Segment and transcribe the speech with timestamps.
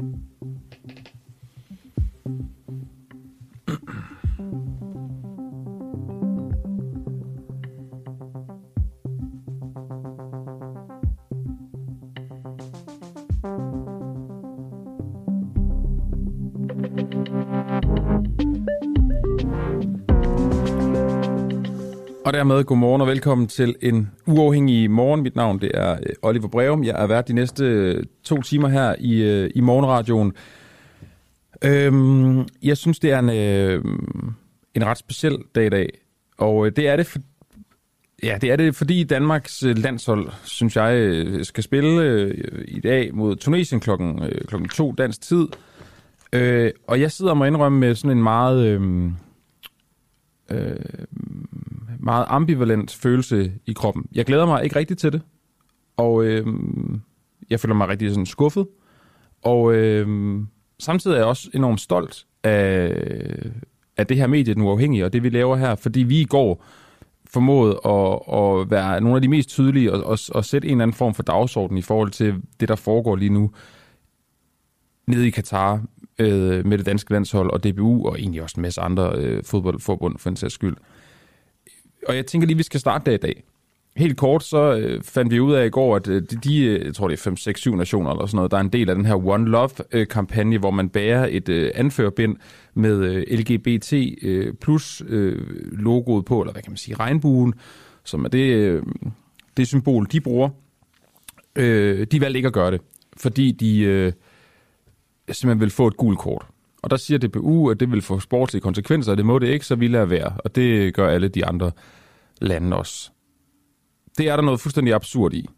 [0.00, 0.59] Thank you.
[22.30, 25.22] Og dermed godmorgen og velkommen til en uafhængig morgen.
[25.22, 26.84] Mit navn det er øh, Oliver Breum.
[26.84, 30.32] Jeg er vært de næste øh, to timer her i, øh, i morgenradioen.
[31.64, 33.84] Øhm, jeg synes, det er en, øh,
[34.74, 35.88] en ret speciel dag i dag.
[36.38, 37.18] Og det er det, for,
[38.22, 43.36] ja, det er det, fordi Danmarks landshold, synes jeg, skal spille øh, i dag mod
[43.36, 45.48] Tunesien klokken, øh, klokken to dansk tid.
[46.32, 48.66] Øh, og jeg sidder og må indrømme med sådan en meget...
[48.66, 49.14] Øhm, øh,
[50.50, 50.76] øh,
[52.02, 54.06] meget ambivalent følelse i kroppen.
[54.12, 55.22] Jeg glæder mig ikke rigtig til det,
[55.96, 56.46] og øh,
[57.50, 58.66] jeg føler mig rigtig sådan skuffet.
[59.42, 60.38] Og øh,
[60.78, 62.96] samtidig er jeg også enormt stolt af,
[63.96, 66.64] af det her medie, den uafhængige, og det vi laver her, fordi vi i går
[67.30, 70.82] formåede at, at være nogle af de mest tydelige og, og, og sætte en eller
[70.82, 73.50] anden form for dagsorden i forhold til det, der foregår lige nu
[75.06, 75.82] nede i Katar
[76.18, 80.18] øh, med det danske landshold og DBU, og egentlig også en masse andre øh, fodboldforbund
[80.18, 80.76] for en sags skyld.
[82.08, 83.42] Og jeg tænker lige, vi skal starte der i dag.
[83.96, 86.86] Helt kort, så øh, fandt vi ud af i går, at øh, de, de, øh,
[86.86, 88.88] jeg tror det er 5, 6, 7 nationer eller sådan noget, der er en del
[88.90, 92.36] af den her One Love-kampagne, øh, hvor man bærer et øh, anførbind
[92.74, 93.92] med øh, LGBT
[94.22, 95.38] øh, plus øh,
[95.72, 97.54] logoet på, eller hvad kan man sige, regnbuen,
[98.04, 98.82] som er det, øh,
[99.56, 100.48] det symbol, de bruger.
[101.56, 102.80] Øh, de valgte ikke at gøre det,
[103.16, 104.12] fordi de øh,
[105.30, 106.46] simpelthen vil få et gult kort.
[106.82, 109.66] Og der siger DBU, at det vil få sportslige konsekvenser, og det må det ikke,
[109.66, 110.32] så vi lader være.
[110.44, 111.70] Og det gør alle de andre
[112.40, 113.10] lande også.
[114.18, 115.48] Det er der noget fuldstændig absurd i.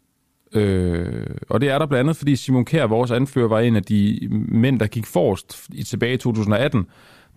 [0.53, 3.83] Øh, og det er der blandt andet, fordi Simon Kjær, vores anfører, var en af
[3.83, 6.85] de mænd, der gik forrest i tilbage i 2018,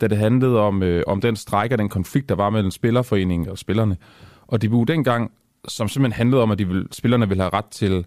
[0.01, 3.49] da det handlede om, øh, om den stræk og den konflikt, der var mellem spillerforeningen
[3.49, 3.97] og spillerne.
[4.47, 5.31] Og DBU dengang,
[5.69, 8.05] som simpelthen handlede om, at de vil, spillerne ville have ret til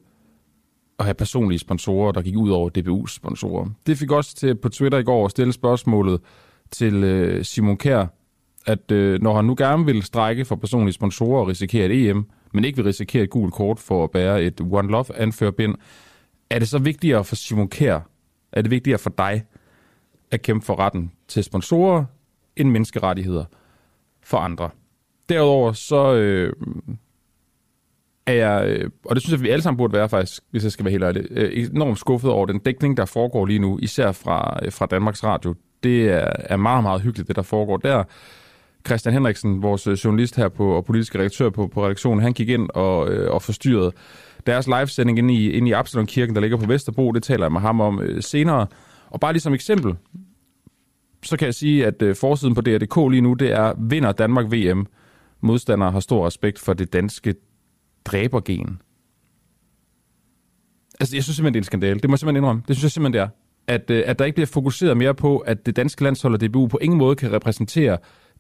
[0.99, 3.69] at have personlige sponsorer, der gik ud over DBU's sponsorer.
[3.87, 6.21] Det fik også til på Twitter i går at stille spørgsmålet
[6.71, 8.05] til øh, Simon Kær,
[8.65, 12.25] at øh, når han nu gerne vil strække for personlige sponsorer og risikere et EM,
[12.53, 15.75] men ikke vil risikere et gult kort for at bære et One Love anførbind,
[16.49, 17.99] er det så vigtigere for Simon Kær,
[18.51, 19.43] er det vigtigere for dig
[20.31, 22.05] at kæmpe for retten til sponsorer
[22.55, 23.45] end menneskerettigheder
[24.23, 24.69] for andre?
[25.29, 26.53] Derudover så øh,
[28.29, 30.71] er jeg, øh, og det synes jeg, vi alle sammen burde være faktisk, hvis jeg
[30.71, 34.11] skal være helt ærlig, øh, enormt skuffet over den dækning, der foregår lige nu, især
[34.11, 35.55] fra, øh, fra Danmarks Radio.
[35.83, 38.03] Det er, er meget, meget hyggeligt, det der foregår der.
[38.87, 42.49] Christian Henriksen, vores øh, journalist her på, og politisk redaktør på, på redaktionen, han gik
[42.49, 43.91] ind og, og forstyrrede
[44.45, 47.11] deres livesending inde i, inde i Absalon Kirken, der ligger på Vesterbro.
[47.11, 48.67] Det taler jeg med ham om senere.
[49.09, 49.95] Og bare lige som eksempel,
[51.23, 54.85] så kan jeg sige, at forsiden på DRDK lige nu, det er, vinder Danmark VM.
[55.41, 57.35] Modstandere har stor respekt for det danske
[58.05, 58.81] dræbergen.
[60.99, 61.99] Altså, jeg synes simpelthen, det er en skandale.
[61.99, 62.61] Det må jeg simpelthen indrømme.
[62.67, 63.27] Det synes jeg simpelthen, det er.
[63.67, 66.67] At, øh, at der ikke bliver fokuseret mere på, at det danske landshold og DBU
[66.67, 67.97] på ingen måde kan repræsentere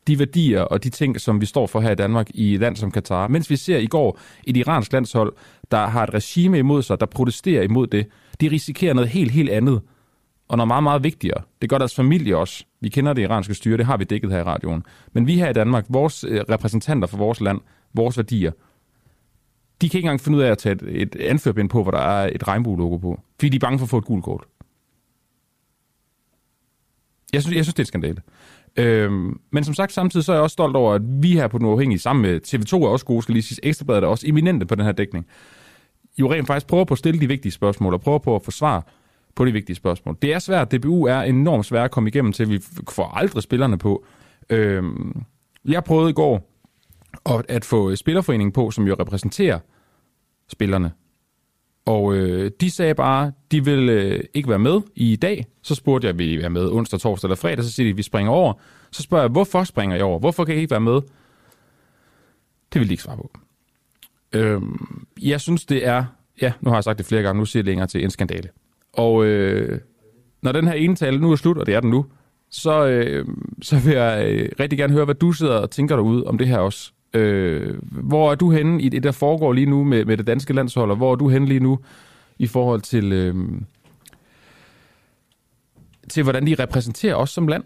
[0.07, 2.75] de værdier og de ting, som vi står for her i Danmark i et land
[2.75, 3.27] som Katar.
[3.27, 5.33] Mens vi ser i går et iransk landshold,
[5.71, 8.07] der har et regime imod sig, der protesterer imod det.
[8.41, 9.81] De risikerer noget helt, helt andet.
[10.47, 11.41] Og noget meget, meget vigtigere.
[11.61, 12.65] Det gør deres familie også.
[12.81, 14.83] Vi kender det iranske styre, det har vi dækket her i radioen.
[15.13, 17.61] Men vi her i Danmark, vores øh, repræsentanter for vores land,
[17.93, 18.51] vores værdier,
[19.81, 21.99] de kan ikke engang finde ud af at tage et, et anførbind på, hvor der
[21.99, 23.19] er et regnbue-logo på.
[23.39, 24.43] Fordi de er bange for at få et gult kort.
[27.33, 28.21] Jeg synes, jeg synes det er et skandale.
[28.75, 31.57] Øhm, men som sagt, samtidig så er jeg også stolt over, at vi her på
[31.57, 34.65] Den Uafhængige, sammen med TV2 er også gode, skal lige sige, Ekstrabladet er også eminente
[34.65, 35.25] på den her dækning,
[36.17, 38.81] jo rent faktisk prøver på at stille de vigtige spørgsmål, og prøver på at forsvare
[39.35, 40.17] på de vigtige spørgsmål.
[40.21, 40.71] Det er svært.
[40.71, 42.49] DBU er enormt svært at komme igennem til.
[42.49, 42.59] Vi
[42.89, 44.05] får aldrig spillerne på.
[44.49, 45.23] Øhm,
[45.65, 46.48] jeg prøvede i går
[47.23, 49.59] og at få øh, Spillerforeningen på, som jo repræsenterer
[50.47, 50.91] spillerne.
[51.85, 55.45] Og øh, de sagde bare, de vil øh, ikke være med i dag.
[55.61, 57.63] Så spurgte jeg, vil I være med onsdag, torsdag eller fredag?
[57.63, 58.53] Så siger de, vi springer over.
[58.91, 60.19] Så spørger jeg, hvorfor springer I over?
[60.19, 61.01] Hvorfor kan I ikke være med?
[62.73, 63.31] Det vil de ikke svare på.
[64.33, 64.61] Øh,
[65.21, 66.05] jeg synes, det er,
[66.41, 68.49] ja, nu har jeg sagt det flere gange, nu siger jeg længere til en skandale.
[68.93, 69.79] Og øh,
[70.41, 72.05] når den her ene tale nu er slut, og det er den nu,
[72.49, 73.25] så, øh,
[73.61, 76.47] så vil jeg øh, rigtig gerne høre, hvad du sidder og tænker derude om det
[76.47, 76.91] her også.
[77.13, 80.53] Øh, hvor er du henne i det, der foregår lige nu med, med det danske
[80.53, 81.79] landshold, og hvor er du henne lige nu
[82.39, 83.35] i forhold til, øh,
[86.09, 87.63] til hvordan de repræsenterer os som land?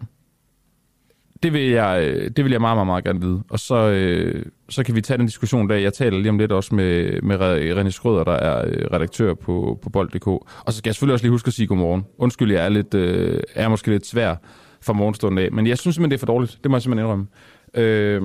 [1.44, 3.42] det, vil jeg, øh, det vil jeg meget, meget, meget gerne vide.
[3.48, 5.76] Og så, øh, så kan vi tage den diskussion der.
[5.76, 7.36] Jeg taler lige om lidt også med, med
[7.78, 10.26] René Skrøder, der er øh, redaktør på, på bold.dk.
[10.26, 12.04] Og så skal jeg selvfølgelig også lige huske at sige godmorgen.
[12.18, 14.36] Undskyld, jeg er, lidt, øh, er måske lidt svær
[14.82, 16.58] fra morgenstunden af, men jeg synes simpelthen, det er for dårligt.
[16.62, 17.26] Det må jeg simpelthen indrømme.
[17.74, 18.22] Øh,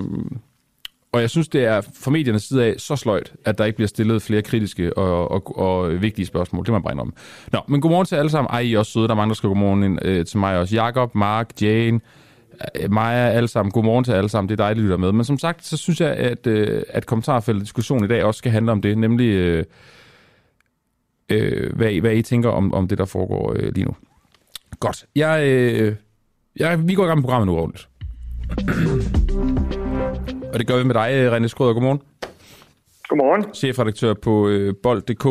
[1.12, 3.88] og jeg synes, det er fra mediernes side af så sløjt, at der ikke bliver
[3.88, 6.66] stillet flere kritiske og, og, og vigtige spørgsmål.
[6.66, 7.14] Det må man om.
[7.52, 8.50] Nå, men godmorgen til alle sammen.
[8.50, 9.08] Ej, I er også søde.
[9.08, 10.76] Der er mange, der skal godmorgen øh, til mig også.
[10.76, 12.00] Jakob, Mark, Jane,
[12.76, 13.72] øh, Maja, alle sammen.
[13.72, 14.50] Godmorgen til alle sammen.
[14.50, 15.12] Det er dejligt, at lytte med.
[15.12, 18.52] Men som sagt, så synes jeg, at, øh, at kommentarfeltet diskussion i dag også skal
[18.52, 19.64] handle om det, nemlig øh,
[21.30, 23.96] øh, hvad, I, hvad I tænker om, om det, der foregår øh, lige nu.
[24.80, 25.06] Godt.
[25.16, 25.96] Jeg, øh,
[26.56, 27.90] jeg, vi går i gang med programmet nu ordentligt.
[30.54, 31.74] Og det gør vi med dig, René Skrøder.
[31.74, 32.02] Godmorgen.
[33.08, 33.54] Godmorgen.
[33.54, 35.26] Chefredaktør på øh, bold.dk.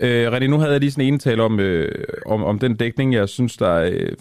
[0.00, 3.14] Øh, René, nu havde jeg lige sådan en tale om, øh, om, om den dækning,
[3.14, 4.12] jeg synes, der øh,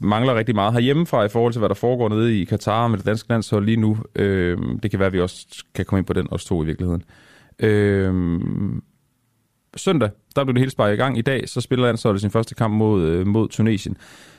[0.00, 3.06] mangler rigtig meget herhjemmefra i forhold til, hvad der foregår nede i Katar med det
[3.06, 3.98] danske landshold lige nu.
[4.16, 6.66] Øh, det kan være, at vi også kan komme ind på den, os to i
[6.66, 7.02] virkeligheden.
[7.58, 8.40] Øh,
[9.76, 11.18] søndag, der blev det hele sparket i gang.
[11.18, 13.96] I dag, så spiller landsholdet sin første kamp mod, øh, mod Tunesien.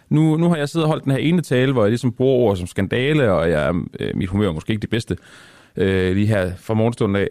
[0.09, 2.49] Nu, nu har jeg siddet og holdt den her ene tale, hvor jeg ligesom bruger
[2.49, 5.17] ord som skandale, og jeg, øh, mit humør er måske ikke det bedste
[5.77, 7.27] øh, lige her fra morgenstunden af.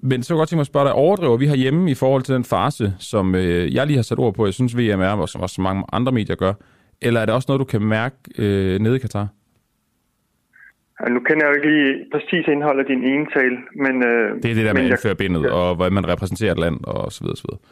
[0.00, 2.44] Men så godt tænke mig at spørge dig, overdriver vi hjemme i forhold til den
[2.44, 5.40] fase, som øh, jeg lige har sat ord på, jeg synes VM er, og som
[5.40, 6.52] også mange andre medier gør,
[7.02, 9.28] eller er det også noget, du kan mærke øh, nede i Katar?
[11.00, 13.94] Ja, nu kender jeg jo ikke lige præcis indholdet af din ene tale, men...
[14.10, 15.52] Øh, det er det der med at indføre bindet, ja.
[15.52, 17.62] og hvordan man repræsenterer et land, og så videre, så videre.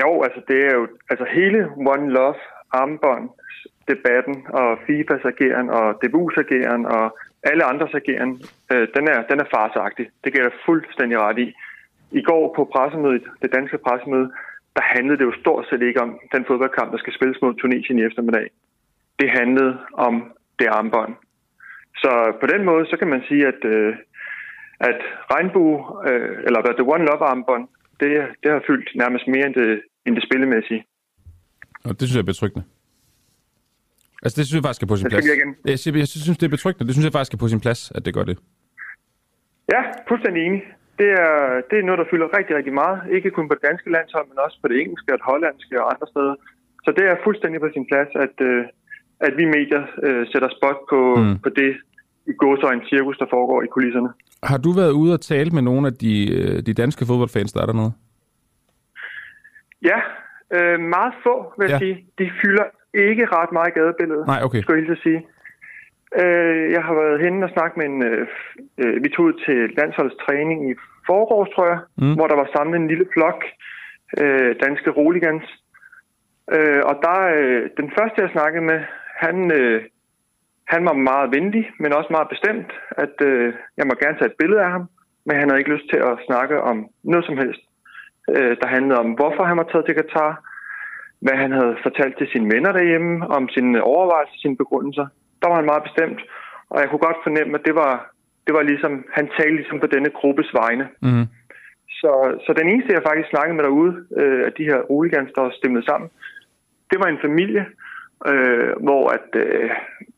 [0.00, 0.88] Jo, altså det er jo...
[1.10, 1.58] Altså hele
[1.94, 2.40] One Love
[2.72, 9.40] armbåndsdebatten og FIFAs ageren og DBU's ageren og alle andres ageren, øh, den, er, den
[9.40, 10.06] er farsagtig.
[10.24, 11.54] Det gælder fuldstændig ret i.
[12.12, 14.30] I går på pressemødet, det danske pressemøde,
[14.76, 17.98] der handlede det jo stort set ikke om den fodboldkamp, der skal spilles mod Tunesien
[17.98, 18.50] i eftermiddag.
[19.18, 21.14] Det handlede om det armbånd.
[21.96, 23.94] Så på den måde, så kan man sige, at, øh,
[24.80, 25.00] at
[25.32, 25.76] regnbue,
[26.08, 27.68] øh, eller The One Love armbånd,
[28.00, 28.10] det,
[28.42, 30.84] det har fyldt nærmest mere end det, end det spillemæssige.
[31.84, 32.64] Og det synes jeg er betryggende.
[34.22, 35.26] Altså, det synes jeg faktisk er på sin plads.
[35.26, 35.36] Jeg,
[35.72, 36.86] jeg, siger, jeg synes, det er betryggende.
[36.88, 38.36] Det synes jeg faktisk er på sin plads, at det gør det.
[39.74, 40.62] Ja, fuldstændig enig.
[41.00, 41.34] Det er,
[41.70, 42.98] det er noget, der fylder rigtig, rigtig meget.
[43.16, 45.86] Ikke kun på det danske landshold, men også på det engelske og det hollandske og
[45.94, 46.34] andre steder.
[46.84, 48.64] Så det er fuldstændig på sin plads, at, øh,
[49.26, 51.38] at vi medier øh, sætter spot på, mm.
[51.44, 51.72] på det
[52.30, 52.32] i
[52.76, 54.10] en cirkus, der foregår i kulisserne.
[54.42, 57.62] Har du været ude og tale med nogle af de, øh, de danske fodboldfans, der
[57.62, 57.92] er dernede?
[59.82, 59.98] Ja,
[60.56, 61.78] Øh, meget få, vil jeg ja.
[61.78, 61.96] sige.
[62.18, 62.64] De fylder
[62.94, 64.62] ikke ret meget gadebilledet, Nej, okay.
[64.62, 65.26] skal jeg sige.
[66.22, 68.02] Øh, jeg har været henne og snakket med en...
[68.02, 68.26] Øh,
[68.78, 70.74] øh, vi tog ud til landsholdets træning i
[71.06, 72.14] forårs, tror jeg, mm.
[72.14, 73.44] hvor der var samlet en lille flok
[74.20, 75.44] øh, danske roligans.
[76.54, 78.80] Øh, og der, øh, den første, jeg snakkede med,
[79.24, 79.82] han, øh,
[80.64, 84.40] han var meget venlig, men også meget bestemt, at øh, jeg må gerne tage et
[84.40, 84.84] billede af ham,
[85.26, 87.60] men han havde ikke lyst til at snakke om noget som helst
[88.36, 90.32] øh, der handlede om, hvorfor han var taget til Katar,
[91.24, 95.06] hvad han havde fortalt til sine venner derhjemme, om sine overvejelser, sine begrundelser.
[95.40, 96.20] Der var han meget bestemt,
[96.70, 97.94] og jeg kunne godt fornemme, at det var,
[98.46, 100.88] det var ligesom, han talte ligesom på denne gruppes vegne.
[101.02, 101.26] Mm.
[102.00, 102.12] Så,
[102.44, 105.52] så den eneste, jeg faktisk snakkede med derude, øh, af de her roligans, der var
[105.60, 106.10] stemmet sammen,
[106.90, 107.64] det var en familie,
[108.30, 109.70] øh, hvor at øh,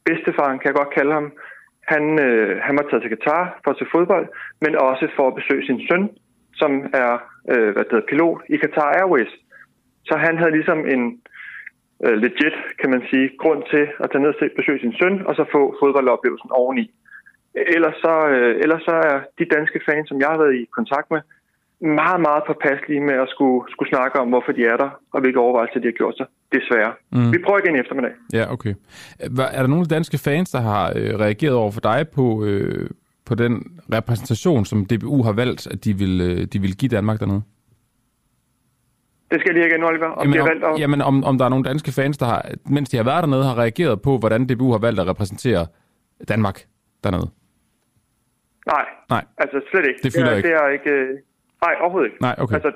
[0.05, 1.33] bedstefaren, kan jeg godt kalde ham,
[1.93, 4.27] han, øh, han var taget til Katar for at se fodbold,
[4.61, 6.05] men også for at besøge sin søn,
[6.61, 6.73] som
[7.05, 7.13] er
[7.53, 9.33] øh, hvad det hedder, pilot i Qatar Airways.
[10.09, 11.03] Så han havde ligesom en
[12.05, 15.35] øh, legit, kan man sige, grund til at tage ned og besøge sin søn, og
[15.39, 16.85] så få fodboldoplevelsen oveni.
[17.77, 21.11] Ellers så, øh, ellers så er de danske fans, som jeg har været i kontakt
[21.11, 21.21] med,
[22.01, 25.41] meget, meget påpasselige med at skulle, skulle snakke om, hvorfor de er der, og hvilke
[25.41, 26.27] overvejelser de har gjort sig.
[26.53, 26.93] Desværre.
[27.13, 27.33] Mm.
[27.33, 28.13] Vi prøver igen i eftermiddag.
[28.33, 28.75] Ja, okay.
[29.57, 32.91] Er der nogle danske fans, der har øh, reageret over for dig på, øh,
[33.27, 37.21] på den repræsentation, som DBU har valgt, at de vil, øh, de vil give Danmark
[37.21, 37.43] dernede?
[39.31, 40.07] Det skal de ikke Oliver.
[40.07, 40.81] Om jamen, de har valgt at...
[40.81, 43.45] jamen om, om der er nogle danske fans, der har, mens de har været dernede,
[43.45, 45.67] har reageret på, hvordan DBU har valgt at repræsentere
[46.29, 46.59] Danmark
[47.05, 47.29] dernede?
[48.67, 49.25] Nej, Nej.
[49.39, 50.01] altså slet ikke.
[50.03, 50.49] Det fylder ikke?
[50.49, 50.91] Det er ikke...
[50.91, 51.09] Øh,
[51.65, 52.23] nej, overhovedet ikke.
[52.29, 52.55] Nej, okay.
[52.55, 52.71] Altså,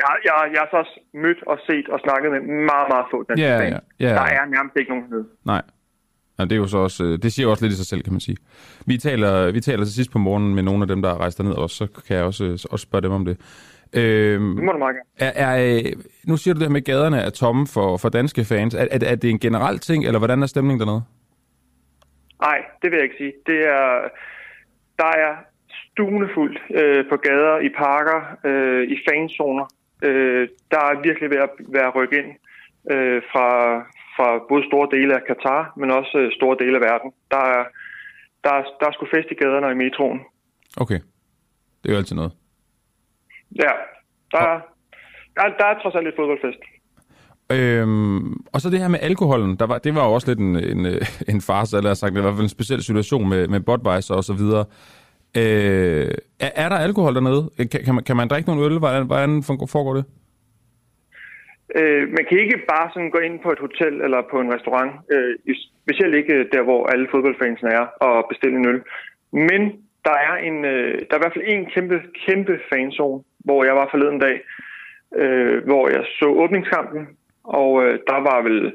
[0.00, 2.40] jeg, jeg, jeg har så også mødt og set og snakket med
[2.70, 3.72] meget, meget få danske yeah, fans.
[3.72, 4.14] Yeah, yeah.
[4.18, 5.26] Der er nærmest ikke nogen nede.
[5.52, 5.62] Nej.
[6.40, 8.02] Ja, det, er jo så også, øh, det siger jo også lidt i sig selv,
[8.02, 8.36] kan man sige.
[8.86, 11.38] Vi taler, vi taler til sidst på morgenen med nogle af dem, der har rejst
[11.38, 13.36] derned, og så kan jeg også, også spørge dem om det.
[13.96, 15.92] Øhm, det må du meget er, er, øh,
[16.24, 18.74] nu siger du det her med, at gaderne er tomme for, for danske fans.
[18.74, 21.02] Er, er, er det en generel ting, eller hvordan er stemningen dernede?
[22.42, 23.32] Nej, det vil jeg ikke sige.
[23.46, 24.08] Det er,
[24.98, 25.32] der er
[25.92, 29.66] stuende fuldt øh, på gader, i parker, øh, i fanzoner.
[30.02, 32.30] Øh, der er virkelig ved at være rykket ind
[32.90, 33.48] øh, fra,
[34.16, 37.10] fra både store dele af Katar, men også øh, store dele af verden.
[37.30, 37.62] Der er,
[38.44, 40.20] der, er, der er sgu fest i gaderne og i metroen.
[40.76, 41.00] Okay.
[41.80, 42.32] Det er jo altid noget.
[43.64, 43.72] Ja,
[44.32, 44.58] der, er,
[45.36, 46.62] der, er- der er trods alt lidt fodboldfest.
[47.52, 50.56] Øhm, og så det her med alkoholen, der var, det var jo også lidt en,
[50.56, 53.48] en, øh, en farse, eller sagt, det var i hvert fald en speciel situation med,
[53.48, 54.64] med Budweiser og så videre.
[55.36, 57.50] Øh, er, er der alkohol dernede?
[57.56, 58.78] Kan, kan, man, kan man drikke nogle øl?
[58.78, 60.04] Hvordan, hvordan foregår det?
[61.74, 64.92] Øh, man kan ikke bare sådan gå ind på et hotel eller på en restaurant,
[65.12, 68.82] øh, specielt ikke der, hvor alle fodboldfansene er, og bestille en øl.
[69.32, 69.62] Men
[70.04, 73.74] der er, en, øh, der er i hvert fald en kæmpe, kæmpe fanzone, hvor jeg
[73.74, 74.40] var forleden dag,
[75.16, 77.08] øh, hvor jeg så åbningskampen,
[77.44, 78.72] og øh, der var vel...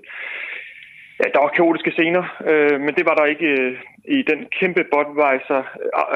[1.19, 4.83] Ja, der var kaotiske scener, øh, men det var der ikke øh, i den kæmpe
[4.91, 5.63] Budweiser,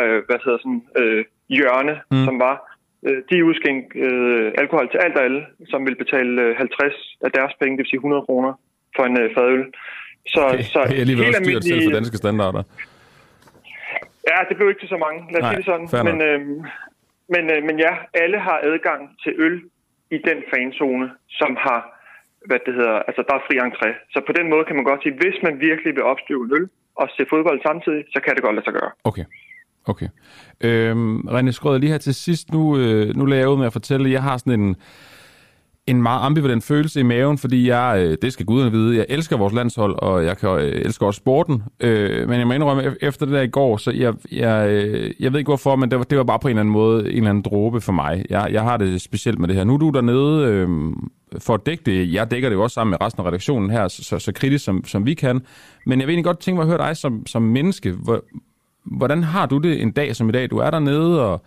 [0.03, 2.25] øh, hvad hedder sådan, øh, hjørne, mm.
[2.25, 2.68] som var.
[3.07, 5.41] Øh, de udskænkede øh, alkohol til alt og alle,
[5.71, 8.53] som vil betale øh, 50 af deres penge, det vil sige 100 kroner
[8.95, 9.63] for en øh, fadøl.
[10.33, 12.63] Så, Okay, så det er alligevel helt også dyrt selv for danske standarder.
[14.29, 15.19] Ja, det blev ikke til så mange.
[15.31, 16.05] Lad os Nej, sige det sådan.
[16.09, 16.39] Men, øh,
[17.33, 19.55] men, øh, men ja, alle har adgang til øl
[20.15, 21.07] i den fanzone,
[21.39, 21.79] som har,
[22.49, 23.89] hvad det hedder, altså der er fri entré.
[24.13, 26.65] Så på den måde kan man godt sige, hvis man virkelig vil opstøve en øl
[27.01, 28.91] og se fodbold samtidig, så kan det godt lade sig gøre.
[29.09, 29.25] Okay.
[29.89, 30.07] Okay.
[30.61, 33.73] Øhm, René Skrøder, lige her til sidst, nu, øh, nu lader jeg ud med at
[33.73, 34.75] fortælle, at jeg har sådan en,
[35.87, 39.37] en meget ambivalent følelse i maven, fordi jeg, øh, det skal guderne vide, jeg elsker
[39.37, 42.95] vores landshold, og jeg kan, øh, elsker også sporten, øh, men jeg må indrømme, e-
[43.01, 45.97] efter det der i går, så jeg, jeg, øh, jeg ved ikke hvorfor, men det
[45.97, 48.25] var, det var bare på en eller anden måde en eller anden dråbe for mig.
[48.29, 49.63] Jeg, jeg har det specielt med det her.
[49.63, 50.69] Nu er du dernede øh,
[51.39, 52.13] for at dække det.
[52.13, 54.65] Jeg dækker det jo også sammen med resten af redaktionen her, så, så, så kritisk
[54.65, 55.41] som, som vi kan.
[55.85, 57.91] Men jeg vil egentlig godt tænke mig at høre dig som, som menneske.
[57.91, 58.23] Hvor,
[58.97, 60.49] hvordan har du det en dag som i dag?
[60.49, 61.41] Du er dernede, og,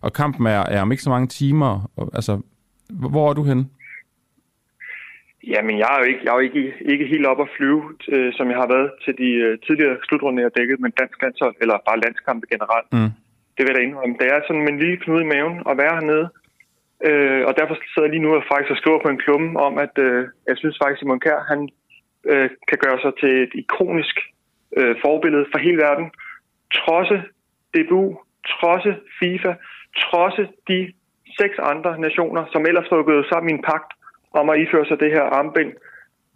[0.00, 1.90] og kampen er, er om ikke så mange timer.
[1.96, 2.40] Og, altså,
[2.90, 3.64] hvor- er du henne?
[5.52, 7.82] Jamen, jeg er jo ikke, jeg er jo ikke, ikke helt op at flyve,
[8.14, 11.22] øh, som jeg har været til de øh, tidligere slutrunder, jeg har dækket med dansk
[11.22, 12.88] landshold, eller bare landskampe generelt.
[12.92, 13.10] Mm.
[13.54, 14.16] Det vil jeg da indrømme.
[14.20, 16.26] Det er sådan med en lille knude i maven at være hernede.
[17.08, 19.74] Øh, og derfor sidder jeg lige nu og faktisk og skriver på en klumme om,
[19.86, 21.60] at øh, jeg synes faktisk, Simon Kjær, han
[22.32, 24.16] øh, kan gøre sig til et ikonisk
[24.78, 26.06] øh, forbillede for hele verden.
[26.78, 27.22] Trodse
[27.74, 28.06] DBU,
[28.52, 29.52] trodse FIFA,
[30.04, 30.92] trodse de
[31.40, 33.90] seks andre nationer, som ellers gået sammen i en pagt
[34.40, 35.72] om at iføre sig det her armbind,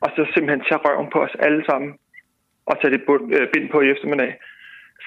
[0.01, 1.91] og så simpelthen tage røven på os alle sammen,
[2.67, 3.03] og tage det
[3.37, 4.33] øh, bind på i eftermiddag.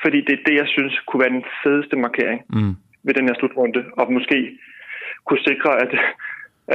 [0.03, 2.74] Fordi det er det, jeg synes kunne være den fedeste markering Mm.
[3.05, 4.59] ved den her slutrunde, og måske
[5.25, 5.91] kunne sikre, at,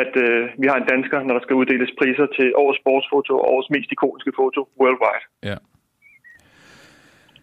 [0.02, 3.48] at øh, vi har en dansker, når der skal uddeles priser til årets sportsfoto og
[3.52, 5.24] årets mest ikoniske foto worldwide.
[5.50, 5.56] Ja.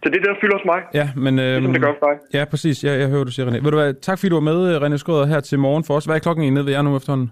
[0.02, 1.38] Så det er det, der fylder hos mig, Ja, men...
[1.38, 2.40] Øhm, ligesom det gør for dig.
[2.40, 2.84] Ja, præcis.
[2.84, 3.52] Jeg, jeg hører, du siger, René.
[3.64, 6.04] Ved du hvad, tak fordi du var med, René Skrøder, her til morgen for os.
[6.04, 7.30] Hvad er klokken egentlig nede ved jer nu efterhånden?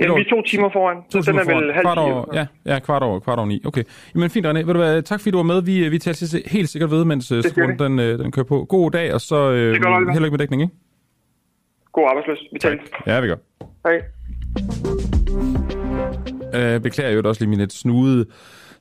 [0.00, 2.78] Ja, vi er to timer foran, så den er vel halv kvart over, ja, ja,
[2.78, 3.62] kvart over, kvart over ni.
[3.66, 3.82] Okay.
[4.14, 4.58] Jamen fint, René.
[4.66, 5.62] Ved du hvad, tak fordi du var med.
[5.62, 7.74] Vi, vi tager til helt sikkert ved, mens skal vi.
[7.78, 8.64] den, øh, den kører på.
[8.64, 10.74] God dag, og så øh, held og lykke med dækning, ikke?
[11.92, 12.38] God arbejdsløs.
[12.52, 12.82] Vi taler.
[13.06, 13.36] Ja, vi gør.
[13.86, 13.96] Hej.
[16.54, 18.26] Øh, beklager jo også lige min lidt snudede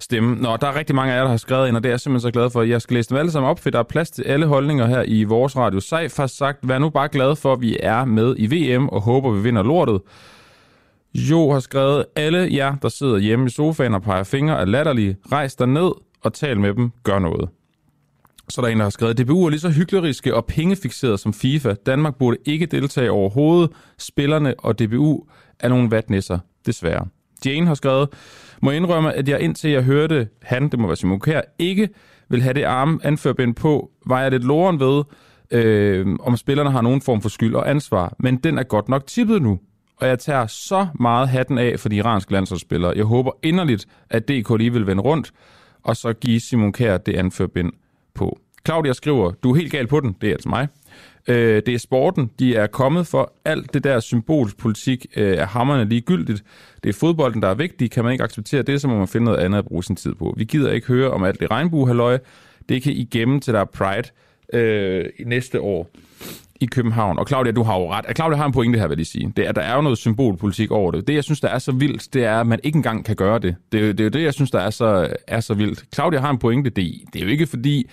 [0.03, 0.35] stemme.
[0.35, 1.99] Nå, der er rigtig mange af jer, der har skrevet ind, og det er jeg
[1.99, 2.61] simpelthen så glad for.
[2.61, 5.03] Jeg skal læse dem alle sammen op, for der er plads til alle holdninger her
[5.07, 5.79] i vores radio.
[5.79, 9.01] Seif har sagt, vær nu bare glad for, at vi er med i VM, og
[9.01, 10.01] håber, vi vinder lortet.
[11.15, 15.17] Jo har skrevet, alle jer, der sidder hjemme i sofaen og peger fingre, er latterlige.
[15.31, 15.91] Rejs dig ned
[16.21, 16.91] og tal med dem.
[17.03, 17.49] Gør noget.
[18.49, 21.33] Så der er en, der har skrevet, DBU er lige så hykleriske og pengefixeret som
[21.33, 21.73] FIFA.
[21.85, 23.71] Danmark burde ikke deltage overhovedet.
[23.97, 25.23] Spillerne og DBU
[25.59, 27.07] er nogle vatnæsser, desværre.
[27.45, 28.09] Jane har skrevet,
[28.63, 31.89] må indrømme, at jeg indtil jeg hørte han, det må være Simon Kjær, ikke
[32.29, 35.03] vil have det arme anførbind på, var jeg lidt loren ved,
[35.51, 38.15] øh, om spillerne har nogen form for skyld og ansvar.
[38.19, 39.59] Men den er godt nok tippet nu.
[39.97, 42.93] Og jeg tager så meget hatten af for de iranske landsholdsspillere.
[42.95, 45.31] Jeg håber inderligt, at DK lige vil vende rundt,
[45.83, 47.71] og så give Simon Kjær det anførbind
[48.13, 48.39] på.
[48.65, 50.67] Claudia skriver, du er helt gal på den, det er altså mig.
[51.27, 53.33] Øh, det er sporten, de er kommet for.
[53.45, 56.43] Alt det der symbolpolitik øh, er hammerne ligegyldigt.
[56.83, 57.91] Det er fodbolden, der er vigtig.
[57.91, 60.15] Kan man ikke acceptere det, så må man finde noget andet at bruge sin tid
[60.15, 60.33] på.
[60.37, 62.19] Vi gider ikke høre om alt det regnbuehalløje.
[62.69, 64.09] Det kan I gemme til der er Pride
[64.53, 65.89] øh, i næste år
[66.61, 67.19] i København.
[67.19, 68.05] Og Claudia, du har jo ret.
[68.15, 69.33] Claudia har en pointe her, vil jeg sige.
[69.37, 71.07] Det er, der er jo noget symbolpolitik over det.
[71.07, 73.39] Det, jeg synes, der er så vildt, det er, at man ikke engang kan gøre
[73.39, 73.55] det.
[73.71, 75.83] Det det er jo det, jeg synes, der er så, er så vildt.
[75.93, 76.69] Claudia har en pointe.
[76.69, 77.89] Det, det er jo ikke fordi,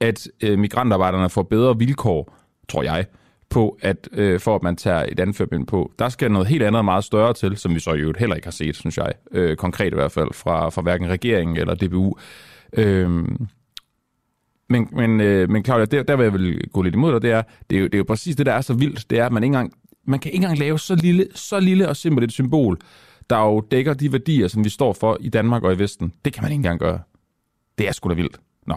[0.00, 2.39] at øh, migrantarbejderne får bedre vilkår,
[2.70, 3.06] tror jeg,
[3.50, 5.92] på, at øh, for at man tager et anførbind på.
[5.98, 8.36] Der skal noget helt andet og meget større til, som vi så i øvrigt heller
[8.36, 9.12] ikke har set, synes jeg.
[9.32, 12.16] Øh, konkret i hvert fald, fra, fra hverken regeringen eller DBU.
[12.72, 13.10] Øh,
[14.68, 17.30] men, men, øh, men Claudia, der, der vil jeg vil gå lidt imod dig, det
[17.30, 19.26] er, det er, jo, det er jo præcis det, der er så vildt, det er,
[19.26, 19.72] at man, ikke engang,
[20.06, 22.78] man kan ikke engang lave så lille, så lille og simpelt et symbol,
[23.30, 26.12] der jo dækker de værdier, som vi står for i Danmark og i Vesten.
[26.24, 27.00] Det kan man ikke engang gøre.
[27.78, 28.40] Det er sgu da vildt.
[28.66, 28.74] Nå.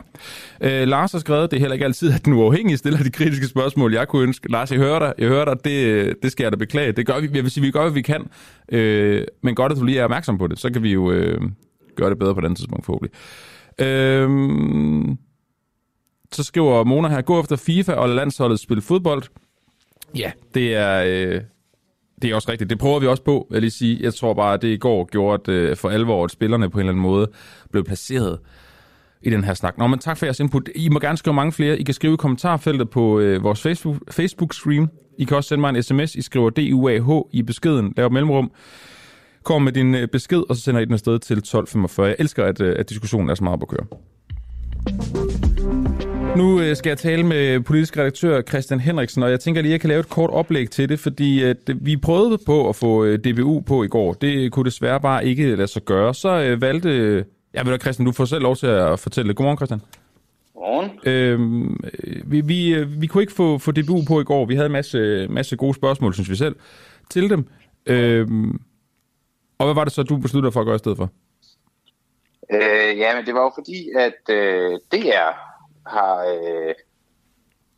[0.62, 3.48] Øh, Lars har skrevet, det er heller ikke altid, at den uafhængige stiller de kritiske
[3.48, 4.52] spørgsmål, jeg kunne ønske.
[4.52, 6.92] Lars, jeg hører dig, jeg hører dig det, det skal jeg da beklage.
[6.92, 8.28] Det gør vi, jeg vil sige, vi gør, hvad vi kan.
[8.72, 11.42] Øh, men godt, at du lige er opmærksom på det, så kan vi jo øh,
[11.96, 13.16] gøre det bedre på den tidspunkt forhåbentlig.
[13.80, 14.30] Øh,
[16.32, 19.24] så skriver Mona her, gå efter FIFA og landsholdet spille fodbold.
[20.16, 21.42] Ja, det er, øh,
[22.22, 22.70] det er også rigtigt.
[22.70, 24.00] Det prøver vi også på, vil jeg lige sige.
[24.02, 26.78] Jeg tror bare, at det i går gjorde at, øh, for alvor, at spillerne på
[26.78, 27.28] en eller anden måde
[27.72, 28.40] blev placeret
[29.24, 29.78] i den her snak.
[29.78, 30.70] Nå, men tak for jeres input.
[30.76, 31.80] I må gerne skrive mange flere.
[31.80, 34.88] I kan skrive i kommentarfeltet på øh, vores Facebook, Facebook-stream.
[35.18, 36.16] I kan også sende mig en sms.
[36.16, 37.94] I skriver DUAH i beskeden.
[37.98, 38.52] Lav mellemrum.
[39.44, 42.02] Kom med din øh, besked, og så sender I den afsted til 12.45.
[42.02, 43.86] Jeg elsker, at, øh, at diskussionen er så meget på køre.
[46.38, 49.74] Nu øh, skal jeg tale med politisk redaktør Christian Henriksen, og jeg tænker lige, at
[49.74, 52.76] jeg kan lave et kort oplæg til det, fordi øh, at vi prøvede på at
[52.76, 54.14] få øh, DBU på i går.
[54.14, 56.14] Det kunne desværre bare ikke lade sig gøre.
[56.14, 57.26] Så øh, valgte...
[57.54, 59.36] Ja, du, Christian, du får selv lov til at fortælle det.
[59.38, 59.82] Godmorgen, Christian.
[60.54, 61.00] Godmorgen.
[61.04, 61.80] Øhm,
[62.26, 64.46] vi, vi, vi kunne ikke få, få DBU på i går.
[64.46, 66.56] Vi havde en masse, masse gode spørgsmål, synes vi selv,
[67.10, 67.48] til dem.
[67.86, 68.62] Øhm,
[69.58, 71.10] og hvad var det så, du besluttede for at gøre i stedet for?
[72.54, 75.32] Øh, ja, men det var jo fordi, at øh, DR
[75.90, 76.76] har øh,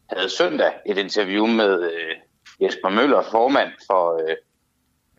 [0.10, 2.16] havde søndag et interview med øh,
[2.62, 4.36] Jesper Møller, formand for, øh,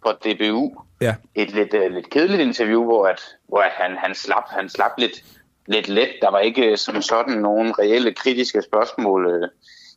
[0.03, 0.86] for DBU.
[1.01, 1.15] Ja.
[1.35, 4.93] Et lidt, øh, lidt kedeligt interview, hvor, at, hvor at han, han, slap, han slap
[4.99, 5.25] lidt,
[5.67, 6.09] lidt let.
[6.23, 9.49] Der var ikke øh, som sådan nogen reelle kritiske spørgsmål øh,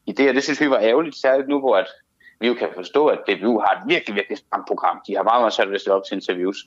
[0.05, 1.87] i det, og det synes vi var ærgerligt, særligt nu, hvor at
[2.39, 5.01] vi jo kan forstå, at DBU har et virkelig, virkelig stramt program.
[5.07, 6.57] De har meget, meget svært ved at op til interviews.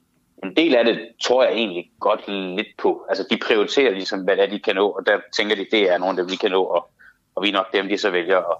[0.44, 3.06] En del af det tror jeg egentlig godt lidt på.
[3.08, 5.90] Altså, de prioriterer ligesom, hvad det er, de kan nå, og der tænker de, det
[5.90, 6.90] er nogle af dem, vi kan nå, og,
[7.34, 8.56] og vi er nok dem, de så vælger at,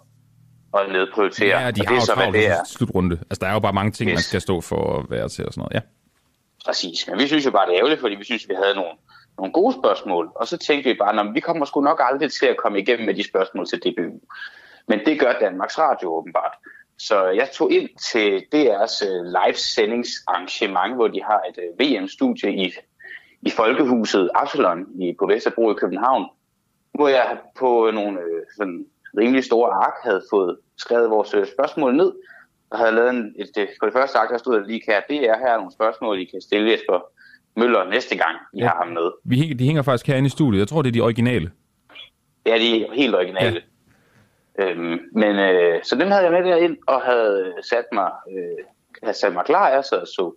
[0.75, 1.61] at nedprioritere.
[1.61, 2.65] Ja, de og det er så, hvad det er.
[2.67, 3.19] slutrunde.
[3.31, 4.15] Altså, der er jo bare mange ting, yes.
[4.15, 5.75] man skal stå for at være til og sådan noget.
[5.75, 5.81] Ja.
[6.67, 8.95] Præcis, men vi synes jo bare, det er ærgerligt, fordi vi synes, vi havde nogle,
[9.39, 10.31] nogle gode spørgsmål.
[10.35, 13.07] Og så tænkte vi bare, at vi kommer sgu nok aldrig til at komme igennem
[13.07, 14.21] med de spørgsmål til DBU.
[14.89, 16.53] Men det gør Danmarks Radio åbenbart.
[16.99, 22.73] Så jeg tog ind til DR's øh, live-sendingsarrangement, hvor de har et øh, VM-studie i,
[23.43, 26.25] i Folkehuset Absalon i, på Vesterbro i København,
[26.95, 28.87] hvor jeg på nogle øh, sådan
[29.19, 32.13] rimelig store ark havde fået skrevet vores øh, spørgsmål ned,
[32.71, 35.01] og havde lavet en, et, et, på det første ark, der stod der lige her,
[35.09, 37.01] det er her er nogle spørgsmål, I kan stille Jesper
[37.57, 38.67] Møller næste gang, I Ja.
[38.67, 39.11] har ham med.
[39.25, 40.61] Vi hænger, de hænger faktisk herinde i studiet.
[40.61, 41.51] Jeg tror, det er de originale.
[42.47, 43.63] Ja, de er helt originale.
[44.59, 44.71] Ja.
[44.71, 48.65] Øhm, men øh, så dem havde jeg med derind og havde sat mig, øh,
[49.03, 49.69] havde sat mig klar.
[49.69, 50.35] Jeg sad og så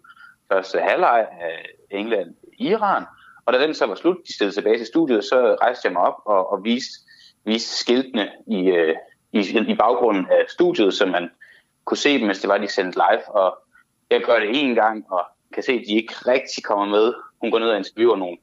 [0.51, 3.03] første halvleg af England Iran.
[3.45, 6.01] Og da den så var slut, de stillede tilbage til studiet, så rejste jeg mig
[6.01, 6.99] op og, og viste,
[7.45, 8.95] viste skiltene i, øh,
[9.31, 11.29] i, i baggrunden af studiet, så man
[11.85, 13.35] kunne se dem, hvis det var, de sendte live.
[13.35, 13.57] Og
[14.11, 17.13] jeg gør det en gang, og kan se, at de ikke rigtig kommer med.
[17.41, 18.37] Hun går ned og interviewer nogle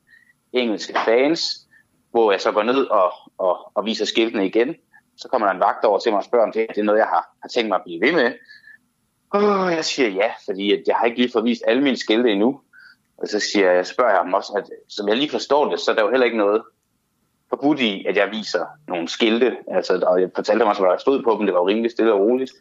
[0.53, 1.69] engelske fans,
[2.11, 4.75] hvor jeg så går ned og, og, og viser skiltene igen.
[5.17, 6.99] Så kommer der en vagt over til mig og spørger, om det, det er noget,
[6.99, 8.33] jeg har, har tænkt mig at blive ved med.
[9.31, 12.31] Og jeg siger ja, fordi at jeg har ikke lige fået vist alle mine skilte
[12.31, 12.61] endnu.
[13.17, 15.91] Og så siger jeg, spørger jeg ham også, at som jeg lige forstår det, så
[15.91, 16.63] er der jo heller ikke noget
[17.53, 19.57] forbudt i, at jeg viser nogle skilte.
[19.69, 21.47] Altså, og jeg fortalte ham også, hvad der stod på dem.
[21.47, 22.53] Det var jo rimelig stille og roligt.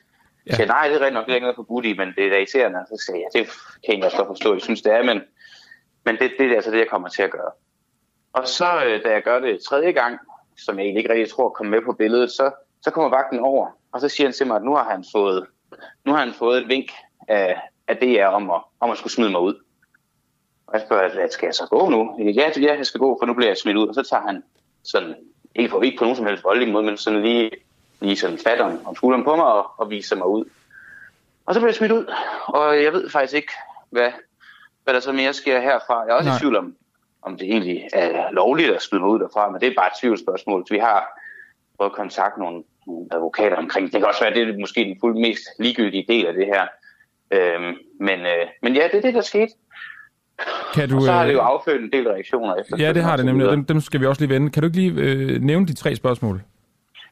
[0.48, 0.56] Ja.
[0.56, 2.26] Så jeg, nej, det er rent nok det er ikke noget forbudt i, men det
[2.26, 2.80] er da irriterende.
[2.80, 3.48] Og så siger jeg, ja, det
[3.86, 4.54] kan jeg også godt forstå.
[4.54, 5.22] Jeg synes, det er, men,
[6.06, 7.52] men det, det er altså det, jeg kommer til at gøre.
[8.34, 10.20] Og så, øh, da jeg gør det tredje gang,
[10.58, 12.52] som jeg egentlig ikke rigtig tror kommer med på billedet, så,
[12.82, 15.46] så kommer vagten over, og så siger han til mig, at nu har han fået,
[16.06, 16.92] nu har han fået et vink
[17.28, 19.56] af, af DR om at, om at skulle smide mig ud.
[20.68, 22.16] Og jeg spørger, hvad skal jeg så gå nu?
[22.20, 23.88] Ja, ja, jeg skal gå, for nu bliver jeg smidt ud.
[23.88, 24.44] Og så tager han
[24.84, 25.16] sådan,
[25.56, 27.52] ikke på, ikke på nogen som helst voldelig måde, men sådan lige,
[28.00, 30.46] lige sådan fat om, om skulderen på mig og, og viser mig ud.
[31.46, 32.14] Og så bliver jeg smidt ud,
[32.46, 33.54] og jeg ved faktisk ikke,
[33.90, 34.12] hvad,
[34.84, 36.02] hvad der så mere sker herfra.
[36.02, 36.38] Jeg er også Nej.
[36.38, 36.76] I tvivl om,
[37.22, 40.00] om det egentlig er lovligt at smide mig ud derfra, men det er bare et
[40.02, 40.66] tvivlsspørgsmål.
[40.70, 41.22] Vi har
[41.78, 44.00] prøvet at kontakte nogle, nogle advokater omkring det.
[44.00, 46.68] Kan også være, det er måske den fuldt mest ligegyldige del af det her.
[47.32, 49.54] Øhm, men, øh, men ja, det er det, der skete.
[50.74, 52.78] Kan du, Og så har det jo øh, affødt en del reaktioner efter.
[52.78, 53.48] ja, det har det nemlig.
[53.48, 54.50] og Dem, dem skal vi også lige vende.
[54.52, 56.42] Kan du ikke lige øh, nævne de tre spørgsmål?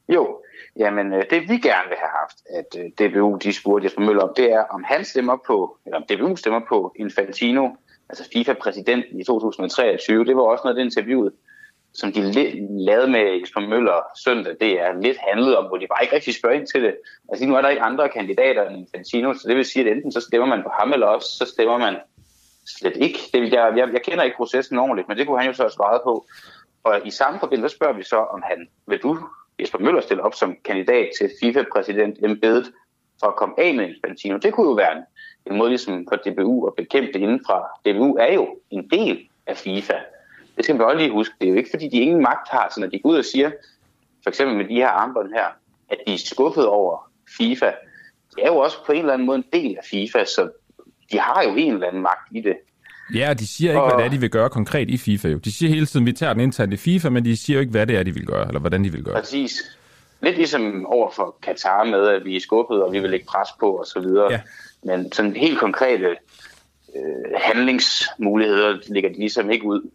[0.09, 0.37] Jo,
[0.79, 4.23] jamen øh, det vi gerne vil have haft, at øh, DBU de spurgte Jesper Møller
[4.23, 7.69] om, det er, om han stemmer på, eller om DBU stemmer på Infantino,
[8.09, 10.25] altså FIFA-præsident i 2023.
[10.25, 11.31] Det var også noget af det interviewet,
[11.93, 12.21] som de
[12.85, 14.55] lavede med Jesper Møller søndag.
[14.61, 16.95] Det er lidt handlet om, hvor de bare ikke rigtig spørger ind til det.
[17.29, 20.11] Altså nu er der ikke andre kandidater end Infantino, så det vil sige, at enten
[20.11, 21.95] så stemmer man på ham, eller også så stemmer man
[22.77, 23.19] slet ikke.
[23.33, 25.71] Det, jeg, jeg, jeg kender ikke processen ordentligt, men det kunne han jo så have
[25.71, 26.25] svaret på.
[26.83, 29.19] Og i samme forbindelse spørger vi så, om han, vil du,
[29.61, 32.71] Jesper Møller, stille op som kandidat til FIFA-præsident embedet
[33.19, 34.37] for at komme af med Infantino.
[34.37, 35.03] Det kunne jo være en,
[35.45, 37.65] en måde ligesom for DBU at bekæmpe det indenfra.
[37.85, 39.93] DBU er jo en del af FIFA.
[40.57, 41.35] Det skal man også lige huske.
[41.41, 43.25] Det er jo ikke, fordi de ingen magt har, så når de går ud og
[43.25, 43.51] siger,
[44.23, 45.45] for eksempel med de her armbånd her,
[45.89, 47.71] at de er skuffet over FIFA.
[48.35, 50.49] Det er jo også på en eller anden måde en del af FIFA, så
[51.11, 52.57] de har jo en eller anden magt i det.
[53.15, 53.89] Ja, de siger ikke, og...
[53.89, 55.27] hvad det er, de vil gøre konkret i FIFA.
[55.27, 55.37] Jo.
[55.37, 57.71] De siger hele tiden, vi tager den internt i FIFA, men de siger jo ikke,
[57.71, 59.15] hvad det er, de vil gøre, eller hvordan de vil gøre.
[59.15, 59.77] Præcis.
[60.21, 63.49] Lidt ligesom over for Katar med, at vi er skuffet, og vi vil lægge pres
[63.59, 64.31] på og så videre.
[64.31, 64.41] Ja.
[64.83, 66.15] Men sådan helt konkrete
[66.95, 69.89] øh, handlingsmuligheder ligger de ligesom ikke ud.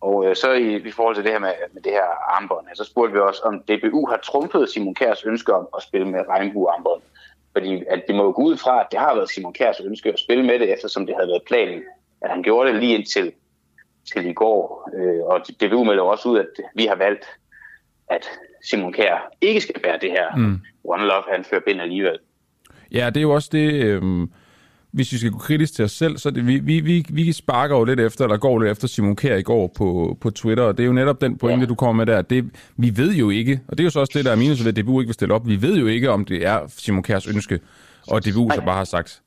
[0.00, 2.84] Og øh, så i, i forhold til det her med, med det her armbånd, så
[2.84, 7.02] spurgte vi også, om DBU har trumpet Simon Kærs ønske om at spille med regnbuearmbånd.
[7.56, 10.18] Fordi at det må gå ud fra, at det har været Simon Kærs ønske at
[10.18, 11.82] spille med det, eftersom det havde været planen,
[12.22, 13.32] at han gjorde det lige indtil
[14.12, 14.90] til i går.
[14.96, 17.24] Øh, og DBU melder også ud, at vi har valgt,
[18.10, 18.28] at
[18.70, 20.60] Simon Kær ikke skal bære det her mm.
[20.84, 22.18] One Love, han fører bind alligevel.
[22.92, 23.72] Ja, det er jo også det...
[23.72, 24.02] Øh
[24.96, 27.76] hvis vi skal gå kritisk til os selv, så det, vi, vi, vi, vi sparker
[27.76, 30.76] jo lidt efter, eller går lidt efter Simon Kjær i går på, på Twitter, og
[30.76, 31.66] det er jo netop den pointe, ja.
[31.66, 32.22] du kommer med der.
[32.22, 34.64] Det, vi ved jo ikke, og det er jo så også det, der er minus
[34.64, 35.48] ved, at DBU ikke vil stille op.
[35.48, 37.60] Vi ved jo ikke, om det er Simon Kjærs ønske,
[38.08, 39.22] og DBU så bare har sagt,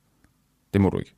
[0.72, 1.14] det må du ikke.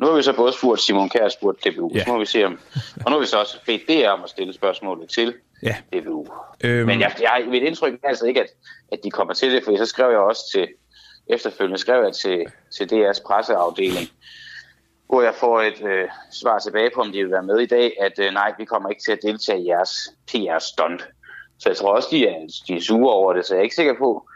[0.00, 2.04] Nu har vi så både spurgt Simon Kjær og spurgt DBU, ja.
[2.04, 2.58] så må vi se om...
[3.04, 5.76] Og nu har vi så også bedt det om at stille spørgsmålet til ja.
[5.92, 6.26] DBU.
[6.64, 6.86] Øhm...
[6.86, 8.48] Men jeg, jeg, mit indtryk er altså ikke, at,
[8.92, 10.68] at de kommer til det, for så skrev jeg også til
[11.34, 14.08] efterfølgende skrev jeg til, til DR's presseafdeling,
[15.06, 17.96] hvor jeg får et øh, svar tilbage på, om de vil være med i dag,
[18.00, 19.92] at øh, nej, vi kommer ikke til at deltage i jeres
[20.28, 21.08] PR-stunt.
[21.58, 23.74] Så jeg tror også, de er, de er sure over det, så jeg er ikke
[23.74, 24.28] sikker på,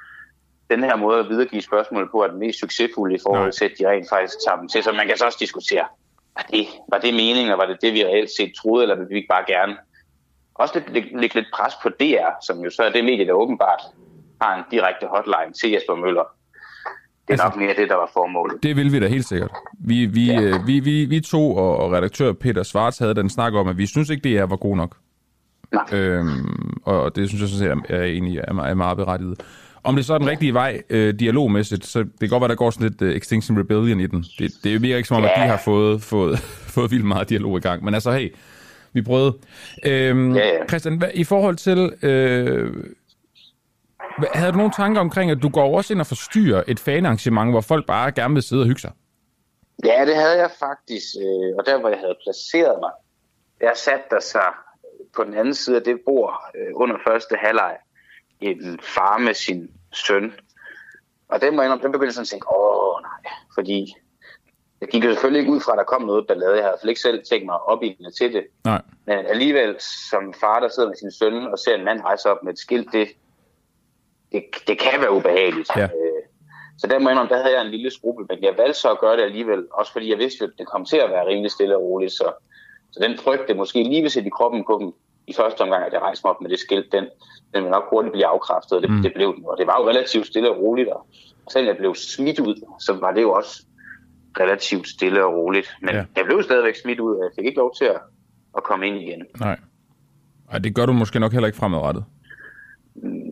[0.70, 3.72] den her måde at videregive spørgsmålet på er den mest succesfulde i forhold til, at
[3.78, 4.82] de rent faktisk tager dem til.
[4.82, 5.84] Så man kan så også diskutere,
[6.36, 9.08] var det, var det meningen, og var det det, vi reelt set troede, eller vil
[9.08, 9.76] vi ikke bare gerne
[10.54, 13.82] også lidt, lægge lidt pres på DR, som jo så er det medie, der åbenbart
[14.40, 16.24] har en direkte hotline til Jesper Møller.
[17.28, 18.62] Det er altså, nok mere det, der var formålet.
[18.62, 19.50] Det vil vi da helt sikkert.
[19.78, 20.40] Vi, vi, ja.
[20.40, 23.78] øh, vi, vi, vi to og, og redaktør Peter Svarts havde den snak om, at
[23.78, 24.96] vi synes ikke, det er var god nok.
[25.72, 25.84] Nej.
[25.92, 29.40] Øhm, og det synes jeg sådan set er, er, egentlig er, er meget berettiget.
[29.84, 32.54] Om det så er den rigtige vej øh, dialogmæssigt, så det kan godt være, der
[32.54, 34.24] går sådan lidt uh, Extinction Rebellion i den.
[34.38, 35.28] Det, det virker ikke som om, ja.
[35.30, 36.38] at de har fået, fået,
[36.74, 37.84] fået vildt meget dialog i gang.
[37.84, 38.28] Men altså, hey,
[38.92, 39.36] vi prøvede.
[39.86, 40.66] Øhm, ja, ja.
[40.68, 41.92] Christian, hvad, i forhold til...
[42.02, 42.74] Øh,
[44.34, 47.60] havde du nogle tanker omkring, at du går også ind og forstyrrer et fanarrangement, hvor
[47.60, 48.92] folk bare gerne vil sidde og hygge sig?
[49.84, 51.06] Ja, det havde jeg faktisk.
[51.20, 52.90] Øh, og der, hvor jeg havde placeret mig,
[53.60, 54.48] der satte der sig
[55.16, 57.76] på den anden side af det bord øh, under første halvleg
[58.40, 60.32] en far med sin søn.
[61.28, 63.96] Og den, må jeg, den begyndte sådan at tænke, åh nej, fordi
[64.80, 66.54] jeg gik jo selvfølgelig ikke ud fra, at der kom noget ballade.
[66.54, 68.46] Jeg havde ikke selv tænkt mig op i til det.
[68.64, 68.82] Nej.
[69.06, 69.76] Men alligevel,
[70.10, 72.58] som far, der sidder med sin søn og ser en mand rejse op med et
[72.58, 73.08] skilt, det,
[74.32, 75.70] det, det kan være ubehageligt.
[75.76, 75.84] Ja.
[75.84, 76.22] Øh,
[76.78, 79.00] så der må jeg der havde jeg en lille skrubel, men jeg valgte så at
[79.00, 81.76] gøre det alligevel, også fordi jeg vidste, at det kom til at være rimelig stille
[81.76, 82.32] og roligt, så,
[82.92, 84.92] så den frygt, det måske lige vil sætte i kroppen på dem
[85.26, 87.04] i første omgang, at jeg rejste mig op med det skilt, den,
[87.54, 89.02] den vil nok hurtigt blive afkræftet, og det, mm.
[89.02, 89.44] det blev den.
[89.46, 91.06] Og det var jo relativt stille og roligt, og
[91.50, 93.66] selvom jeg blev smidt ud, så var det jo også
[94.40, 95.68] relativt stille og roligt.
[95.82, 96.04] Men ja.
[96.16, 98.00] jeg blev stadigvæk smidt ud, og jeg fik ikke lov til at,
[98.56, 99.22] at komme ind igen.
[99.40, 99.58] Nej.
[100.52, 102.04] Ej, det gør du måske nok heller ikke fremadrettet.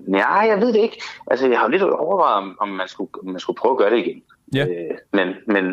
[0.08, 1.02] Ja, jeg ved det ikke.
[1.26, 3.78] Altså, jeg har jo lidt overvejet, om, om man, skulle, om man skulle prøve at
[3.78, 4.22] gøre det igen.
[4.54, 4.66] Ja.
[4.66, 5.64] Øh, men men,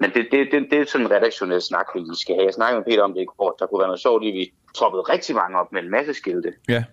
[0.00, 2.44] men det, det, det, det er sådan en redaktionel snak, vi skal have.
[2.44, 3.56] Jeg snakkede med Peter om det i går.
[3.58, 6.52] Der kunne være noget sjovt i, vi troppede rigtig mange op med en masse skilte.
[6.68, 6.84] Ja.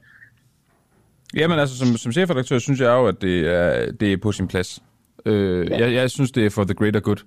[1.36, 4.48] Jamen altså, som, som chefredaktør synes jeg jo, at det er, det er på sin
[4.48, 4.80] plads.
[5.26, 5.78] Øh, ja.
[5.78, 7.24] jeg, jeg synes, det er for the greater good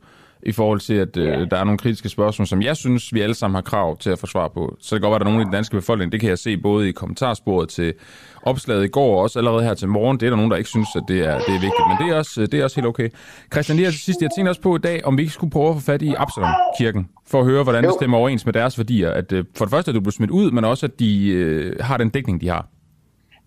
[0.46, 1.44] i forhold til, at øh, ja.
[1.44, 4.18] der er nogle kritiske spørgsmål, som jeg synes, vi alle sammen har krav til at
[4.18, 4.76] få svar på.
[4.80, 6.28] Så det kan godt være, at der er nogen i den danske befolkning, det kan
[6.28, 7.94] jeg se både i kommentarsporet til
[8.42, 10.20] opslaget i går, og også allerede her til morgen.
[10.20, 12.14] Det er der nogen, der ikke synes, at det er, det er vigtigt, men det
[12.14, 13.08] er, også, det er også helt okay.
[13.52, 15.68] Christian, lige til sidst, jeg tænkte også på i dag, om vi ikke skulle prøve
[15.68, 17.90] at få fat i Absalom-kirken, for at høre, hvordan jo.
[17.90, 19.10] det stemmer overens med deres værdier.
[19.10, 21.76] At, øh, for det første, at du blev smidt ud, men også, at de øh,
[21.80, 22.66] har den dækning, de har.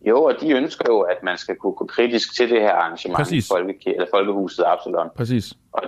[0.07, 3.17] Jo, og de ønsker jo, at man skal kunne gå kritisk til det her arrangement,
[3.17, 3.47] Præcis.
[3.47, 5.09] Folke, eller Folkehuset Absalon.
[5.15, 5.53] Præcis.
[5.71, 5.83] Og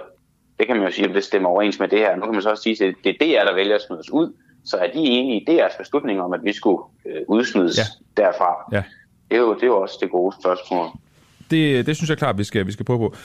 [0.59, 2.15] det kan man jo sige, at det stemmer overens med det her.
[2.15, 4.09] Nu kan man så også sige, at det er DR, der vælger at smide os
[4.11, 4.33] ud.
[4.65, 7.83] Så er de enige i deres beslutning om, at vi skulle øh, udsmides ja.
[8.23, 8.55] derfra.
[8.71, 8.83] Ja.
[9.29, 10.87] Det, er jo, det er jo også det gode spørgsmål.
[11.51, 13.15] Det, det synes jeg klart, vi skal, vi skal prøve på.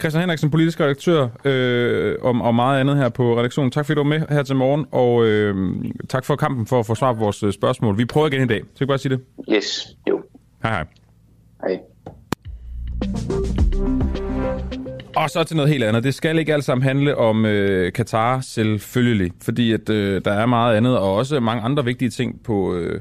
[0.00, 3.70] Christian Henriksen, politisk redaktør, øh, om, og meget andet her på redaktionen.
[3.70, 5.74] Tak fordi du var med her til morgen, og øh,
[6.08, 7.98] tak for kampen for at få svar på vores øh, spørgsmål.
[7.98, 8.60] Vi prøver igen i dag.
[8.60, 9.20] Så kan bare sige det?
[9.52, 10.22] Yes, jo.
[10.62, 10.84] Hej hej.
[11.68, 11.80] Hej.
[15.16, 16.04] Og så til noget helt andet.
[16.04, 20.46] Det skal ikke alt sammen handle om øh, Katar selvfølgelig, fordi at, øh, der er
[20.46, 23.00] meget andet, og også mange andre vigtige ting på, øh,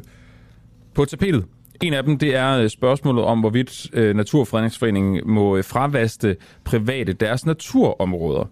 [0.93, 1.45] på tapetet.
[1.82, 7.13] En af dem, det er øh, spørgsmålet om, hvorvidt øh, Naturfredningsforeningen må øh, fravaste private
[7.13, 8.49] deres naturområder.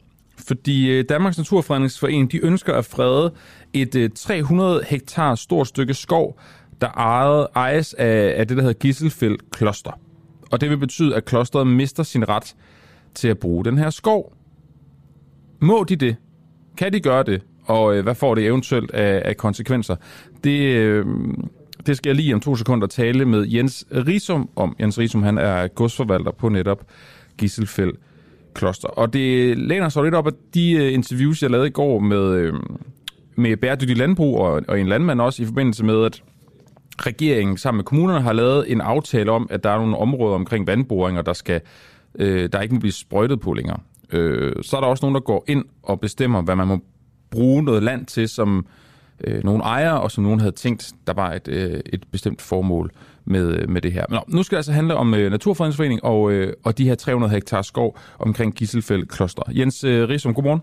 [0.48, 3.34] fordi øh, Danmarks Naturfredningsforening de ønsker at frede
[3.74, 6.40] et øh, 300 hektar stort stykke skov,
[6.82, 9.92] der ejet, ejes af, af det, der hedder Gisselfeld Kloster.
[10.52, 12.56] Og det vil betyde, at klosteret mister sin ret
[13.16, 14.34] til at bruge den her skov.
[15.60, 16.16] Må de det?
[16.78, 17.42] Kan de gøre det?
[17.66, 19.96] Og øh, hvad får det eventuelt af, af konsekvenser?
[20.44, 21.06] Det, øh,
[21.86, 24.76] det skal jeg lige om to sekunder tale med Jens Risum om.
[24.80, 26.86] Jens Risum han er godsforvalter på netop
[27.38, 27.94] Gisselfeld
[28.54, 28.88] Kloster.
[28.88, 32.34] Og det læner sig lidt op af de øh, interviews, jeg lavede i går med,
[32.34, 32.54] øh,
[33.36, 36.24] med bæredygtig landbrug og, og en landmand også i forbindelse med, at
[37.00, 40.68] regeringen sammen med kommunerne har lavet en aftale om, at der er nogle områder omkring
[40.68, 41.62] vandboringer, der skal
[42.16, 43.78] øh, der ikke må blive sprøjtet på længere.
[44.12, 46.80] Øh, så er der også nogen, der går ind og bestemmer, hvad man må
[47.32, 48.66] bruge noget land til, som
[49.24, 52.92] øh, nogle ejere, og som nogen havde tænkt, der var et, øh, et bestemt formål
[53.26, 54.06] med, med det her.
[54.10, 56.96] Men nå, nu skal det altså handle om øh, Naturfredningsforening og, øh, og de her
[56.96, 59.44] 300 hektar skov omkring Gisselfeld Kloster.
[59.52, 60.62] Jens øh, Risum, godmorgen.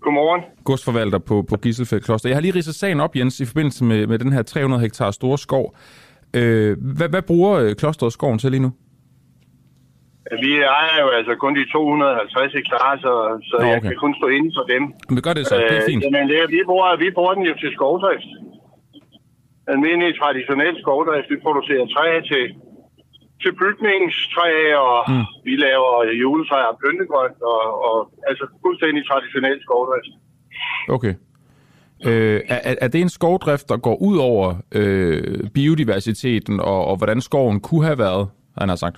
[0.00, 0.42] Godmorgen.
[0.64, 2.28] Godsforvalter på, på Gisselfeldt Kloster.
[2.28, 5.10] Jeg har lige ridset sagen op, Jens, i forbindelse med, med den her 300 hektar
[5.10, 5.76] store skov.
[6.34, 8.72] Øh, hvad, hvad bruger øh, klosteret skoven til lige nu?
[10.44, 13.12] Vi ejer jo altså kun de 250 hektar, så,
[13.50, 13.72] så okay.
[13.72, 14.82] jeg kan kun stå inden for dem.
[15.12, 16.02] Men gør det så, det er øh, fint.
[16.02, 18.30] Øh, jamen, det, vi, bruger, vi bruger den jo til skovdrift.
[19.72, 21.28] Almindelig traditionel skovdrift.
[21.34, 22.44] Vi producerer træ til,
[23.42, 24.52] til bygningstræ,
[24.86, 25.24] og mm.
[25.46, 27.96] vi laver juletræ og pyntegrønt, og, og
[28.30, 30.12] altså fuldstændig traditionel skovdrift.
[30.96, 31.14] Okay.
[32.08, 37.20] Øh, er, er det en skovdrift, der går ud over øh, biodiversiteten, og, og hvordan
[37.20, 38.96] skoven kunne have været, han har sagt?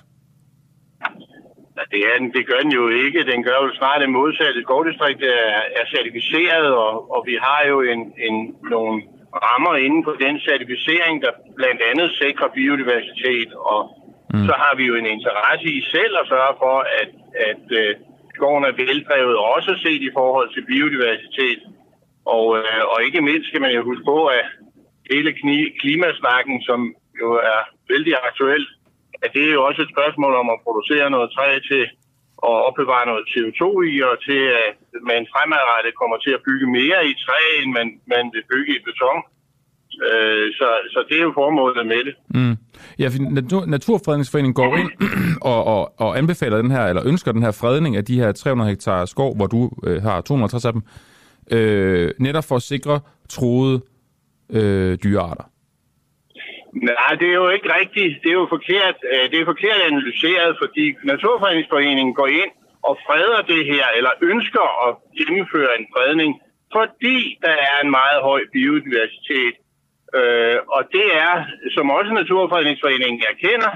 [1.93, 3.31] Det, er, det gør den jo ikke.
[3.31, 4.61] Den gør jo snart det modsatte.
[4.61, 8.35] Skovdistrikt er, er certificeret, og, og vi har jo en, en,
[8.73, 9.03] nogle
[9.47, 13.79] rammer inden for den certificering, der blandt andet sikrer biodiversitet, og
[14.33, 14.45] mm.
[14.47, 17.11] så har vi jo en interesse i selv at sørge for, at,
[17.49, 17.91] at uh,
[18.35, 21.61] skoven er veldrevet, også set i forhold til biodiversitet.
[22.25, 24.45] Og, uh, og ikke mindst skal man jo huske på, at
[25.11, 25.31] hele
[25.81, 26.79] klimasnakken, som
[27.21, 28.69] jo er vældig aktuelt,
[29.23, 31.83] at det er jo også et spørgsmål om at producere noget træ til
[32.49, 34.71] at opbevare noget CO2 i, og til at
[35.11, 38.79] man fremadrettet kommer til at bygge mere i træ, end man, man vil bygge i
[38.87, 39.19] beton.
[40.07, 42.15] Øh, så, så det er jo formålet med det.
[42.37, 42.55] Mm.
[42.99, 43.07] Ja,
[43.39, 44.91] Natur, Naturfredningsforeningen går ind
[45.51, 48.69] og, og, og anbefaler den her, eller ønsker den her fredning af de her 300
[48.69, 50.81] hektar skov, hvor du øh, har 250 af dem,
[51.51, 53.81] øh, netop for at sikre troede
[54.49, 55.43] øh, dyrearter.
[56.73, 58.13] Nej, det er jo ikke rigtigt.
[58.23, 62.51] Det er jo forkert, øh, det er forkert analyseret, fordi Naturfredningsforeningen går ind
[62.83, 66.31] og freder det her, eller ønsker at gennemføre en fredning,
[66.75, 69.55] fordi der er en meget høj biodiversitet.
[70.17, 71.35] Øh, og det er,
[71.75, 73.71] som også Naturfredningsforeningen erkender,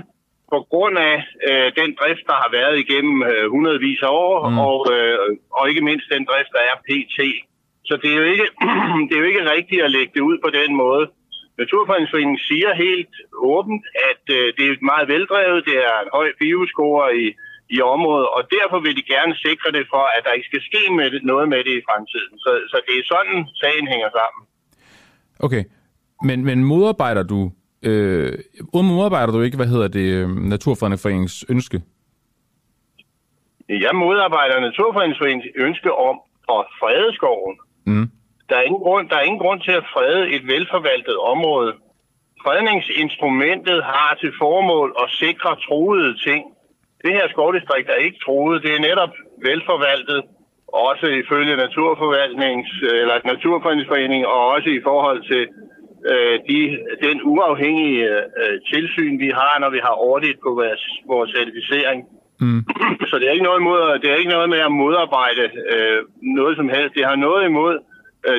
[0.54, 1.16] på grund af
[1.50, 4.58] øh, den drift, der har været igennem øh, hundredvis af år, mm.
[4.70, 5.18] og, øh,
[5.58, 7.18] og ikke mindst den drift, der er PT.
[7.90, 8.48] Så det er, jo ikke,
[9.08, 11.06] det er jo ikke rigtigt at lægge det ud på den måde.
[11.62, 13.16] Naturfredningsforeningen siger helt
[13.56, 17.26] åbent, at øh, det er meget veldrevet, det er en høj bioscore i,
[17.76, 20.84] i området, og derfor vil de gerne sikre det for, at der ikke skal ske
[21.00, 22.34] med det, noget med det i fremtiden.
[22.44, 24.42] Så, så det er sådan, sagen hænger sammen.
[25.46, 25.64] Okay,
[26.28, 27.52] men, men modarbejder du
[27.84, 28.34] øh,
[28.74, 31.82] modarbejder du ikke, hvad hedder det, øh, Naturfredningsforeningens ønske?
[33.70, 36.16] Jeg modarbejder Naturfredningsforeningens ønske om
[36.56, 37.56] at frede skoven.
[37.86, 38.12] Mm.
[38.50, 41.74] Der er, ingen grund, der er ingen grund til at frede et velforvaltet område.
[42.44, 46.44] Fredningsinstrumentet har til formål at sikre troede ting.
[47.04, 48.64] Det her skovdistrikt er ikke troet.
[48.64, 49.14] Det er netop
[49.48, 50.20] velforvaltet,
[50.68, 52.70] også ifølge Naturforvaltnings,
[53.02, 55.44] eller Naturfredningsforening, og også i forhold til
[56.12, 56.60] øh, de,
[57.06, 58.04] den uafhængige
[58.42, 62.00] øh, tilsyn, vi har, når vi har ordentligt på vores, vores certificering.
[62.42, 62.62] Mm.
[63.10, 66.58] Så det er, ikke noget imod, det er ikke noget med at modarbejde øh, noget
[66.58, 66.96] som helst.
[66.98, 67.76] Det har noget imod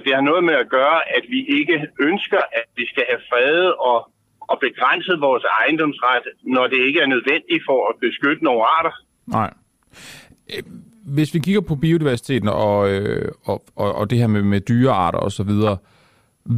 [0.04, 3.74] det har noget med at gøre, at vi ikke ønsker, at vi skal have fredet
[3.74, 3.98] og,
[4.40, 8.94] og begrænset vores ejendomsret, når det ikke er nødvendigt for at beskytte nogle arter.
[9.26, 9.50] Nej.
[10.52, 10.62] Øh,
[11.16, 15.18] hvis vi kigger på biodiversiteten og, øh, og, og, og det her med, med dyrearter
[15.18, 15.52] osv.,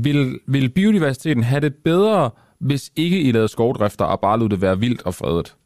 [0.05, 4.63] vil, vil biodiversiteten have det bedre, hvis ikke I lavede skovdrifter og bare lod det
[4.63, 5.57] være vildt og fredet?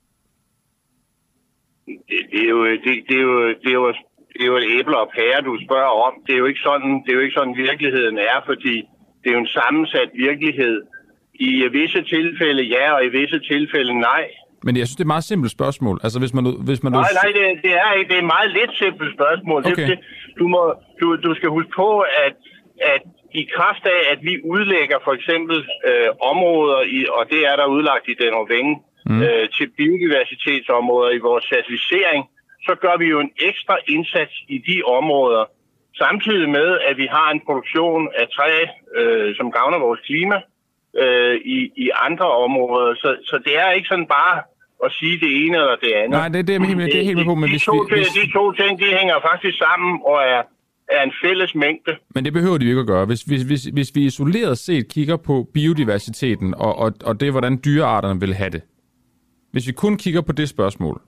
[1.87, 3.95] Det, det, er jo, det, det, er jo, det er jo
[4.33, 6.13] det er jo et æble og pære, du spørger om.
[6.27, 8.75] Det er jo ikke sådan, det er jo ikke sådan virkeligheden er, fordi
[9.21, 10.83] det er jo en sammensat virkelighed.
[11.35, 14.25] I visse tilfælde ja, og i visse tilfælde nej.
[14.67, 15.97] Men jeg synes, det er et meget simpelt spørgsmål.
[16.05, 18.09] Altså, hvis man, hvis man nej, nej, det, det, er ikke.
[18.09, 19.61] Det er et meget lidt simpelt spørgsmål.
[19.67, 19.77] Okay.
[19.77, 19.99] Det, det,
[20.39, 20.63] du, må,
[21.01, 21.91] du, du skal huske på,
[22.27, 22.35] at,
[22.95, 23.03] at
[23.35, 25.57] i kraft af, at vi udlægger for eksempel
[25.89, 28.75] øh, områder, i, og det er der udlagt i den Vænge,
[29.07, 29.23] mm.
[29.23, 32.23] øh, til biodiversitetsområder i vores certificering,
[32.67, 35.45] så gør vi jo en ekstra indsats i de områder,
[36.03, 38.51] samtidig med, at vi har en produktion af træ,
[38.99, 40.39] øh, som gavner vores klima
[41.03, 42.95] øh, i, i andre områder.
[42.95, 44.37] Så, så det er ikke sådan bare
[44.85, 46.11] at sige det ene eller det andet.
[46.11, 47.95] Nej, det, det, er, helt, det er helt med på, men de, hvis, to, vi,
[47.97, 50.43] hvis, de to ting, de hænger faktisk sammen og er,
[50.97, 51.93] er en fælles mængde.
[52.15, 53.05] Men det behøver de ikke at gøre.
[53.07, 57.61] Hvis, hvis, hvis, hvis vi isoleret set kigger på biodiversiteten og, og, og det, hvordan
[57.65, 58.63] dyrearterne vil have det.
[59.53, 61.01] Hvis vi kun kigger på det spørgsmål,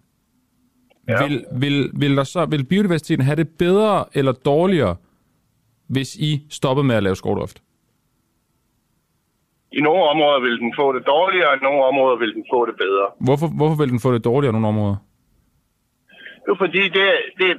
[1.08, 1.26] ja.
[1.26, 4.96] vil, vil, vil, der så, vil biodiversiteten have det bedre eller dårligere,
[5.86, 7.62] hvis I stopper med at lave skovdrift?
[9.72, 12.66] I nogle områder vil den få det dårligere, og i nogle områder vil den få
[12.66, 13.06] det bedre.
[13.20, 14.96] Hvorfor, hvorfor vil den få det dårligere i nogle områder?
[16.48, 17.08] Jo, fordi det,
[17.40, 17.50] det,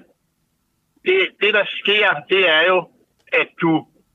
[1.08, 2.78] det, det, der sker, det er jo,
[3.42, 3.72] at du,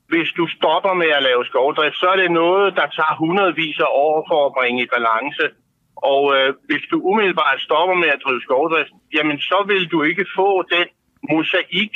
[0.07, 3.91] hvis du stopper med at lave skovdrift, så er det noget, der tager hundredvis af
[4.05, 5.43] år for at bringe i balance.
[6.03, 10.25] Og øh, hvis du umiddelbart stopper med at drive skovdrift, jamen så vil du ikke
[10.35, 10.87] få den
[11.29, 11.95] mosaik,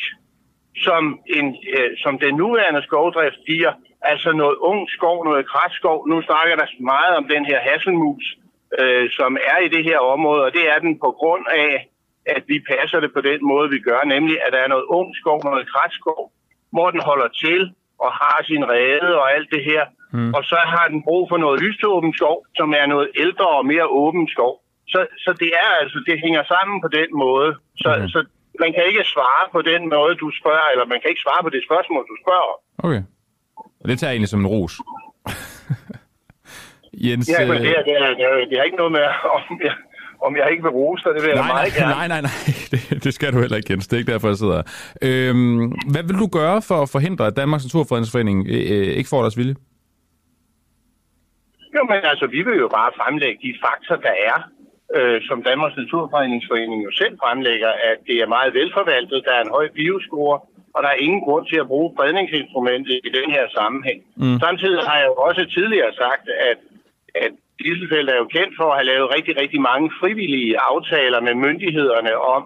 [0.86, 3.74] som, en, øh, som den nuværende skovdrift giver.
[4.02, 6.08] Altså noget ung skov, noget kratskov.
[6.08, 8.26] Nu snakker der meget om den her hasselmus,
[8.80, 11.90] øh, som er i det her område, og det er den på grund af,
[12.26, 15.16] at vi passer det på den måde, vi gør, nemlig at der er noget ung
[15.16, 16.32] skov, noget kratskov,
[16.72, 17.62] hvor den holder til
[18.00, 19.84] og har sin rede og alt det her.
[20.14, 20.34] Mm.
[20.38, 23.88] Og så har den brug for noget lyståben skov, som er noget ældre og mere
[24.02, 24.54] åben skov.
[24.94, 27.50] Så, så det er altså, det hænger sammen på den måde.
[27.84, 28.08] Så, mm.
[28.14, 28.20] så
[28.64, 31.52] man kan ikke svare på den måde, du spørger, eller man kan ikke svare på
[31.56, 32.54] det spørgsmål, du spørger.
[32.86, 33.04] Okay.
[33.82, 34.74] Og det tager jeg egentlig som en ros.
[37.06, 39.06] Jens, ja, men det, er, det, er, det, er, det er ikke noget med,
[39.38, 39.76] om jeg,
[40.28, 41.94] om jeg ikke vil rose dig, det vil jeg nej, meget gerne.
[42.00, 42.38] Nej, nej, nej,
[42.72, 43.88] det, det skal du heller ikke, Jens.
[43.88, 44.66] Det er ikke derfor, jeg sidder her.
[45.02, 49.22] Øhm, hvad vil du gøre for at forhindre, at Danmarks Naturfredningsforening øh, øh, ikke får
[49.22, 49.56] deres vilje?
[51.76, 54.38] Jo, men altså, vi vil jo bare fremlægge de fakta, der er,
[54.98, 59.56] øh, som Danmarks Naturfredningsforening jo selv fremlægger, at det er meget velforvaltet, der er en
[59.58, 60.40] høj bioscore,
[60.76, 64.00] og der er ingen grund til at bruge fredningsinstrumentet i den her sammenhæng.
[64.22, 64.40] Mm.
[64.46, 66.60] Samtidig har jeg jo også tidligere sagt, at,
[67.26, 71.34] at Dieselfeldt er jo kendt for at have lavet rigtig, rigtig mange frivillige aftaler med
[71.46, 72.42] myndighederne om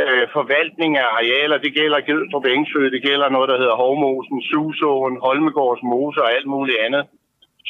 [0.00, 1.58] øh, forvaltning af arealer.
[1.58, 6.48] Det gælder Gødstrup Engsø, det gælder noget, der hedder Hovmosen, Susåen, Holmegårds Mose og alt
[6.54, 7.04] muligt andet.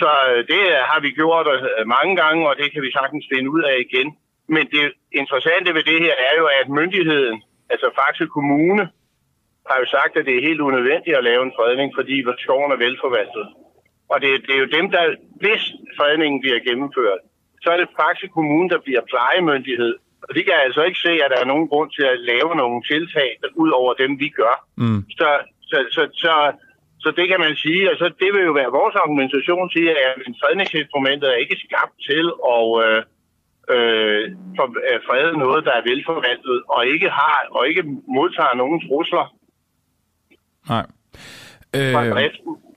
[0.01, 3.51] Så øh, det har vi gjort øh, mange gange, og det kan vi sagtens finde
[3.51, 4.09] ud af igen.
[4.55, 8.85] Men det interessante ved det her er jo, at myndigheden, altså Faxe Kommune,
[9.71, 12.77] har jo sagt, at det er helt unødvendigt at lave en fredning, fordi skoven er
[12.87, 13.47] velforvaltet.
[14.13, 15.05] Og det, det er jo dem, der,
[15.43, 15.63] hvis
[15.99, 17.21] fredningen bliver gennemført,
[17.63, 19.95] så er det Faxe Kommune, der bliver plejemyndighed.
[20.29, 22.83] Og de kan altså ikke se, at der er nogen grund til at lave nogle
[22.91, 24.55] tiltag, ud over dem, vi gør.
[24.77, 25.01] Mm.
[25.19, 25.29] Så,
[25.71, 26.35] så, så, så,
[27.03, 30.13] så det kan man sige, og så det vil jo være vores argumentation til, at
[30.43, 32.25] fredningsinstrumentet er ikke skabt til
[32.57, 33.01] at øh,
[33.75, 34.23] øh,
[34.57, 37.83] for, at frede noget, der er velforvaltet, og ikke har og ikke
[38.17, 39.25] modtager nogen trusler.
[40.73, 40.87] Nej.
[41.77, 41.93] Øh,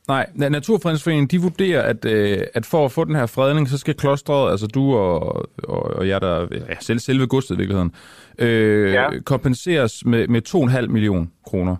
[0.07, 3.95] Nej, Naturfredningsforeningen, de vurderer, at, øh, at for at få den her fredning, så skal
[3.95, 7.95] klostret, altså du og, og, og jeg, der ja, selv, selve godset i virkeligheden,
[8.39, 9.07] øh, ja.
[9.25, 10.41] kompenseres med, med
[10.81, 11.75] 2,5 millioner kroner.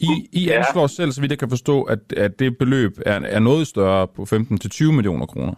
[0.00, 0.58] I, I ja.
[0.58, 4.08] anslår selv, så vidt jeg kan forstå, at, at det beløb er, er noget større
[4.08, 5.54] på 15-20 millioner kroner.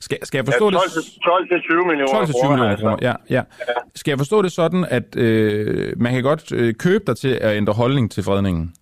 [0.00, 1.22] Skal, skal jeg forstå ja, 12 det?
[1.24, 3.42] 12 til 20 millioner 12 til 20 millioner kroner, ja, ja.
[3.68, 3.74] ja.
[3.94, 7.56] Skal jeg forstå det sådan, at øh, man kan godt øh, købe dig til at
[7.56, 8.74] ændre holdning til fredningen?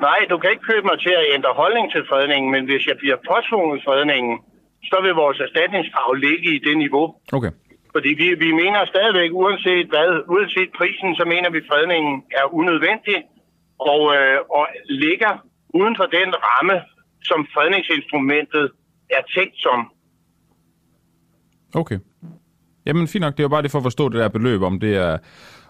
[0.00, 2.96] Nej, du kan ikke købe mig til at ændre holdning til fredningen, men hvis jeg
[3.02, 4.34] bliver påtvunget fredningen,
[4.90, 7.14] så vil vores erstatningskrav ligge i det niveau.
[7.32, 7.52] Okay.
[7.94, 12.54] Fordi vi, vi mener stadigvæk, uanset hvad, uanset prisen, så mener vi, at fredningen er
[12.54, 13.18] unødvendig
[13.92, 14.64] og, øh, og
[15.04, 15.32] ligger
[15.74, 16.76] uden for den ramme,
[17.22, 18.70] som fredningsinstrumentet
[19.10, 19.78] er tænkt som.
[21.74, 21.98] Okay.
[22.86, 24.96] Jamen fint nok, det er bare det for at forstå det der beløb, om det
[24.96, 25.18] er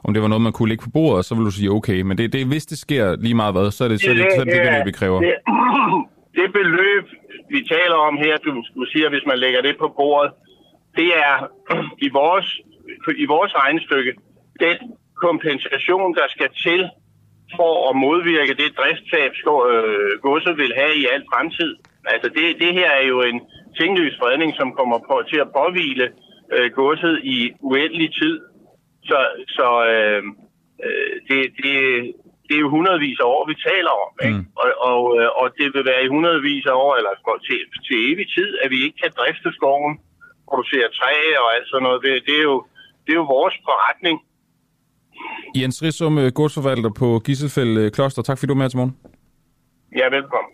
[0.05, 2.01] om det var noget, man kunne lægge på bordet, så vil du sige okay.
[2.01, 4.27] Men det, det, hvis det sker lige meget hvad, så er det så er det,
[4.37, 5.21] så er det, det beløb, vi kræver.
[5.21, 5.35] Det,
[6.39, 7.05] det beløb,
[7.55, 10.31] vi taler om her, du, du siger, hvis man lægger det på bordet,
[10.97, 11.37] det er
[12.07, 12.61] i vores,
[13.17, 14.13] i vores regnestykke
[14.61, 14.77] den
[15.17, 16.91] kompensation, der skal til
[17.57, 19.33] for at modvirke det driftstab,
[19.73, 21.73] øh, godset vil have i al fremtid.
[22.05, 23.41] Altså det, det her er jo en
[23.79, 26.05] tingløs fredning, som kommer på, til at påvile
[26.55, 28.41] øh, godset i uendelig tid.
[29.09, 30.23] Så, så øh,
[30.85, 31.75] øh, det, det,
[32.47, 34.11] det er jo hundredvis af år, vi taler om.
[34.27, 34.39] Ikke?
[34.39, 34.47] Mm.
[34.63, 38.27] Og, og, øh, og det vil være i hundredvis af år, eller til, til evig
[38.37, 39.95] tid, at vi ikke kan drifte skoven,
[40.51, 41.99] producere træ og alt sådan noget.
[42.05, 42.57] Det, det, er, jo,
[43.05, 44.17] det er jo vores forretning.
[45.57, 48.23] Jens Rissum, øh, godsforvalter på Gisselfeld øh, Kloster.
[48.23, 48.97] Tak fordi du var med til morgen.
[50.01, 50.53] Ja, velkommen.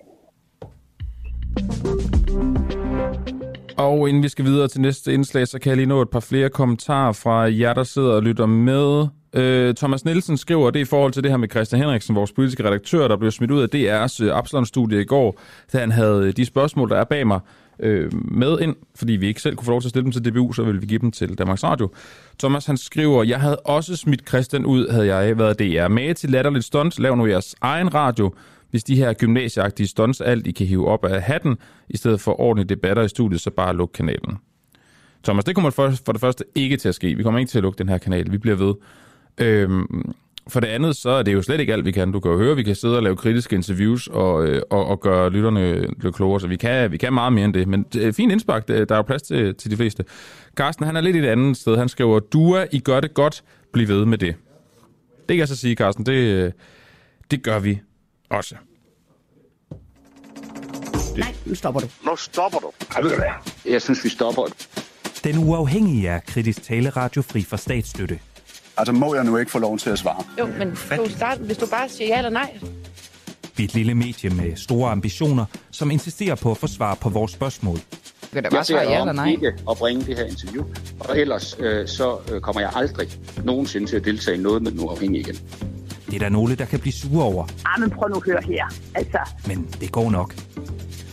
[3.78, 6.20] Og inden vi skal videre til næste indslag, så kan jeg lige nå et par
[6.20, 9.06] flere kommentarer fra jer, der sidder og lytter med.
[9.34, 12.32] Øh, Thomas Nielsen skriver, det er i forhold til det her med Christian Henriksen, vores
[12.32, 15.40] politiske redaktør, der blev smidt ud af DR's øh, Absalon-studie i går,
[15.72, 17.40] da han havde de spørgsmål, der er bag mig,
[17.78, 20.24] øh, med ind, fordi vi ikke selv kunne få lov til at stille dem til
[20.24, 21.90] DBU, så ville vi give dem til Danmarks Radio.
[22.38, 25.88] Thomas han skriver, jeg havde også smidt Christian ud, havde jeg været DR.
[25.88, 28.34] Med til latterligt stunt, lav nu jeres egen radio,
[28.70, 31.56] hvis de her gymnasieagtige stunts alt I kan hive op af hatten,
[31.88, 34.38] i stedet for ordentlige debatter i studiet, så bare luk kanalen.
[35.24, 37.14] Thomas, det kommer for, for det første ikke til at ske.
[37.14, 38.32] Vi kommer ikke til at lukke den her kanal.
[38.32, 38.74] Vi bliver ved.
[39.38, 40.14] Øhm,
[40.48, 42.12] for det andet, så er det jo slet ikke alt, vi kan.
[42.12, 45.00] Du kan jo høre, vi kan sidde og lave kritiske interviews og, øh, og, og
[45.00, 47.68] gøre lytterne lidt klogere, så vi kan, vi kan meget mere end det.
[47.68, 50.04] Men det er fint indspark, der er jo plads til, til de fleste.
[50.56, 51.76] Carsten, han er lidt i et andet sted.
[51.76, 54.34] Han skriver, Dua, I gør det godt, bliv ved med det.
[55.28, 56.52] Det kan jeg så sige, Carsten, det,
[57.30, 57.80] det gør vi
[58.30, 58.54] også.
[61.16, 61.86] Nej, nu stopper du.
[62.04, 62.70] Nu stopper du.
[62.96, 63.72] Jeg ved det.
[63.72, 64.42] Jeg synes, vi stopper.
[65.24, 68.18] Den uafhængige er kritisk taleradio fri for statsstøtte.
[68.76, 70.24] Altså, må jeg nu ikke få lov til at svare?
[70.38, 72.58] Jo, men du start, hvis du bare siger ja eller nej.
[73.56, 77.08] Vi er et lille medie med store ambitioner, som insisterer på at få svar på
[77.08, 77.78] vores spørgsmål.
[78.32, 79.28] Kan da bare Jeg svare beder ja eller nej.
[79.30, 80.64] ikke at bringe det her interview,
[81.00, 83.08] og ellers øh, så øh, kommer jeg aldrig
[83.44, 85.36] nogensinde til at deltage i noget med den uafhængige igen.
[86.06, 88.42] Det er der nogle, der kan blive sure over, Ah, men prøv nu at høre
[88.42, 88.64] her.
[88.94, 90.34] Altså, men det går nok.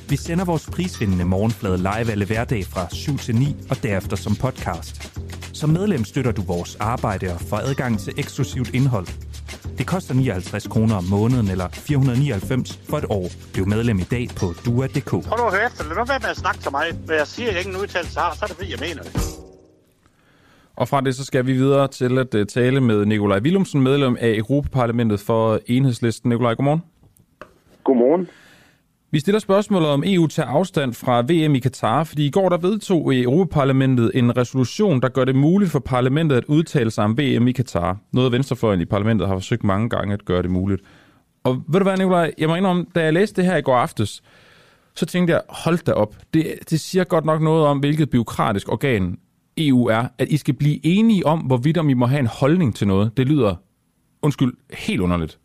[0.10, 4.36] Vi sender vores prisvindende morgenflade live alle hverdag fra 7 til 9 og derefter som
[4.36, 5.20] podcast.
[5.54, 9.08] Som medlem støtter du vores arbejde og får adgang til eksklusivt indhold.
[9.78, 13.28] Det koster 59 kroner om måneden eller 499 for et år.
[13.54, 15.10] Bliv medlem i dag på dua.dk.
[15.10, 15.84] Prøv nu at høre efter.
[15.84, 16.86] Lad nu være med at snakke til mig.
[17.06, 19.12] Hvad jeg siger, jeg ingen udtalelse har, så er det fordi, jeg mener det.
[20.76, 24.18] Og fra det så skal vi videre til at uh, tale med Nikolaj Willumsen, medlem
[24.20, 26.30] af Europaparlamentet for Enhedslisten.
[26.30, 26.82] Nikolaj, godmorgen.
[27.84, 28.28] Godmorgen.
[29.14, 32.58] Vi stiller spørgsmålet om EU tager afstand fra VM i Katar, fordi i går der
[32.58, 37.48] vedtog Europaparlamentet en resolution, der gør det muligt for parlamentet at udtale sig om VM
[37.48, 37.98] i Katar.
[38.14, 40.82] Noget venstrefløjen i parlamentet har forsøgt mange gange at gøre det muligt.
[41.44, 43.76] Og ved du hvad, Nikolaj, jeg må indrømme, da jeg læste det her i går
[43.76, 44.24] aftes,
[44.96, 48.72] så tænkte jeg, hold da op, det, det siger godt nok noget om, hvilket byråkratisk
[48.72, 49.18] organ
[49.58, 52.76] EU er, at I skal blive enige om, hvorvidt om I må have en holdning
[52.76, 53.18] til noget.
[53.18, 53.56] Det lyder,
[54.22, 55.40] undskyld, helt underligt.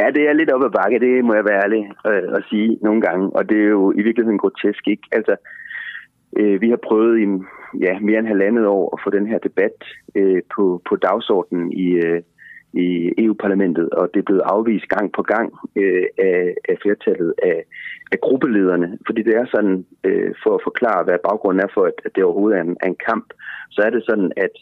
[0.00, 2.78] Ja, det er lidt op ad bakke, det må jeg være ærlig øh, at sige
[2.82, 5.06] nogle gange, og det er jo i virkeligheden grotesk, ikke?
[5.12, 5.34] Altså,
[6.38, 7.26] øh, vi har prøvet i
[7.84, 9.76] ja, mere end halvandet år at få den her debat
[10.14, 12.22] øh, på, på dagsordenen i, øh,
[12.72, 12.86] i
[13.18, 17.64] EU-parlamentet, og det er blevet afvist gang på gang øh, af, af flertallet af,
[18.12, 22.14] af gruppelederne, fordi det er sådan, øh, for at forklare, hvad baggrunden er for, at,
[22.14, 23.26] det overhovedet er en, er en kamp,
[23.70, 24.54] så er det sådan, at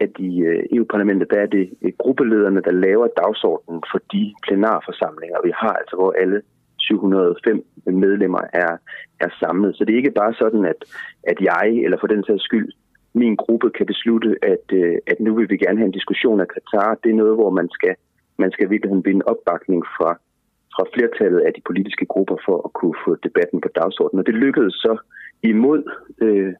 [0.00, 5.38] at i øh, EU-parlamentet, der er det øh, gruppelederne, der laver dagsordenen for de plenarforsamlinger,
[5.44, 6.42] vi har, altså hvor alle
[6.78, 8.72] 705 medlemmer er,
[9.20, 9.76] er samlet.
[9.76, 10.80] Så det er ikke bare sådan, at,
[11.22, 12.68] at jeg, eller for den sags skyld,
[13.14, 16.48] min gruppe kan beslutte, at, øh, at nu vil vi gerne have en diskussion af
[16.48, 16.98] Katar.
[17.02, 17.94] Det er noget, hvor man skal,
[18.38, 20.10] man skal virkelig vinde opbakning fra,
[20.74, 24.20] fra flertallet af de politiske grupper for at kunne få debatten på dagsordenen.
[24.20, 24.96] Og det lykkedes så
[25.42, 25.82] imod
[26.22, 26.52] øh,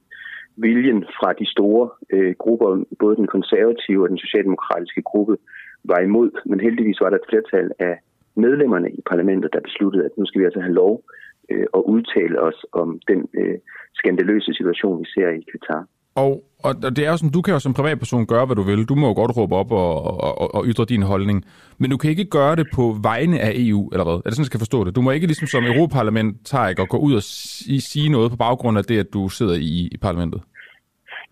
[0.56, 5.36] viljen fra de store øh, grupper, både den konservative og den socialdemokratiske gruppe,
[5.84, 6.30] var imod.
[6.46, 7.94] Men heldigvis var der et flertal af
[8.36, 11.02] medlemmerne i parlamentet, der besluttede, at nu skal vi altså have lov
[11.50, 13.58] øh, at udtale os om den øh,
[13.94, 15.86] skandaløse situation, vi ser i Katar.
[16.16, 16.32] Og,
[16.64, 18.88] og det er jo sådan, du kan jo som privatperson gøre, hvad du vil.
[18.88, 21.44] Du må jo godt råbe op og, og, og ytre din holdning.
[21.78, 24.14] Men du kan ikke gøre det på vegne af EU, eller hvad?
[24.14, 24.96] Er det sådan, jeg skal forstå det?
[24.96, 28.84] Du må ikke ligesom som Europaparlamentariker gå ud og sige, sige noget på baggrund af
[28.84, 30.40] det, at du sidder i, i parlamentet.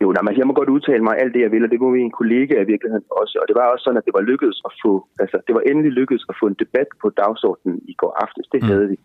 [0.02, 1.88] Jo, nej, men jeg må godt udtale mig alt det, jeg vil, og det må
[1.90, 3.34] min kollega i virkeligheden også.
[3.42, 5.92] Og det var også sådan, at det var lykkedes at få, altså det var endelig
[6.00, 8.46] lykkedes at få en debat på dagsordenen i går aftes.
[8.54, 8.96] Det havde vi.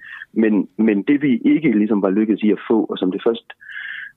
[0.44, 0.54] Men,
[0.88, 3.48] men det vi ikke ligesom var lykkedes i at få, og som det først,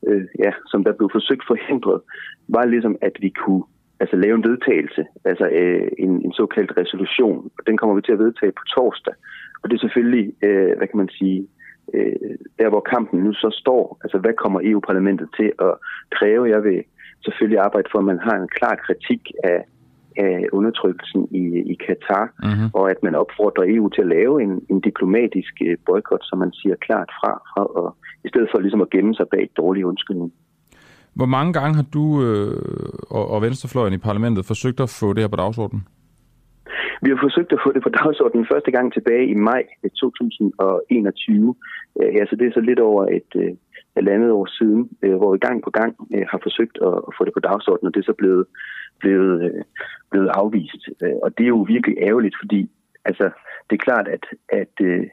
[0.06, 2.00] øh, ja, som der blev forsøgt forhindret,
[2.48, 3.64] var ligesom, at vi kunne
[4.00, 7.50] altså lave en vedtagelse, altså øh, en, en såkaldt resolution.
[7.58, 9.14] Og den kommer vi til at vedtage på torsdag.
[9.62, 11.48] Og det er selvfølgelig, øh, hvad kan man sige,
[11.94, 15.74] øh, der hvor kampen nu så står, altså hvad kommer EU-parlamentet til at
[16.10, 16.50] kræve?
[16.54, 16.84] Jeg vil
[17.24, 19.64] selvfølgelig arbejde for, at man har en klar kritik af,
[20.16, 22.68] af undertrykkelsen i, i Katar, mm-hmm.
[22.74, 26.52] og at man opfordrer EU til at lave en, en diplomatisk øh, boykot, som man
[26.52, 29.86] siger klart fra, fra og, i stedet for ligesom at gemme sig bag et dårlig
[29.86, 30.32] undskyldning.
[31.14, 32.56] Hvor mange gange har du øh,
[33.10, 35.82] og, og Venstrefløjen i parlamentet forsøgt at få det her på dagsordenen?
[37.02, 39.62] Vi har forsøgt at få det på dagsordenen første gang tilbage i maj
[40.00, 41.54] 2021.
[42.02, 43.52] Øh, Ja, så det er så lidt over et øh,
[43.96, 47.24] halvandet år siden, øh, hvor vi gang på gang øh, har forsøgt at, at få
[47.24, 48.44] det på dagsordenen, og det er så blevet,
[49.00, 49.62] blevet, øh,
[50.10, 50.82] blevet afvist.
[51.02, 52.70] Øh, Og det er jo virkelig ærgerligt, fordi
[53.04, 53.26] altså,
[53.66, 54.24] det er klart, at,
[54.62, 55.06] at, øh,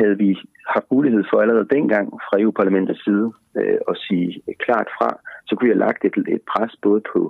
[0.00, 0.30] havde vi
[0.74, 3.26] haft mulighed for allerede dengang fra EU-parlamentets side
[3.60, 5.08] øh, at sige klart fra,
[5.46, 7.20] så kunne vi have lagt et, et pres både på,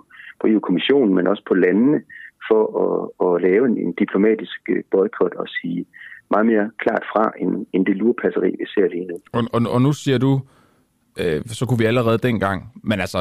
[0.41, 1.99] på EU-kommissionen, men også på landene
[2.49, 5.87] for at, at lave en, en diplomatisk øh, boykot og sige
[6.31, 9.17] meget mere klart fra, end, end det lurpasseri, vi ser lige nu.
[9.33, 10.33] Og, og, og nu siger du,
[11.21, 12.59] øh, så kunne vi allerede dengang,
[12.91, 13.19] men altså,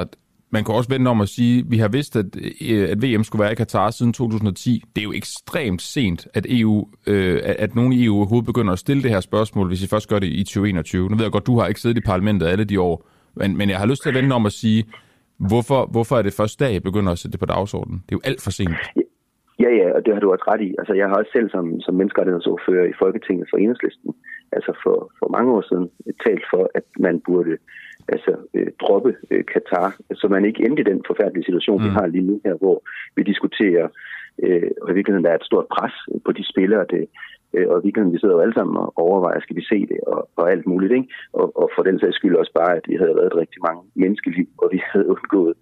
[0.52, 2.26] man kan også vende om at sige, at vi har vidst, at,
[2.70, 4.84] øh, at VM skulle være i Katar siden 2010.
[4.96, 8.80] Det er jo ekstremt sent, at EU, øh, at nogen i EU overhovedet begynder at
[8.80, 11.10] stille det her spørgsmål, hvis I først gør det i 2021.
[11.10, 13.70] Nu ved jeg godt, du har ikke siddet i parlamentet alle de år, men, men
[13.70, 14.86] jeg har lyst til at vende om at sige,
[15.50, 18.04] hvorfor, hvorfor er det først dag, jeg begynder at sætte det på dagsordenen?
[18.06, 18.76] Det er jo alt for sent.
[19.64, 20.70] Ja, ja, og det har du også ret i.
[20.80, 24.12] Altså, jeg har også selv som, som menneskerettighedsordfører i Folketinget for Enhedslisten,
[24.52, 25.88] altså for, for mange år siden,
[26.26, 27.54] talt for, at man burde
[28.08, 31.86] altså, øh, droppe øh, Katar, så man ikke endte i den forfærdelige situation, mm.
[31.86, 32.84] vi har lige nu her, hvor
[33.16, 33.88] vi diskuterer,
[34.44, 35.96] øh, og i virkeligheden der er et stort pres
[36.26, 37.04] på de spillere, det,
[37.54, 40.00] øh, og i virkeligheden vi sidder jo alle sammen og overvejer, skal vi se det,
[40.08, 41.08] og, og alt muligt, ikke?
[41.34, 44.48] Og, og for den sags skyld også bare, at vi havde reddet rigtig mange menneskeliv,
[44.58, 45.54] og vi havde undgået,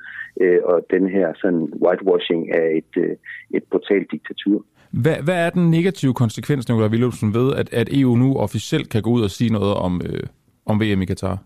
[0.42, 3.16] øh, og den her sådan whitewashing af et, øh,
[3.58, 4.66] et brutalt diktatur.
[4.92, 9.02] Hvad, hvad er den negative konsekvens, Nicolai Willumsen, ved, at, at EU nu officielt kan
[9.02, 10.24] gå ud og sige noget om, øh,
[10.66, 11.38] om VM i Katar?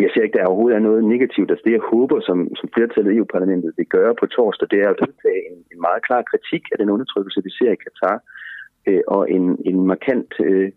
[0.00, 1.50] Jeg ser ikke, at der overhovedet er noget negativt.
[1.50, 4.88] Altså det, jeg håber, som, som flertallet i EU-parlamentet vil gøre på torsdag, det er
[4.90, 8.18] at vedtage en, en meget klar kritik af den undertrykkelse, vi ser i Katar,
[8.88, 10.70] øh, og en, en markant øh,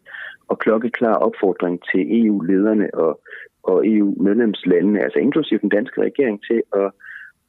[0.47, 3.21] og klokkeklar opfordring til EU-lederne og,
[3.63, 6.91] og EU-medlemslandene, altså inklusive den danske regering, til at,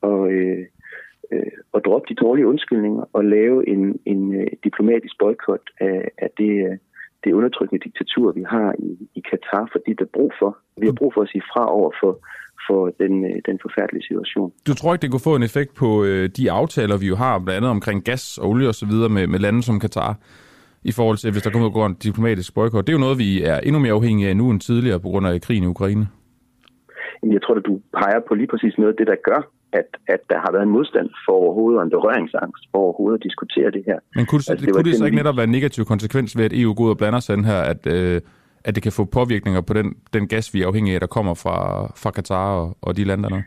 [0.00, 0.64] og, øh,
[1.32, 6.30] øh, at droppe de dårlige undskyldninger og lave en, en øh, diplomatisk boykot af, af
[6.38, 6.76] det, øh,
[7.26, 10.50] det undertrykkende diktatur, vi har i, i Katar, fordi der er brug for.
[10.80, 12.12] Vi har brug for at sige fra over for,
[12.66, 14.48] for den, øh, den forfærdelige situation.
[14.68, 17.38] Du tror ikke, det kunne få en effekt på øh, de aftaler, vi jo har,
[17.38, 18.92] blandt andet omkring gas, olie osv.
[19.16, 20.12] Med, med lande som Katar,
[20.90, 22.86] i forhold til, hvis der kommer går en diplomatisk boykot?
[22.86, 25.26] Det er jo noget, vi er endnu mere afhængige af nu end tidligere på grund
[25.26, 26.06] af krigen i Ukraine.
[27.22, 29.40] Jeg tror, at du peger på lige præcis noget af det, der gør,
[29.80, 33.24] at, at der har været en modstand for overhovedet og en berøringsangst for overhovedet at
[33.28, 33.98] diskutere det her.
[34.16, 36.44] Men kunne, altså, det, det, kunne det så ikke netop være en negativ konsekvens ved,
[36.44, 38.20] at EU går ud og blander sig her, at, øh,
[38.66, 41.34] at det kan få påvirkninger på den, den gas, vi er afhængige af, der kommer
[41.34, 41.56] fra,
[42.02, 43.42] fra Katar og, og de lande der?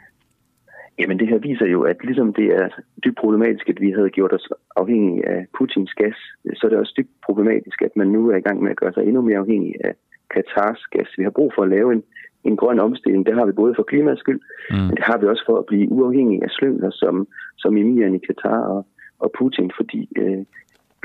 [0.99, 2.67] Jamen det her viser jo, at ligesom det er
[3.03, 6.17] dybt problematisk, at vi havde gjort os afhængige af Putins gas,
[6.55, 8.93] så er det også dybt problematisk, at man nu er i gang med at gøre
[8.93, 9.93] sig endnu mere afhængig af
[10.33, 11.09] Katars gas.
[11.17, 12.03] Vi har brug for at lave en,
[12.43, 13.25] en grøn omstilling.
[13.25, 14.77] Det har vi både for klimaets skyld, mm.
[14.77, 17.27] men det har vi også for at blive uafhængige af slyngler som,
[17.57, 18.87] som emiren i Katar og,
[19.19, 20.41] og Putin, fordi øh,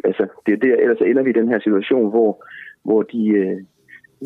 [0.05, 2.45] altså, det er der, ellers ender vi i den her situation, hvor,
[2.85, 3.29] hvor de...
[3.29, 3.61] Øh,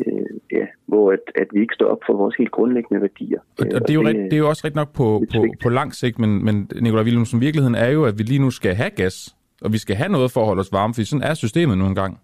[0.05, 3.39] øh, ja, hvor at, at vi ikke står op for vores helt grundlæggende værdier.
[3.59, 5.69] Og, og det, er jo ret, det er jo også rigtig nok på, på, på
[5.69, 8.89] lang sigt, men, men Nikolaj Wilhelmsen, virkeligheden er jo, at vi lige nu skal have
[8.89, 11.77] gas, og vi skal have noget for at holde os varme, for sådan er systemet
[11.77, 12.19] nu engang.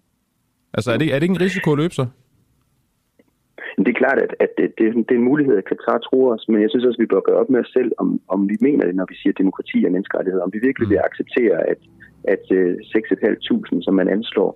[0.73, 2.07] Altså, er det, er det ikke en risiko at løbe sig?
[3.77, 6.45] Det er klart, at, at det, det, det er en mulighed, at Katar tror os,
[6.47, 8.57] men jeg synes også, at vi bør gøre op med os selv, om, om vi
[8.61, 11.07] mener det, når vi siger demokrati og menneskerettighed, om vi virkelig vil mm.
[11.09, 11.81] acceptere, at,
[12.33, 12.43] at
[12.95, 14.51] 6.500, som man anslår,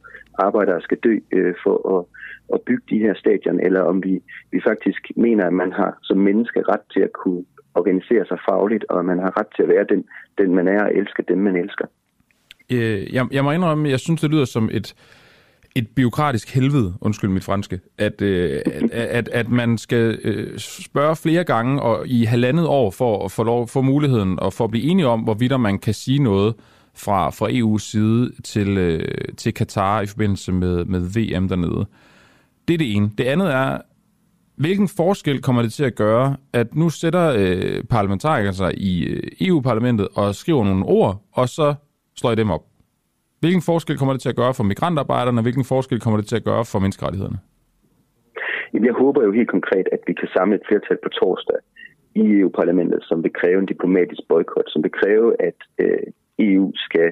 [0.48, 2.02] arbejdere skal dø øh, for at,
[2.54, 6.18] at bygge de her stadion, eller om vi, vi faktisk mener, at man har som
[6.18, 7.44] menneske ret til at kunne
[7.76, 10.06] organisere sig fagligt, og at man har ret til at være den,
[10.38, 11.86] den man er, og elske dem, man elsker.
[12.72, 14.96] Øh, jeg, jeg må indrømme, jeg synes, det lyder som et,
[15.80, 21.16] et biokratisk helvede, undskyld mit franske, at, øh, at, at, at man skal øh, spørge
[21.16, 24.72] flere gange og i halvandet år for at få, lov, få muligheden og for at
[24.72, 26.56] blive enige om, hvorvidt man kan sige noget
[26.96, 29.08] fra, fra EU's side til, øh,
[29.38, 31.86] til Katar i forbindelse med, med VM dernede.
[32.68, 33.12] Det er det ene.
[33.18, 33.78] Det andet er,
[34.58, 39.24] hvilken forskel kommer det til at gøre, at nu sætter øh, parlamentarikere sig i øh,
[39.42, 41.74] EU-parlamentet og skriver nogle ord, og så
[42.16, 42.69] slår I dem op?
[43.42, 46.36] Hvilken forskel kommer det til at gøre for migrantarbejderne, og hvilken forskel kommer det til
[46.36, 47.40] at gøre for menneskerettighederne?
[48.88, 51.60] Jeg håber jo helt konkret, at vi kan samle et flertal på torsdag
[52.16, 56.06] i EU-parlamentet, som vil kræve en diplomatisk boykot, som vil kræve, at øh,
[56.40, 57.12] EU skal,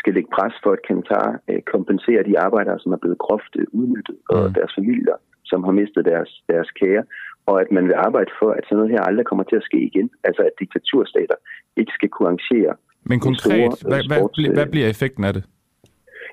[0.00, 3.66] skal lægge pres for, at Katar øh, kompenserer de arbejdere, som er blevet groft øh,
[3.72, 4.54] udnyttet, og mm.
[4.58, 7.04] deres familier, som har mistet deres, deres kære,
[7.46, 9.80] og at man vil arbejde for, at sådan noget her aldrig kommer til at ske
[9.90, 10.10] igen.
[10.24, 11.38] Altså at diktaturstater
[11.76, 12.72] ikke skal kunne arrangere
[13.04, 15.44] Men konkret, store, hvad, sports, hvad, hvad bliver effekten af det?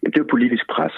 [0.02, 0.94] Jamen, det er jo politisk pres.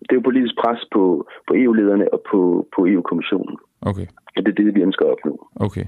[0.00, 3.56] Det er jo politisk pres på, på EU-lederne og på, på EU-kommissionen.
[3.80, 4.06] Okay.
[4.36, 5.48] Og det er det, vi ønsker at opnå.
[5.56, 5.84] Okay.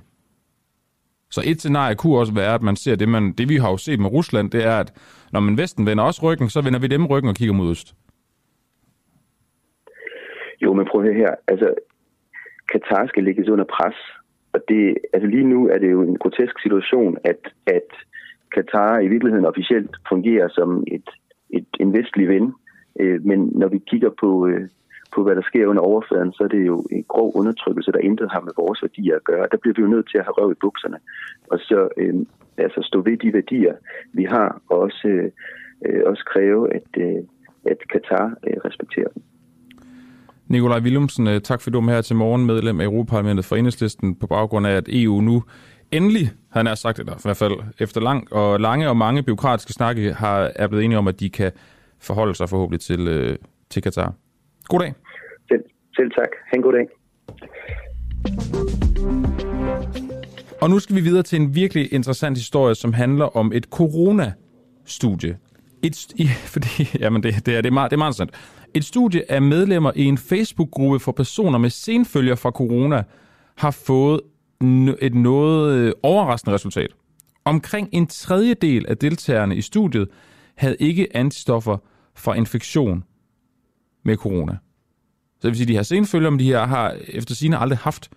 [1.30, 3.76] Så et scenarie kunne også være, at man ser det, man, det vi har jo
[3.76, 4.93] set med Rusland, det er, at
[5.32, 7.95] når man Vesten vender også ryggen, så vender vi dem ryggen og kigger mod øst.
[10.62, 11.34] Jo, men prøv at høre her.
[11.49, 11.74] Altså,
[12.72, 13.95] Katar skal lægges under pres.
[14.53, 17.91] Og det, altså lige nu er det jo en grotesk situation, at, at
[18.55, 21.09] Katar i virkeligheden officielt fungerer som et,
[21.51, 22.55] et, en vestlig ven.
[23.01, 24.68] Øh, men når vi kigger på, øh,
[25.14, 28.30] på, hvad der sker under overfladen, så er det jo en grov undertrykkelse, der intet
[28.32, 29.46] har med vores værdier at gøre.
[29.51, 30.98] Der bliver vi jo nødt til at have røv i bukserne,
[31.51, 32.14] og så øh,
[32.59, 33.74] altså stå ved de værdier,
[34.12, 35.09] vi har, og også,
[35.86, 37.22] øh, også kræve, at, øh,
[37.64, 39.22] at Katar øh, respekterer dem.
[40.48, 43.57] Nikolaj Willumsen, øh, tak fordi du er med her til morgen, medlem af Europaparlamentet for
[43.57, 45.42] Enhedslisten, på baggrund af, at EU nu
[45.93, 49.72] endelig, han har sagt, eller i hvert fald efter lang og lange og mange byråkratiske
[49.72, 51.53] snakke, har, er blevet enige om, at de kan
[52.01, 53.36] forholde sig forhåbentlig til, øh,
[53.70, 54.14] til Katar.
[54.64, 54.95] God dag.
[55.49, 55.64] Selv,
[55.97, 56.28] selv tak.
[56.51, 56.86] Ha' en god dag.
[60.61, 65.38] Og nu skal vi videre til en virkelig interessant historie, som handler om et corona-studie.
[65.82, 68.66] Et, i, fordi, jamen det, det, er, det, er meget, det er meget interessant.
[68.74, 73.03] Et studie af medlemmer i en Facebook-gruppe for personer med senfølger fra corona
[73.57, 74.20] har fået
[75.00, 76.90] et noget øh, overraskende resultat.
[77.44, 80.08] Omkring en tredjedel af deltagerne i studiet
[80.54, 81.76] havde ikke antistoffer
[82.14, 83.04] fra infektion
[84.04, 84.52] med corona.
[85.40, 87.78] Så det vil sige, at de her senfølger, men de her har efter sine aldrig
[87.78, 88.11] haft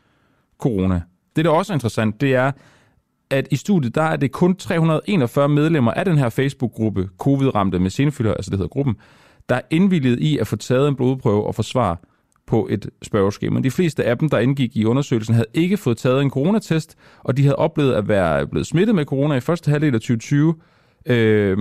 [0.59, 1.01] corona.
[1.35, 2.51] Det, der også er interessant, det er,
[3.29, 7.89] at i studiet, der er det kun 341 medlemmer af den her Facebook-gruppe, covid-ramte med
[7.89, 8.95] senfølger, altså det hedder gruppen,
[9.49, 11.95] der er indvilliget i at få taget en blodprøve og forsvare
[12.47, 13.59] på et spørgeskema.
[13.59, 17.37] De fleste af dem, der indgik i undersøgelsen, havde ikke fået taget en coronatest, og
[17.37, 20.55] de havde oplevet at være blevet smittet med corona i første halvdel af 2020.
[21.05, 21.57] Øh,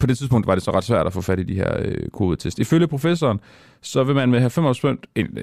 [0.00, 2.08] på det tidspunkt var det så ret svært at få fat i de her øh,
[2.08, 2.58] covid-test.
[2.58, 3.40] Ifølge professoren,
[3.80, 4.46] så vil man med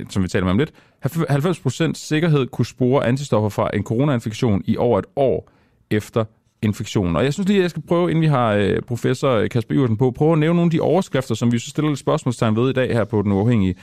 [0.06, 0.72] 95%, som vi taler om lidt,
[1.06, 5.50] 90% sikkerhed kunne spore antistoffer fra en coronainfektion i over et år
[5.92, 6.26] efter
[6.62, 7.16] infektionen.
[7.16, 9.98] Og jeg synes lige, at jeg skal prøve, inden vi har øh, professor Kasper Iversen
[9.98, 12.70] på, prøve at nævne nogle af de overskrifter, som vi så stiller lidt spørgsmålstegn ved
[12.70, 13.76] i dag her på Den Uafhængige.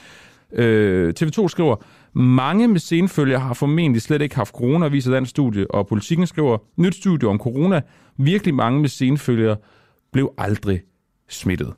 [0.53, 1.75] Øh, TV2 skriver,
[2.13, 6.57] mange med senfølger har formentlig slet ikke haft corona, viser den studie, og politikken skriver,
[6.77, 7.81] nyt studie om corona,
[8.17, 9.55] virkelig mange med senfølger
[10.11, 10.81] blev aldrig
[11.29, 11.73] smittet.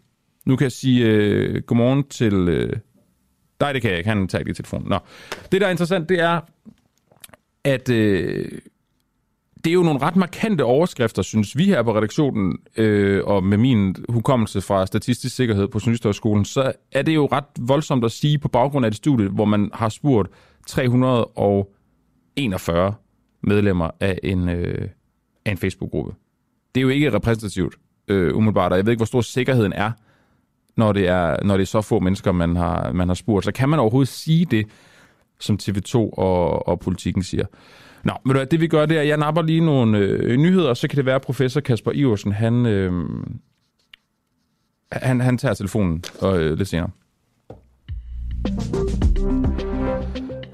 [0.45, 2.33] Nu kan jeg sige øh, godmorgen til...
[2.33, 2.73] Øh,
[3.59, 4.09] nej, det kan jeg ikke.
[4.09, 4.87] Han tager ikke telefonen.
[4.87, 4.97] Nå.
[5.51, 6.39] Det, der er interessant, det er,
[7.63, 8.51] at øh,
[9.63, 13.57] det er jo nogle ret markante overskrifter, synes vi her på redaktionen, øh, og med
[13.57, 18.39] min hukommelse fra Statistisk Sikkerhed på Sundhedsskolen, så er det jo ret voldsomt at sige
[18.39, 20.29] på baggrund af et studie, hvor man har spurgt
[20.67, 22.93] 341
[23.43, 24.87] medlemmer af en, øh,
[25.45, 26.13] af en Facebook-gruppe.
[26.75, 27.75] Det er jo ikke repræsentativt,
[28.07, 29.91] øh, umiddelbart, og jeg ved ikke, hvor stor sikkerheden er,
[30.77, 33.45] når det er, når det er så få mennesker, man har, man har spurgt.
[33.45, 34.65] Så kan man overhovedet sige det,
[35.39, 37.45] som TV2 og, og politikken siger?
[38.03, 40.77] Nå, men det vi gør, det er, at jeg napper lige nogle øh, nyheder, og
[40.77, 42.91] så kan det være, at professor Kasper Iversen, han, øh,
[44.91, 46.89] han, han tager telefonen og, øh, lidt senere.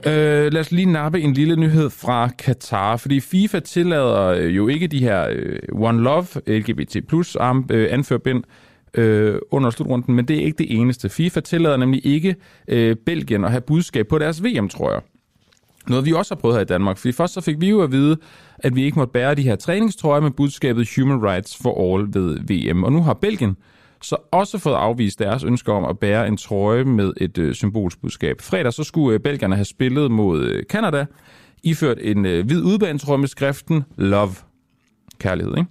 [0.08, 4.68] Øh, lad os lige nappe en lille nyhed fra Katar, fordi FIFA tillader øh, jo
[4.68, 8.44] ikke de her øh, One Love, LGBT plus arm, øh, anførbind
[8.94, 11.10] øh, under slutrunden, men det er ikke det eneste.
[11.10, 12.36] FIFA tillader nemlig ikke
[12.68, 15.02] øh, Belgien at have budskab på deres VM, tror jeg.
[15.90, 17.92] Noget vi også har prøvet her i Danmark, fordi først så fik vi jo at
[17.92, 18.18] vide,
[18.60, 22.40] at vi ikke måtte bære de her træningstrøjer med budskabet Human Rights for All ved
[22.40, 22.84] VM.
[22.84, 23.58] Og nu har Belgien
[24.02, 28.42] så også fået afvist deres ønske om at bære en trøje med et øh, symbolsbudskab.
[28.42, 31.06] Fredag så skulle øh, belgierne have spillet mod øh, Canada,
[31.64, 34.36] iført en øh, hvid udbanetrøje med skriften Love.
[35.20, 35.70] Kærlighed, ikke?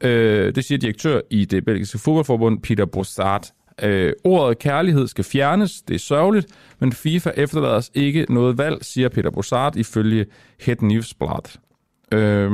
[0.00, 3.46] Øh, det siger direktør i det belgiske fodboldforbund, Peter Brossard.
[3.82, 6.46] Øh, ordet kærlighed skal fjernes, det er sørgeligt,
[6.78, 10.26] men FIFA efterlader os ikke noget valg, siger Peter Bosart ifølge
[10.60, 11.58] Het Newsblad.
[12.12, 12.50] Øh,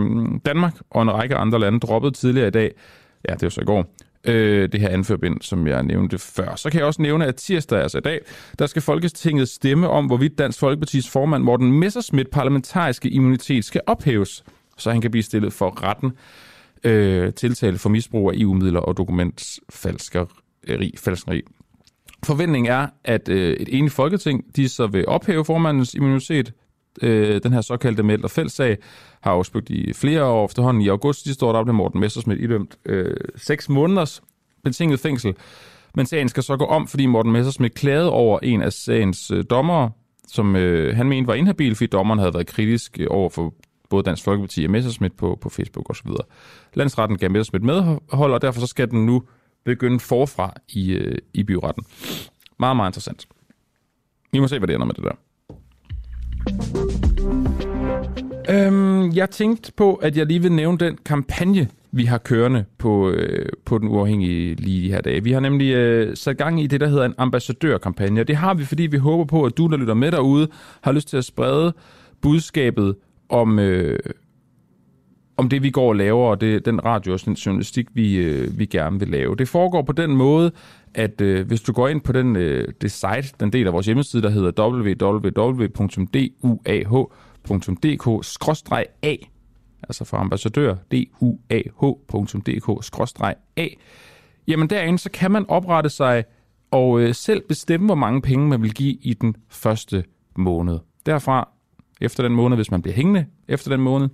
[0.46, 2.72] Danmark og en række andre lande droppede tidligere i dag,
[3.28, 3.86] ja, det var så i går,
[4.24, 6.56] øh, det her anførbind, som jeg nævnte før.
[6.56, 8.20] Så kan jeg også nævne, at tirsdag, altså i dag,
[8.58, 14.44] der skal Folketinget stemme om, hvorvidt Dansk Folkepartis formand Morten Messersmith parlamentariske immunitet skal ophæves,
[14.78, 16.12] så han kan blive stillet for retten
[16.84, 18.96] øh, tiltale for misbrug af EU-midler og
[20.66, 20.92] Øh, dokumentsfalskeri.
[21.04, 21.42] Falskeri.
[22.24, 26.52] Forventningen er, at øh, et enigt folketing de så vil ophæve formandens immunitet.
[27.02, 28.78] Øh, den her såkaldte Meld og fældsag
[29.20, 30.82] har afspøgt i flere år efterhånden.
[30.82, 34.22] I august sidste år, der blev Morten Messersmith idømt øh, 6 måneders
[34.64, 35.34] betinget fængsel.
[35.94, 39.44] Men sagen skal så gå om, fordi Morten Messersmith klagede over en af sagens øh,
[39.50, 39.90] dommere,
[40.28, 43.54] som øh, han mente var inhabil, fordi dommeren havde været kritisk øh, over for
[43.90, 46.10] både Dansk Folkeparti og Messersmith på, på Facebook osv.
[46.74, 49.22] Landsretten gav Messersmith medhold, og derfor så skal den nu
[49.66, 51.84] begynde forfra i, øh, i byretten.
[52.58, 53.26] Meget, meget interessant.
[54.32, 55.16] Vi må se, hvad det ender med det der.
[58.50, 63.10] Øhm, jeg tænkte på, at jeg lige vil nævne den kampagne, vi har kørende på,
[63.10, 65.24] øh, på den uafhængige lige de her dage.
[65.24, 68.24] Vi har nemlig øh, sat gang i det, der hedder en ambassadørkampagne.
[68.24, 70.48] Det har vi, fordi vi håber på, at du, der lytter med derude,
[70.80, 71.72] har lyst til at sprede
[72.22, 72.96] budskabet
[73.28, 73.98] om, øh,
[75.36, 78.58] om det, vi går og laver, og det, den radio og den journalistik, vi, øh,
[78.58, 79.36] vi gerne vil lave.
[79.36, 80.52] Det foregår på den måde,
[80.94, 83.86] at øh, hvis du går ind på den, øh, det site, den del af vores
[83.86, 85.16] hjemmeside, der hedder www.duah.dk-a,
[89.82, 91.62] altså for ambassadør, duah.dk-a,
[94.48, 96.24] jamen derinde, så kan man oprette sig
[96.70, 100.04] og øh, selv bestemme, hvor mange penge man vil give i den første
[100.36, 100.78] måned.
[101.06, 101.48] Derfra,
[102.00, 104.08] efter den måned, hvis man bliver hængende efter den måned,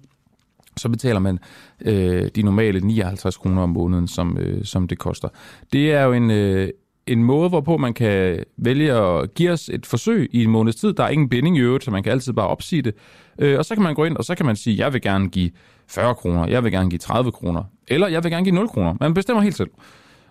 [0.77, 1.39] så betaler man
[1.81, 5.29] øh, de normale 59 kroner om måneden, som, øh, som det koster.
[5.73, 6.69] Det er jo en, øh,
[7.07, 10.93] en måde, hvorpå man kan vælge at give os et forsøg i en måneds tid.
[10.93, 12.95] Der er ingen binding i øvrigt, så man kan altid bare opsige det.
[13.39, 15.29] Øh, og så kan man gå ind, og så kan man sige, jeg vil gerne
[15.29, 15.51] give
[15.89, 18.95] 40 kroner, jeg vil gerne give 30 kroner, eller jeg vil gerne give 0 kroner.
[19.01, 19.71] Man bestemmer helt selv.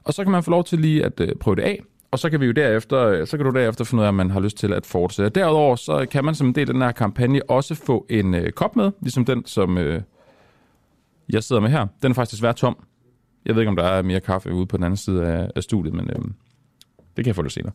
[0.03, 1.79] Og så kan man få lov til lige at øh, prøve det af,
[2.11, 4.15] og så kan vi jo derefter, øh, så kan du derefter finde ud af, om
[4.15, 5.39] man har lyst til at fortsætte.
[5.39, 8.51] Derudover så kan man som en del af den her kampagne også få en øh,
[8.51, 10.01] kop med, ligesom den, som øh,
[11.34, 11.88] jeg sidder med her.
[12.01, 12.77] Den er faktisk desværre tom.
[13.45, 15.63] Jeg ved ikke, om der er mere kaffe ude på den anden side af, af
[15.63, 16.21] studiet, men øh,
[17.17, 17.73] det kan jeg få lidt senere.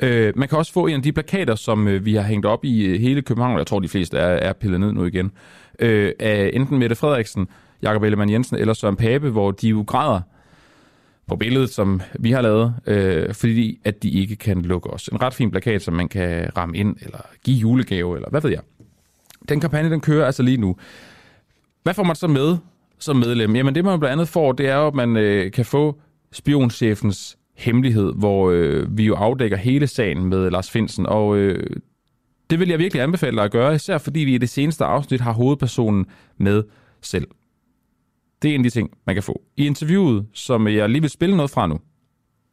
[0.00, 2.64] Øh, man kan også få en af de plakater, som øh, vi har hængt op
[2.64, 5.32] i øh, hele København, jeg tror, de fleste er, er pillet ned nu igen,
[5.78, 7.48] øh, af enten Mette Frederiksen,
[7.82, 10.20] Jakob Ellemann Jensen eller Søren Pape, hvor de jo græder
[11.26, 15.08] på billedet, som vi har lavet, øh, fordi at de ikke kan lukke os.
[15.08, 18.50] En ret fin plakat, som man kan ramme ind, eller give julegave, eller hvad ved
[18.50, 18.60] jeg.
[19.48, 20.76] Den kampagne, den kører altså lige nu.
[21.82, 22.56] Hvad får man så med
[22.98, 23.56] som medlem?
[23.56, 26.00] Jamen det, man blandt andet får, det er jo, at man øh, kan få
[26.32, 31.66] spionchefens hemmelighed, hvor øh, vi jo afdækker hele sagen med Lars Finsen, og øh,
[32.50, 35.20] det vil jeg virkelig anbefale dig at gøre, især fordi vi i det seneste afsnit
[35.20, 36.06] har hovedpersonen
[36.38, 36.62] med
[37.00, 37.26] selv.
[38.42, 39.42] Det er en af de ting, man kan få.
[39.56, 41.78] I interviewet, som jeg lige vil spille noget fra nu,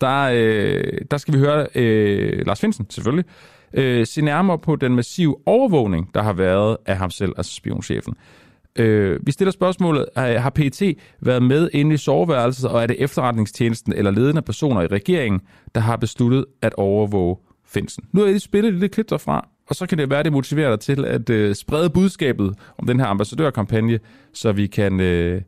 [0.01, 3.25] der, øh, der skal vi høre øh, Lars Finsen, selvfølgelig,
[3.73, 8.15] øh, se nærmere på den massive overvågning, der har været af ham selv, altså spionchefen.
[8.75, 10.81] Øh, vi stiller spørgsmålet, har PET
[11.19, 15.41] været med inde i soveværelset, og er det efterretningstjenesten eller ledende personer i regeringen,
[15.75, 18.03] der har besluttet at overvåge Finsen?
[18.11, 20.31] Nu har jeg lige spillet et lille klip derfra, og så kan det være, det
[20.31, 23.99] motiverer dig til at øh, sprede budskabet om den her ambassadørkampagne,
[24.33, 25.41] så vi kan øh,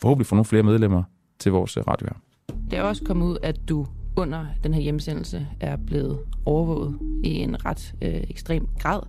[0.00, 1.02] forhåbentlig få nogle flere medlemmer
[1.38, 2.16] til vores øh, radio her.
[2.70, 7.30] Det er også kommet ud, at du under den her hjemsendelse er blevet overvåget i
[7.30, 9.00] en ret øh, ekstrem grad.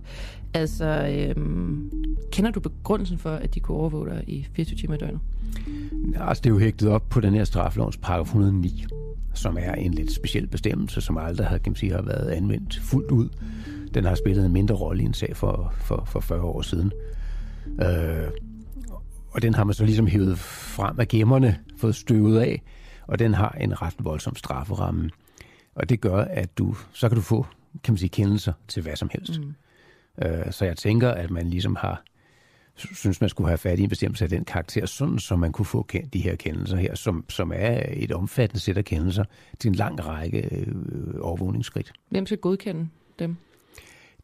[0.54, 1.44] Altså, øh,
[2.32, 5.20] kender du begrundelsen for, at de kunne overvåge dig i 24 timer i døgnet?
[6.12, 8.84] Ja, altså, det er jo hægtet op på den her straflovens paragraf 109,
[9.34, 12.80] som er en lidt speciel bestemmelse, som aldrig har, kan man sige, har været anvendt
[12.82, 13.28] fuldt ud.
[13.94, 16.92] Den har spillet en mindre rolle i en sag for, for, for 40 år siden.
[17.82, 18.30] Øh,
[19.30, 22.62] og den har man så ligesom hævet frem af gemmerne, fået støvet af,
[23.06, 25.10] og den har en ret voldsom strafferamme.
[25.74, 27.46] Og det gør, at du, så kan du få,
[27.84, 29.40] kan man sige, kendelser til hvad som helst.
[29.40, 29.54] Mm.
[30.22, 32.02] Øh, så jeg tænker, at man ligesom har,
[32.74, 35.66] synes man skulle have fat i en bestemmelse af den karakter, sådan så man kunne
[35.66, 39.24] få de her kendelser her, som, som er et omfattende sæt af kendelser
[39.58, 40.74] til en lang række øh,
[41.20, 41.92] overvågningsskridt.
[42.08, 42.88] Hvem skal godkende
[43.18, 43.36] dem?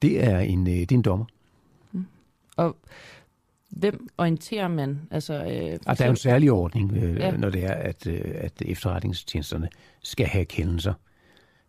[0.03, 1.27] Det er en, øh, det er en dommer.
[1.93, 2.07] Mm.
[2.57, 2.77] Og
[3.71, 5.01] hvem orienterer man?
[5.11, 7.37] Altså, øh, altså, der er en særlig ordning, øh, ja.
[7.37, 9.69] når det er, at, øh, at efterretningstjenesterne
[10.03, 10.95] skal have kendelser.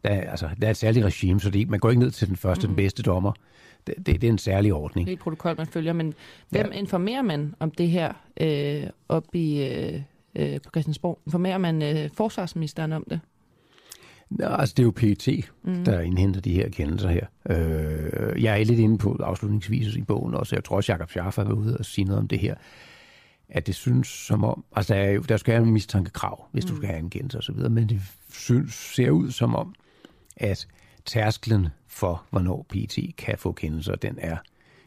[0.04, 2.28] Der er, altså, der er et særligt regime, så det, man går ikke ned til
[2.28, 2.70] den første, mm.
[2.70, 3.32] den bedste dommer.
[3.88, 5.08] Det, det, det er en særlig ordning.
[5.08, 6.14] Det er et protokol, man følger, men
[6.49, 6.80] hvem ja.
[6.80, 10.01] informerer man om det her øh, op i, øh,
[10.36, 11.20] øh, på Christiansborg?
[11.26, 13.20] Informerer man øh, forsvarsministeren om det?
[14.30, 15.86] Nå, altså det er jo PET, mm.
[15.86, 17.26] der indhenter de her kendelser her.
[17.49, 20.56] Øh, jeg er lidt inde på afslutningsvis i bogen også.
[20.56, 22.56] Jeg tror også, Jacob Schaffer været ude og sige noget om det her.
[23.49, 24.64] At det synes som om...
[24.76, 26.70] Altså der, er jo, der skal være en mistankekrav, hvis mm.
[26.70, 27.70] du skal have en kendelse osv.
[27.70, 28.01] Men det
[28.32, 29.76] synes, ser ud som om,
[30.38, 30.68] at
[31.06, 34.38] tærsklen for, hvornår PET kan få kendelser, den er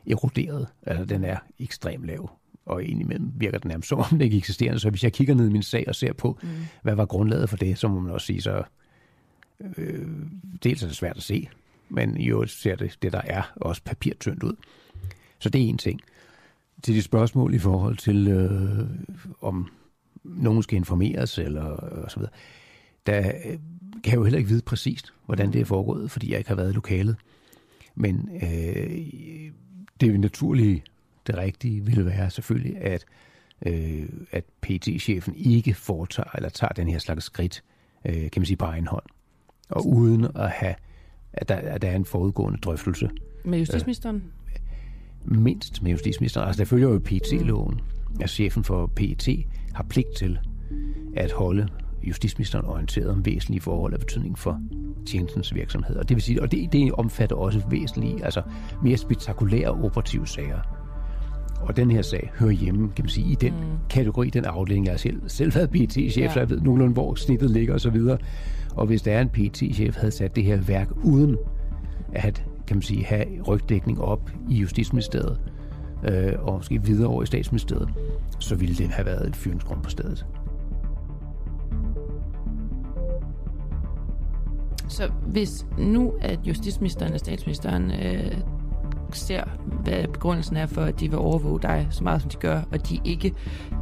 [0.07, 0.67] eroderet.
[0.87, 2.31] Altså den er ekstremt lav
[2.67, 4.77] og indimellem virker den nærmest som om det ikke eksisterer.
[4.77, 6.49] Så hvis jeg kigger ned i min sag og ser på, mm.
[6.83, 8.63] hvad var grundlaget for det, så må man også sige, så
[9.61, 10.07] Øh,
[10.65, 11.49] dels er det svært at se,
[11.89, 14.57] men jo ser det, det der er, også papirtyndt ud.
[15.39, 16.01] Så det er en ting.
[16.83, 18.89] Til de spørgsmål i forhold til, øh,
[19.41, 19.69] om
[20.25, 22.33] nogen skal informeres, eller og så videre,
[23.07, 23.59] der øh,
[24.05, 26.57] kan jeg jo heller ikke vide præcist, hvordan det er foregået, fordi jeg ikke har
[26.57, 27.17] været i lokalet.
[27.95, 28.91] Men øh,
[30.01, 30.83] det naturlige,
[31.27, 33.05] det rigtige, ville være selvfølgelig, at,
[33.67, 37.63] øh, at PT-chefen ikke foretager eller tager den her slags skridt,
[38.05, 39.05] øh, kan man sige, på egen hånd
[39.69, 40.75] og uden at have,
[41.33, 43.11] at der, at der er en forudgående drøftelse.
[43.45, 44.25] Med justitsministeren?
[45.27, 46.47] Øh, mindst med justitsministeren.
[46.47, 47.81] Altså, der følger jo PT-loven,
[48.21, 49.29] at chefen for PET
[49.75, 50.39] har pligt til
[51.17, 51.69] at holde
[52.03, 54.61] justitsministeren orienteret om væsentlige forhold af betydning for
[55.07, 55.97] tjenestens virksomhed.
[55.97, 58.43] Og det vil sige, og det, det omfatter også væsentlige, altså
[58.83, 60.59] mere spektakulære operative sager.
[61.61, 63.79] Og den her sag hører hjemme, kan man sige, i den mm.
[63.91, 64.87] kategori, den afdeling.
[64.87, 66.33] Jeg har selv, selv været PT-chef, ja.
[66.33, 68.19] så jeg ved nogenlunde, hvor snittet ligger og så videre.
[68.75, 71.37] Og hvis der er en PT-chef, havde sat det her værk uden
[72.13, 75.41] at kan man sige, have rygdækning op i Justitsministeriet,
[76.05, 77.89] øh, og måske videre over i statsministeriet,
[78.39, 80.27] så ville det have været et fyringsgrund på stedet.
[84.89, 88.37] Så hvis nu, at justitsministeren og statsministeren øh,
[89.12, 89.45] ser,
[89.84, 92.89] hvad begrundelsen er for, at de vil overvåge dig så meget, som de gør, og
[92.89, 93.32] de ikke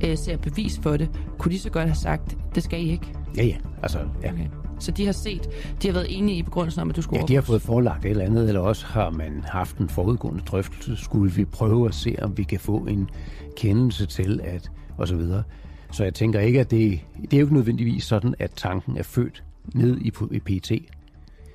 [0.04, 3.06] øh, ser bevis for det, kunne de så godt have sagt, det skal I ikke?
[3.36, 3.56] Ja, ja.
[3.82, 4.32] Altså, ja.
[4.32, 4.46] Okay.
[4.78, 5.48] Så de har set,
[5.82, 8.04] de har været enige i begrundelsen om, at du skulle Ja, de har fået forelagt
[8.04, 11.04] et eller andet, eller også har man haft en forudgående drøftelse.
[11.04, 13.10] Skulle vi prøve at se, om vi kan få en
[13.56, 15.42] kendelse til, at og så videre.
[15.90, 19.02] Så jeg tænker ikke, at det, det er jo ikke nødvendigvis sådan, at tanken er
[19.02, 19.44] født
[19.74, 20.72] ned i, i PT.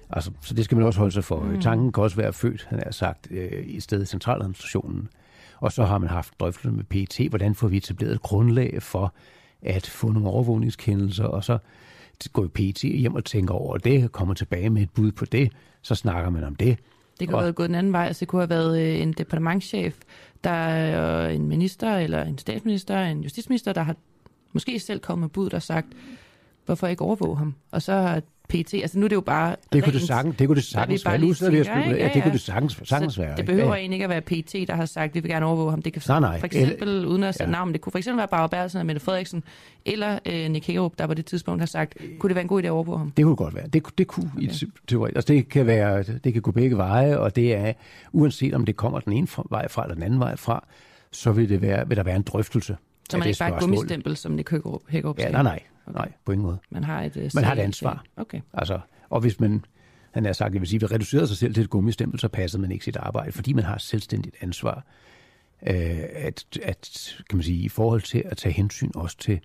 [0.10, 1.40] Altså, så det skal man også holde sig for.
[1.40, 1.62] Mm.
[1.62, 5.10] Tanken kan også være født, han har sagt, øh, i stedet i centraladministrationen.
[5.58, 9.14] Og så har man haft drøftelser med PT, hvordan får vi etableret et grundlag for
[9.62, 11.58] at få nogle overvågningskendelser, og så
[12.34, 15.52] går PT hjem og tænker over det, kommer tilbage med et bud på det,
[15.82, 16.80] så snakker man om det.
[17.20, 17.40] Det kunne og...
[17.40, 19.98] have været gået den anden vej, altså det kunne have været øh, en departementchef,
[20.44, 23.96] der er en minister, eller en statsminister, en justitsminister, der har
[24.54, 25.88] måske selv kommet med bud, der sagt,
[26.70, 27.56] hvorfor ikke overvåge ham?
[27.72, 28.74] Og så har PT.
[28.74, 31.18] Altså nu er det jo bare Det kunne det sagtens, det kunne det sagtens være.
[31.18, 31.96] Nu sidder vi og spekulerer.
[31.96, 33.38] Ja, ja, det kunne det sagtens, sagtens så være.
[33.38, 33.80] Det behøver ja, ja.
[33.80, 35.82] egentlig ikke at være PT, der har sagt, at vi vil gerne overvåge ham.
[35.82, 36.40] Det kan nej, nej.
[36.40, 37.58] for eksempel, El, uden at sætte ja.
[37.58, 39.44] navn, det kunne for eksempel være Barbara Bertelsen og Mette Frederiksen,
[39.86, 42.64] eller øh, Nick Hagerup, der på det tidspunkt har sagt, kunne det være en god
[42.64, 43.12] idé at overvåge ham?
[43.12, 43.68] Det kunne godt være.
[43.68, 44.48] Det, det kunne okay.
[44.48, 45.12] i teori.
[45.16, 47.74] Altså det kan, være, det kan gå begge veje, og det er,
[48.12, 50.66] uanset om det kommer den ene vej fra eller den anden vej fra,
[51.12, 52.78] så vil, det være, vil der være en drøftelse.
[53.10, 55.60] Så man ikke bare et gummistempel, som Nick Hagerup ja, nej, nej,
[55.90, 56.00] okay.
[56.00, 56.58] nej, på ingen måde.
[56.70, 58.04] Man har et, uh, man har et ansvar.
[58.18, 58.42] Okay.
[58.54, 58.80] Altså,
[59.10, 59.66] og hvis man,
[60.12, 62.72] han har sagt, jeg vil sige, reducerede sig selv til et gummistempel, så passede man
[62.72, 64.86] ikke sit arbejde, fordi man har et selvstændigt ansvar.
[65.68, 69.40] Øh, at, at, kan man sige, i forhold til at tage hensyn også til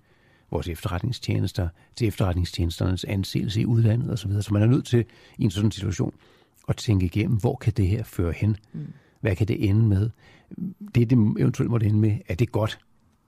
[0.51, 4.33] vores efterretningstjenester, til efterretningstjenesternes anseelse i udlandet osv.
[4.33, 5.05] Så, så man er nødt til
[5.39, 6.15] i en sådan situation
[6.69, 8.57] at tænke igennem, hvor kan det her føre hen?
[8.73, 8.93] Mm.
[9.21, 10.11] Hvad kan det ende med?
[10.95, 12.79] Det, det eventuelt måtte ende med, er det godt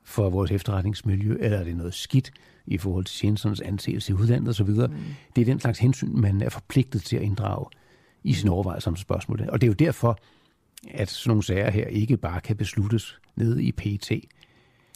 [0.06, 2.32] for vores efterretningsmiljø, eller er det noget skidt?
[2.66, 4.68] i forhold til tjenesternes anseelse i udlandet osv.
[4.68, 4.94] Mm.
[5.36, 7.66] Det er den slags hensyn, man er forpligtet til at inddrage
[8.24, 9.50] i sin overvejelse om spørgsmålet.
[9.50, 10.18] Og det er jo derfor,
[10.90, 14.10] at sådan nogle sager her ikke bare kan besluttes nede i PET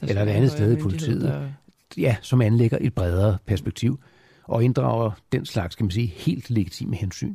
[0.02, 1.48] eller et andet sted i politiet, der...
[1.96, 4.00] ja, som anlægger et bredere perspektiv
[4.44, 7.34] og inddrager den slags, kan man sige, helt legitime hensyn.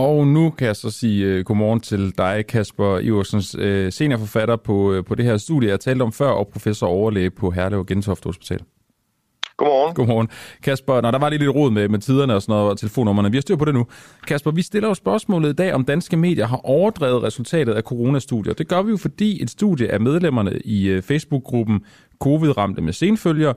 [0.00, 4.96] Og nu kan jeg så sige uh, godmorgen til dig, Kasper Iversens, uh, seniorforfatter på,
[4.96, 8.26] uh, på det her studie, jeg talte om før, og professor overlæge på Herlev Gentofte
[8.26, 8.60] Hospital.
[9.56, 9.94] Godmorgen.
[9.94, 10.28] Godmorgen.
[10.62, 13.30] Kasper, når der var lige lidt rod med, med tiderne og sådan noget, og telefonnummerne.
[13.30, 13.86] Vi har styr på det nu.
[14.26, 18.54] Kasper, vi stiller jo spørgsmålet i dag, om danske medier har overdrevet resultatet af coronastudier.
[18.54, 21.80] Det gør vi jo, fordi et studie af medlemmerne i Facebook-gruppen
[22.20, 23.52] Covid-ramte med senfølger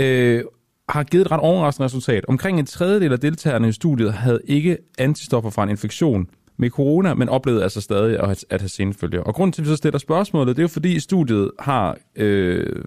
[0.00, 0.42] øh,
[0.88, 2.24] har givet et ret overraskende resultat.
[2.28, 6.26] Omkring en tredjedel af deltagerne i studiet havde ikke antistoffer fra en infektion
[6.56, 9.20] med corona, men oplevede altså stadig at, at have senfølger.
[9.20, 12.84] Og grunden til, at vi så stiller spørgsmålet, det er jo fordi studiet har øh,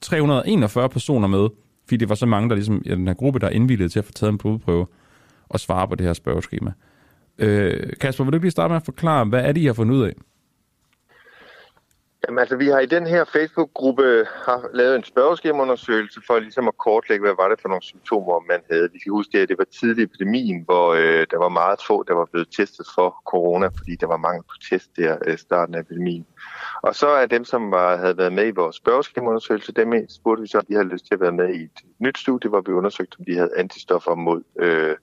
[0.00, 1.48] 341 personer med,
[1.84, 3.98] fordi det var så mange, der ligesom i den her gruppe, der er indvildet til
[3.98, 4.86] at få taget en blodprøve
[5.48, 6.72] og svare på det her spørgeskema.
[7.38, 9.72] Øh, Kasper, vil du ikke lige starte med at forklare, hvad er det, I har
[9.72, 10.12] fundet ud af?
[12.28, 16.78] Jamen altså, vi har i den her Facebook-gruppe har lavet en spørgeskemaundersøgelse for ligesom at
[16.78, 18.88] kortlægge, hvad var det for nogle symptomer, man havde.
[18.92, 22.14] Vi skal huske, at det var tidlig epidemien, hvor øh, der var meget få, der
[22.14, 25.74] var blevet testet for corona, fordi der var mangel på test der i øh, starten
[25.74, 26.26] af epidemien.
[26.82, 30.48] Og så er dem, som var, havde været med i vores spørgeskemaundersøgelse, dem spurgte vi
[30.48, 32.72] så, om de havde lyst til at være med i et nyt studie, hvor vi
[32.72, 34.96] undersøgte, om de havde antistoffer mod øh,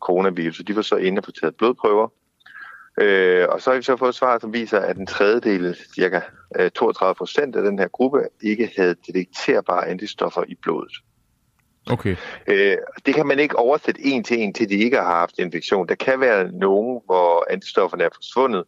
[0.00, 0.58] coronavirus.
[0.58, 2.08] de var så inde på taget blodprøver,
[3.00, 6.20] Øh, og så har vi så fået svar, som viser, at en tredjedel, cirka
[6.74, 10.92] 32 øh, procent af den her gruppe, ikke havde detekterbare antistoffer i blodet.
[11.90, 12.16] Okay.
[12.46, 12.76] Øh,
[13.06, 15.88] det kan man ikke oversætte en til en, til de ikke har haft infektion.
[15.88, 18.64] Der kan være nogen, hvor antistofferne er forsvundet,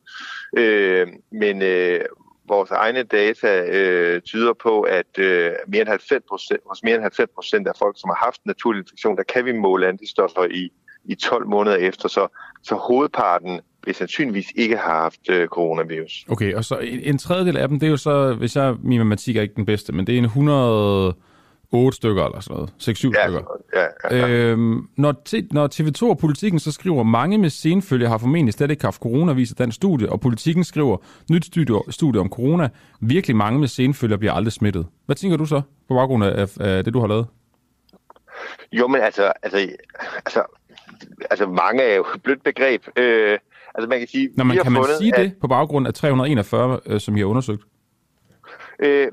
[0.57, 2.01] øh, men øh,
[2.49, 7.31] vores egne data øh, tyder på, at øh, mere end 90%, hos mere end 90
[7.35, 10.71] procent af folk, som har haft naturlig infektion, der kan vi måle antistoffer i,
[11.05, 12.09] i 12 måneder efter.
[12.09, 12.29] Så,
[12.63, 13.61] så hovedparten
[13.93, 16.25] sandsynligvis ikke har haft øh, coronavirus.
[16.29, 18.99] Okay, og så en, en tredjedel af dem, det er jo så, hvis jeg, min
[18.99, 22.87] matematik er ikke den bedste, men det er en 108 stykker eller sådan noget, 6-7
[22.87, 23.41] ja, stykker.
[23.75, 24.29] Ja, ja, ja.
[24.29, 25.15] Øhm, når,
[25.55, 29.33] når TV2 og Politikken så skriver, mange med senfølge har formentlig slet ikke haft corona,
[29.33, 30.97] viser den studie, og Politikken skriver,
[31.31, 32.69] nyt studie, studie om corona,
[33.01, 34.87] virkelig mange med senfølge bliver aldrig smittet.
[35.07, 37.27] Hvad tænker du så på baggrund af, af det, du har lavet?
[38.73, 39.69] Jo, men altså, altså,
[40.17, 40.43] altså
[41.31, 42.83] altså mange er jo et blødt begreb.
[42.97, 43.39] Øh,
[43.75, 44.31] altså man kan sige...
[44.37, 47.27] Nå, men kan man sige at- det på baggrund af 341, øh, som I har
[47.27, 47.63] undersøgt?
[48.83, 49.09] Øh,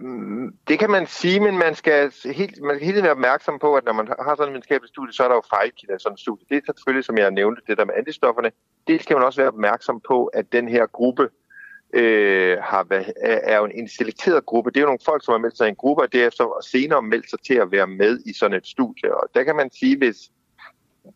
[0.67, 3.75] det kan man sige, men man skal helt, man skal hele tiden være opmærksom på,
[3.75, 6.13] at når man har sådan en videnskabelig studie, så er der jo fejlkilder i sådan
[6.13, 6.45] en studie.
[6.49, 8.51] Det er selvfølgelig, som jeg nævnte, det der med antistofferne.
[8.87, 11.29] Det skal man også være opmærksom på, at den her gruppe
[11.93, 12.85] øh, har,
[13.23, 14.71] er jo en, en selekteret gruppe.
[14.71, 16.63] Det er jo nogle folk, som har meldt sig i en gruppe, og derefter og
[16.63, 19.15] senere meldt sig til at være med i sådan et studie.
[19.17, 20.17] Og der kan man sige, hvis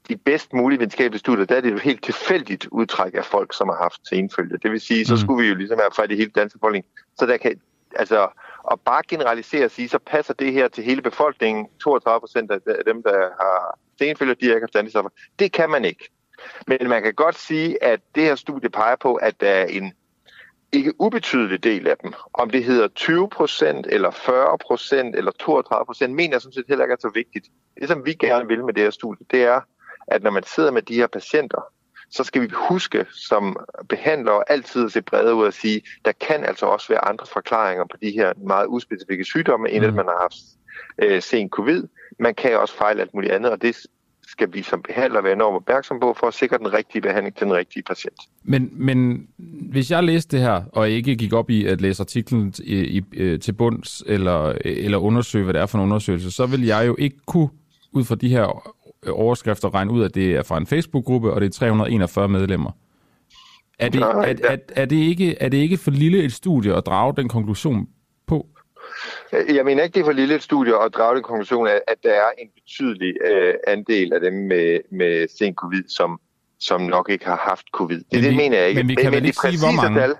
[0.09, 3.69] de bedst mulige videnskabelige studier, der er det jo helt tilfældigt udtræk af folk, som
[3.69, 4.57] har haft senfølge.
[4.57, 5.17] Det vil sige, så Mm.
[5.17, 6.85] skulle vi jo ligesom have fat i hele dansk befolkning.
[7.19, 7.61] Så der kan,
[7.95, 8.27] altså,
[8.63, 11.67] og bare generalisere og sige, så passer det her til hele befolkningen.
[11.83, 15.09] 32 procent af af dem, der har senfølge, de har ikke haft antistoffer.
[15.39, 16.09] Det kan man ikke.
[16.67, 19.93] Men man kan godt sige, at det her studie peger på, at der er en
[20.71, 22.13] ikke ubetydelig del af dem.
[22.33, 26.65] Om det hedder 20 procent, eller 40 procent, eller 32 procent, mener jeg sådan set
[26.67, 27.45] heller ikke er så vigtigt.
[27.79, 29.61] Det, som vi gerne vil med det her studie, det er,
[30.11, 31.61] at når man sidder med de her patienter,
[32.09, 33.57] så skal vi huske som
[33.89, 37.85] behandlere altid at se bredere ud og sige, der kan altså også være andre forklaringer
[37.91, 40.35] på de her meget uspecifikke sygdomme, end at man har haft
[41.01, 41.83] øh, sen covid.
[42.19, 43.75] Man kan også fejle alt muligt andet, og det
[44.27, 47.47] skal vi som behandler være enormt opmærksom på for at sikre den rigtige behandling til
[47.47, 48.17] den rigtige patient.
[48.43, 49.27] Men, men
[49.71, 53.01] hvis jeg læste det her, og ikke gik op i at læse artiklen i, i,
[53.17, 56.87] øh, til bunds, eller, eller undersøge, hvad det er for en undersøgelse, så vil jeg
[56.87, 57.49] jo ikke kunne,
[57.93, 58.71] ud fra de her
[59.07, 62.71] overskrifter, regne ud, at det er fra en Facebook-gruppe, og det er 341 medlemmer.
[63.79, 66.75] Er det, Nej, er, er, er, det ikke, er det ikke for lille et studie
[66.75, 67.87] at drage den konklusion
[68.27, 68.47] på?
[69.31, 71.95] Jeg mener ikke, det er for lille et studie at drage den konklusion af, at
[72.03, 76.19] der er en betydelig øh, andel af dem med, med sen covid, som,
[76.59, 77.97] som nok ikke har haft covid.
[77.97, 78.79] Det, Men det vi- mener jeg ikke.
[78.79, 79.99] men vi kan vel de ikke sige, hvor mange?
[79.99, 80.13] Tal,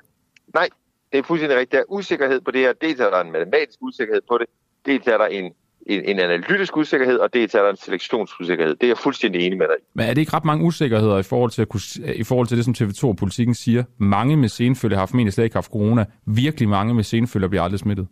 [0.54, 0.70] nej,
[1.12, 1.72] det er fuldstændig rigtigt.
[1.72, 2.74] Der er usikkerhed på det her.
[2.74, 4.48] Dels er der en matematisk usikkerhed på det.
[4.86, 5.52] Dels er der en,
[5.98, 8.76] en, en analytisk usikkerhed, og dels er der en selektionsusikkerhed.
[8.76, 9.84] Det er jeg fuldstændig enig med dig i.
[9.96, 11.82] Men er det ikke ret mange usikkerheder i forhold til, at kunne,
[12.16, 13.84] i forhold til det, som TV2 og politikken siger?
[13.98, 16.06] Mange med senfølge har formentlig slet ikke haft corona.
[16.26, 18.08] Virkelig mange med senfølge bliver aldrig smittet.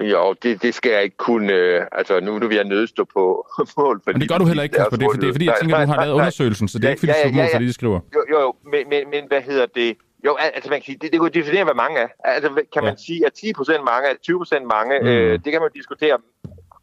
[0.00, 1.52] Jo, det, det skal jeg ikke kunne...
[1.52, 3.46] Øh, altså, nu, nu vil jeg nødstå på
[3.78, 4.96] mål for Men det gør du heller ikke, Kasper.
[4.96, 6.84] Det er, for, det er fordi, jeg tænker, at du har lavet undersøgelsen, så det
[6.84, 8.00] er ikke fordi, du står på mål for det, de skriver.
[8.14, 9.96] Jo, jo, jo men, men, men hvad hedder det?
[10.26, 12.08] Jo, al- altså man kan sige, det, det kunne definere, hvad mange er.
[12.24, 15.06] Altså kan man sige, at 10 procent mange, er 20 procent mange, Mm.
[15.08, 16.16] øh, det kan man diskutere.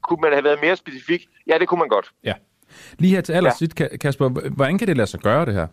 [0.08, 1.28] Kunne man have været mere specifik?
[1.48, 2.12] Ja, det kunne man godt.
[2.24, 2.34] Ja.
[3.00, 3.98] Lige her til allersidst, ja.
[3.98, 5.68] Kasper, hvordan kan det lade sig gøre, det her?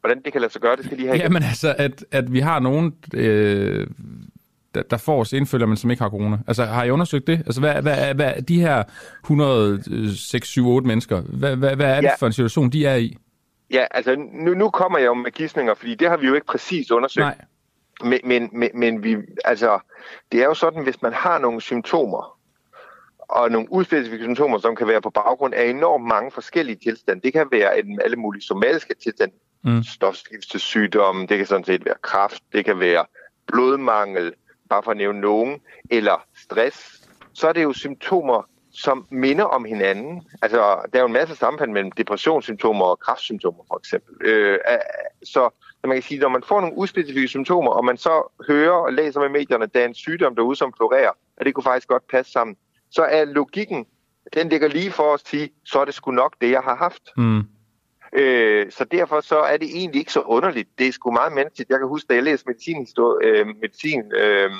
[0.00, 1.18] Hvordan det kan lade sig gøre, det skal lige have.
[1.18, 3.86] Jamen altså, at, at vi har nogen, øh,
[4.74, 6.38] der, der får senfølger, men som ikke har corona.
[6.46, 7.38] Altså, har I undersøgt det?
[7.38, 8.82] Altså, hvad, hvad, hvad, de her
[9.24, 12.14] 106, 7, 8 mennesker, hvad, hvad, hvad er det Ja.
[12.18, 13.16] for en situation, de er i?
[13.70, 16.46] Ja, altså nu, nu kommer jeg jo med gidsninger, fordi det har vi jo ikke
[16.46, 17.24] præcis undersøgt.
[17.24, 17.38] Nej.
[18.04, 19.78] Men, men, men, men vi, altså,
[20.32, 22.35] det er jo sådan, hvis man har nogle symptomer,
[23.28, 27.20] og nogle uspecifikke symptomer, som kan være på baggrund af enormt mange forskellige tilstande.
[27.22, 29.34] Det kan være en, alle mulige somatiske tilstande,
[29.66, 29.82] Mm.
[29.82, 33.04] stofskiftesygdomme, det kan sådan set være kræft, det kan være
[33.46, 34.32] blodmangel,
[34.70, 35.60] bare for at nævne nogen,
[35.90, 37.08] eller stress.
[37.34, 40.22] Så er det jo symptomer, som minder om hinanden.
[40.42, 40.58] Altså,
[40.92, 44.26] der er jo en masse sammenhæng mellem depressionssymptomer og kræftsymptomer, for eksempel.
[44.26, 44.58] Øh,
[45.24, 45.50] så
[45.80, 48.92] så man kan sige, når man får nogle uspecifikke symptomer, og man så hører og
[48.92, 51.88] læser med medierne, at der er en sygdom derude, som florerer, og det kunne faktisk
[51.88, 52.56] godt passe sammen,
[52.90, 53.86] så er logikken,
[54.34, 57.02] den ligger lige for at sige, så er det sgu nok det, jeg har haft.
[57.16, 57.42] Mm.
[58.12, 60.68] Øh, så derfor så er det egentlig ikke så underligt.
[60.78, 61.70] Det er sgu meget menneskeligt.
[61.70, 62.86] Jeg kan huske, da jeg læste medicin,
[63.22, 64.50] øh, medicin øh,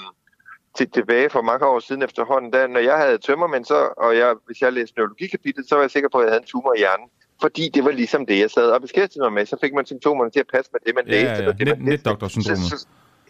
[0.77, 4.35] til, tilbage for mange år siden efterhånden, da, når jeg havde tømmermænd, så, og jeg,
[4.47, 6.79] hvis jeg læste neurologikapitlet, så var jeg sikker på, at jeg havde en tumor i
[6.79, 7.09] hjernen.
[7.41, 9.47] Fordi det var ligesom det, jeg sad og beskæftigede mig med.
[9.47, 11.43] Så fik man symptomerne til at passe med det, man Ja, læste.
[11.43, 11.53] ja, ja.
[11.53, 12.87] det, man Net, netdoktorsyndromet.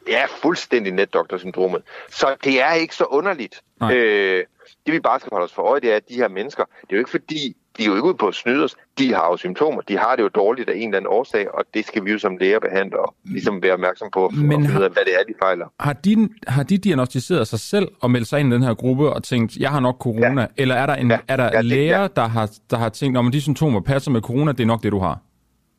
[0.08, 1.82] Ja, fuldstændig netdoktorsyndromet.
[2.10, 3.62] Så det er ikke så underligt.
[3.80, 3.94] Nej.
[3.96, 4.44] Øh,
[4.86, 6.90] det vi bare skal holde os for øje, det er, at de her mennesker, det
[6.90, 8.76] er jo ikke fordi, de er jo ikke ude på at snyde os.
[8.98, 9.80] De har jo symptomer.
[9.80, 12.18] De har det jo dårligt af en eller anden årsag, og det skal vi jo
[12.18, 15.66] som læger behandle og ligesom være opmærksom på, Men har- hvad det er, de fejler.
[15.80, 19.10] Har de, har de diagnostiseret sig selv og meldt sig ind i den her gruppe
[19.12, 20.40] og tænkt, jeg har nok corona?
[20.40, 20.46] Ja.
[20.56, 21.18] Eller er der, en, ja.
[21.28, 22.08] er der Ja, det- læger, ja.
[22.16, 24.92] der, har, der har tænkt, om de symptomer passer med corona, det er nok det,
[24.92, 25.18] du har?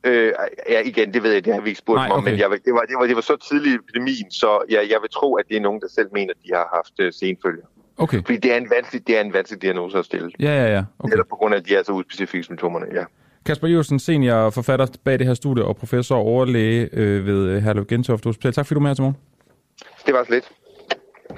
[0.04, 0.32] Øh,
[0.68, 2.30] ja, igen, det ved jeg, det har vi ikke spurgt Nej, okay.
[2.30, 4.98] men jeg, det, var, det, var, det var så tidlig i epidemien, så jeg, jeg
[5.02, 7.64] vil tro, at det er nogen, der selv mener, at de har haft uh, senfølger.
[7.98, 8.22] Okay.
[8.22, 10.30] Fordi det er en vanskelig, det er en vanskelig diagnose at stille.
[10.40, 10.84] Ja, ja, ja.
[10.98, 11.12] Okay.
[11.12, 13.04] Eller på grund af, at de er så uspecifikke symptomerne, ja.
[13.46, 17.62] Kasper Iversen, senior forfatter bag det her studie og professor og overlæge øh, ved øh,
[17.62, 18.52] Herlev Gentofte Hospital.
[18.52, 19.16] Tak fordi du er med her til morgen.
[20.06, 20.48] Det var så lidt.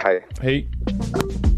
[0.02, 0.20] Hej.
[0.42, 1.49] Hej.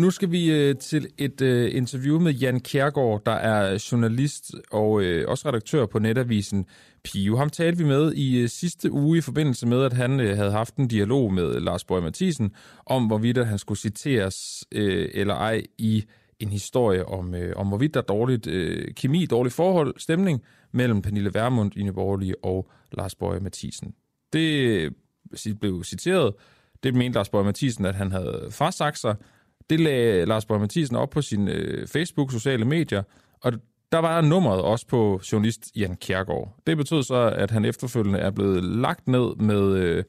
[0.00, 5.02] Nu skal vi øh, til et øh, interview med Jan Kjærgaard, der er journalist og
[5.02, 6.66] øh, også redaktør på netavisen
[7.04, 7.36] Pio.
[7.36, 10.50] Ham talte vi med i øh, sidste uge i forbindelse med, at han øh, havde
[10.50, 12.54] haft en dialog med Lars Borg Mathisen
[12.86, 16.04] om, hvorvidt at han skulle citeres øh, eller ej i
[16.38, 20.42] en historie om, øh, om hvorvidt der er dårligt øh, kemi, dårlig forhold, stemning
[20.72, 23.94] mellem Pernille Vermund i Borgerlige og Lars Borg Mathisen.
[24.32, 24.66] Det
[25.46, 26.34] øh, blev citeret.
[26.82, 29.16] Det mente Lars Borg Mathisen, at han havde frasagt sig.
[29.70, 33.02] Det lagde Lars Borg Mathisen op på sin øh, Facebook, sociale medier,
[33.40, 33.52] og
[33.92, 36.56] der var nummeret også på journalist Jan Kjærgaard.
[36.66, 40.04] Det betød så, at han efterfølgende er blevet lagt ned med øh,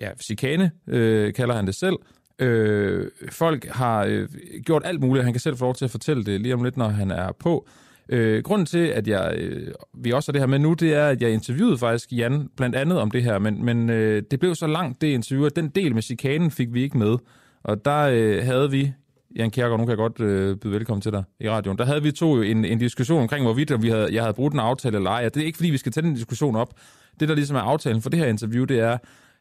[0.00, 1.96] ja, chikane, øh, kalder han det selv.
[2.38, 4.28] Øh, folk har øh,
[4.64, 6.76] gjort alt muligt, han kan selv få lov til at fortælle det lige om lidt,
[6.76, 7.66] når han er på.
[8.08, 11.08] Øh, grunden til, at jeg, øh, vi også har det her med nu, det er,
[11.08, 14.54] at jeg interviewede faktisk Jan blandt andet om det her, men, men øh, det blev
[14.54, 17.16] så langt, det interview, at den del med chikanen fik vi ikke med.
[17.64, 18.92] Og der øh, havde vi,
[19.36, 22.02] Jan Kjærgaard, nu kan jeg godt øh, byde velkommen til dig i radioen, der havde
[22.02, 24.96] vi to jo en, en diskussion omkring, hvorvidt vi havde, jeg havde brugt en aftale
[24.96, 25.28] eller ej.
[25.28, 26.74] Det er ikke, fordi vi skal tage den diskussion op.
[27.20, 28.98] Det, der ligesom er aftalen for det her interview, det er,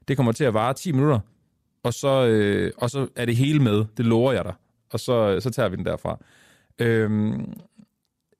[0.08, 1.20] det kommer til at vare 10 minutter,
[1.84, 3.86] og så, øh, og så er det hele med.
[3.98, 4.54] Det lover jeg dig.
[4.94, 6.20] Og så, så tager vi den derfra.
[6.80, 7.54] Øhm,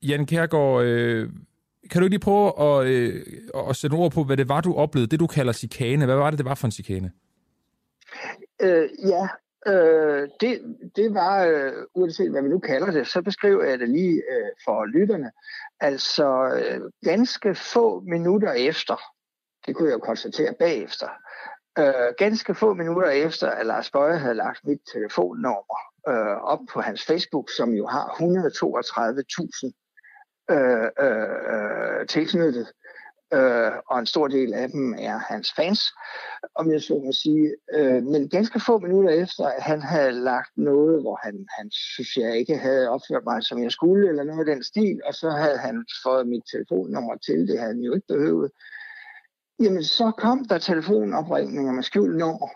[0.04, 1.30] Jan Kjærgaard, øh,
[1.92, 3.26] kan du ikke lige prøve at, øh,
[3.70, 6.06] at sætte ord på, hvad det var, du oplevede, det du kalder chikane?
[6.06, 7.12] Hvad var det, det var for en chikane?
[8.62, 9.28] Øh, ja,
[9.68, 13.90] Øh, det, det var, øh, uanset hvad vi nu kalder det, så beskriver jeg det
[13.90, 15.32] lige øh, for lytterne.
[15.80, 19.02] Altså øh, ganske få minutter efter,
[19.66, 21.08] det kunne jeg jo konstatere bagefter,
[21.80, 26.82] øh, ganske få minutter efter, at Lars Bøje havde lagt mit telefonnummer øh, op på
[26.82, 29.72] hans Facebook, som jo har 132.000
[30.52, 32.72] øh, øh, øh, tilknyttet,
[33.34, 35.82] øh, og en stor del af dem er hans fans,
[36.56, 37.56] om jeg så må sige.
[37.74, 42.18] Øh, men ganske få minutter efter, at han havde lagt noget, hvor han, han synes,
[42.18, 45.30] jeg ikke havde opført mig, som jeg skulle, eller noget af den stil, og så
[45.30, 48.52] havde han fået mit telefonnummer til, det havde han jo ikke behøvet.
[49.60, 52.50] Jamen, så kom der telefonopringninger med skjult nummer.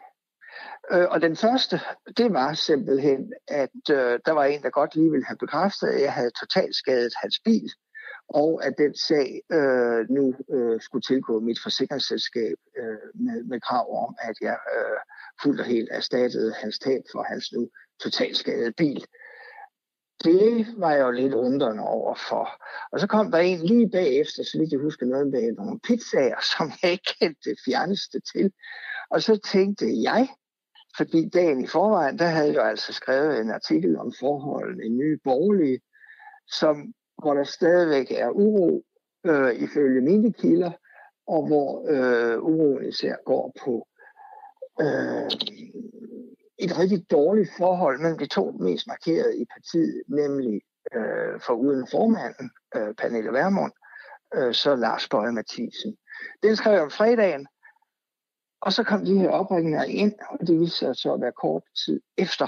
[0.91, 1.79] Øh, og den første,
[2.17, 6.01] det var simpelthen, at øh, der var en, der godt lige ville have bekræftet, at
[6.01, 7.69] jeg havde totalt skadet hans bil
[8.29, 14.07] og at den sag øh, nu øh, skulle tilgå mit forsikringsselskab øh, med, med krav
[14.07, 14.99] om, at jeg øh,
[15.43, 17.69] fuldt og helt erstattede hans tab for hans nu
[18.03, 19.05] totalskadede bil.
[20.23, 22.63] Det var jeg jo lidt undrende over for.
[22.91, 26.39] Og så kom der en lige bagefter, så vidt jeg husker noget med nogle pizzaer,
[26.57, 28.51] som jeg ikke kendte det fjerneste til.
[29.09, 30.27] Og så tænkte jeg,
[30.97, 34.89] fordi dagen i forvejen, der havde jeg jo altså skrevet en artikel om forholdene i
[34.89, 35.79] Nye Borgerlige,
[36.47, 38.83] som hvor der stadigvæk er uro
[39.25, 40.71] øh, ifølge mine kilder,
[41.27, 43.87] og hvor øh, uroen især går på
[44.81, 45.29] øh,
[46.57, 50.61] et rigtig dårligt forhold mellem de to mest markerede i partiet, nemlig
[50.93, 53.71] øh, for uden formanden, øh, Pernille Vermund,
[54.35, 55.97] øh, så Lars Bøje Mathisen.
[56.43, 57.47] Den skrev jeg om fredagen,
[58.61, 61.63] og så kom de her opringninger ind, og det viste sig så at være kort
[61.85, 62.47] tid efter,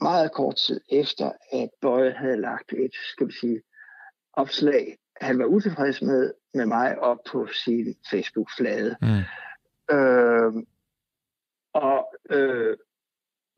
[0.00, 3.62] meget kort tid efter, at Bøje havde lagt et, skal vi sige,
[4.32, 8.96] opslag, han var utilfreds med, med mig op på sin Facebook-flade.
[9.02, 9.96] Mm.
[9.96, 10.52] Øh,
[11.74, 12.76] og, øh,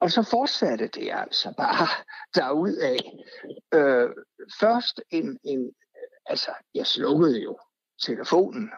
[0.01, 1.89] og så fortsatte det altså bare
[2.41, 2.99] derudad.
[3.75, 4.11] Øh,
[4.61, 5.73] først en, en,
[6.27, 7.59] altså jeg slukkede jo
[8.03, 8.71] telefonen,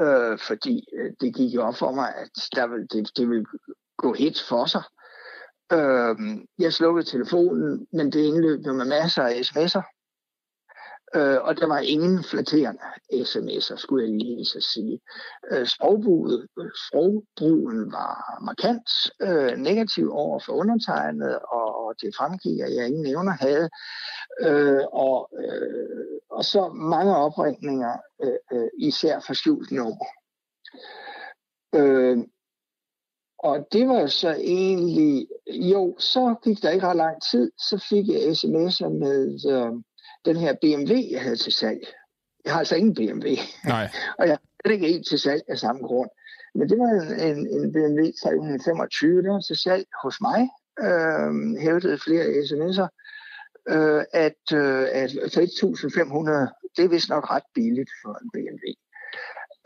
[0.00, 3.46] øh, fordi øh, det gik jo op for mig, at der vil, det, det ville
[3.96, 4.82] gå hit for sig.
[5.72, 6.16] Øh,
[6.58, 10.01] jeg slukkede telefonen, men det indløb med masser af sms'er.
[11.14, 12.80] Øh, og der var ingen flatterende
[13.12, 15.00] sms'er, skulle jeg lige så sige.
[15.50, 16.48] Øh, sprogbruget,
[16.88, 18.88] sprogbrugen var markant
[19.22, 23.68] øh, negativ over for undertegnet, og, og det fremgik, at jeg ingen nævner havde.
[24.40, 30.06] Øh, og, øh, og så mange opringninger, øh, øh, især for skjult nummer.
[31.74, 32.18] Øh,
[33.38, 38.08] og det var så egentlig, jo, så gik der ikke ret lang tid, så fik
[38.08, 39.38] jeg sms'er med...
[39.50, 39.82] Øh,
[40.24, 41.80] den her BMW, jeg havde til salg.
[42.44, 43.28] Jeg har altså ingen BMW.
[43.66, 43.88] Nej.
[44.18, 46.10] og jeg havde ikke en til salg af samme grund.
[46.54, 50.48] Men det var en, en, en BMW 325, der var til salg hos mig.
[50.80, 52.88] Øh, hævdede flere sms'er,
[53.68, 58.66] øh, at, øh, at 1.500, det er vist nok ret billigt for en BMW.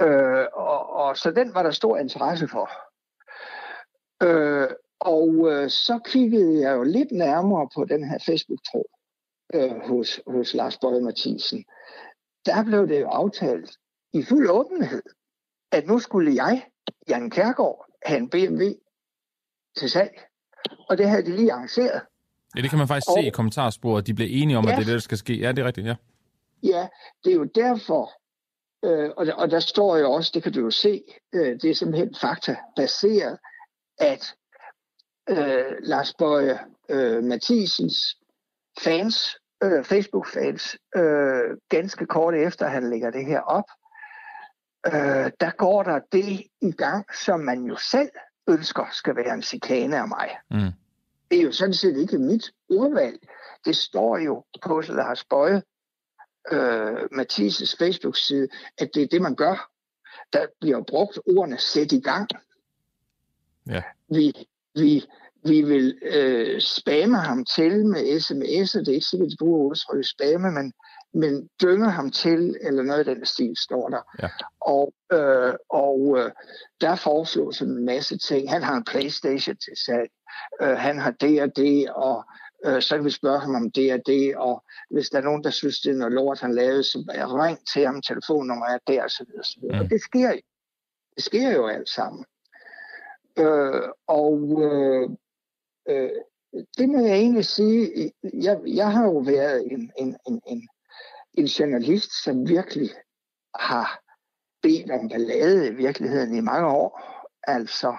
[0.03, 2.71] Øh, og, og så den var der stor interesse for.
[4.23, 4.69] Øh,
[5.01, 8.96] og øh, så kiggede jeg jo lidt nærmere på den her Facebook-tråd
[9.55, 11.65] øh, hos, hos Lars Bøge Mathisen,
[12.47, 13.71] der blev det jo aftalt
[14.13, 15.03] i fuld åbenhed,
[15.73, 16.67] at nu skulle jeg,
[17.09, 18.65] Jan Kærgaard, have en BMW
[19.77, 20.21] til salg.
[20.89, 22.03] Og det havde de lige arrangeret.
[22.57, 24.07] Ja, det kan man faktisk og, se i kommentarsporet.
[24.07, 25.35] De blev enige om, ja, at det er det, der skal ske.
[25.39, 25.95] Ja, det er rigtigt, ja.
[26.63, 26.89] Ja,
[27.25, 28.11] det er jo derfor,
[28.85, 31.03] øh, og, der, og der står jo også, det kan du jo se,
[31.35, 33.39] øh, det er simpelthen fakta baseret,
[33.99, 34.35] at
[35.29, 36.59] øh, Lars Bøge
[36.89, 38.17] øh, Mathisens
[38.79, 43.65] fans øh, Facebook-fans, øh, ganske kort efter han lægger det her op,
[44.87, 48.11] øh, der går der det i gang, som man jo selv
[48.49, 50.31] ønsker skal være en chikane af mig.
[50.51, 50.73] Mm.
[51.31, 53.19] Det er jo sådan set ikke mit urvalg.
[53.65, 55.63] Det står jo på Lars Bøje,
[56.53, 58.49] øh, Mathises Facebook-side,
[58.79, 59.71] at det er det, man gør.
[60.33, 62.29] Der bliver brugt ordene sæt i gang.
[63.67, 63.83] Ja.
[64.09, 64.33] Vi,
[64.75, 65.05] vi,
[65.49, 68.79] vi vil øh, spamme ham til med sms'er.
[68.79, 70.73] Det er ikke sikkert, at de bruger udtrykket spamme, men,
[71.15, 74.03] men dynger ham til, eller noget af den stil, står der.
[74.23, 74.29] Ja.
[74.61, 76.31] Og, øh, og øh,
[76.81, 78.51] der foreslås en masse ting.
[78.51, 80.11] Han har en Playstation til salg.
[80.63, 82.25] Øh, han har det og det, og
[82.67, 85.45] øh, så kan vi spørge ham om det og det, og hvis der er nogen,
[85.45, 89.03] der synes, det er noget lort, han lavede, så ring til ham, telefonnummer er der,
[89.03, 89.77] og så videre, så videre.
[89.77, 89.85] Mm.
[89.85, 90.41] Og det sker jo.
[91.17, 92.25] Det sker jo alt sammen.
[93.39, 95.11] Øh, og øh,
[95.89, 96.11] øh,
[96.79, 100.69] det må jeg egentlig sige, jeg, jeg har jo været en, en, en, en,
[101.35, 102.91] en journalist, som virkelig
[103.55, 104.01] har
[104.63, 107.01] bedt om ballade i virkeligheden i mange år.
[107.43, 107.97] Altså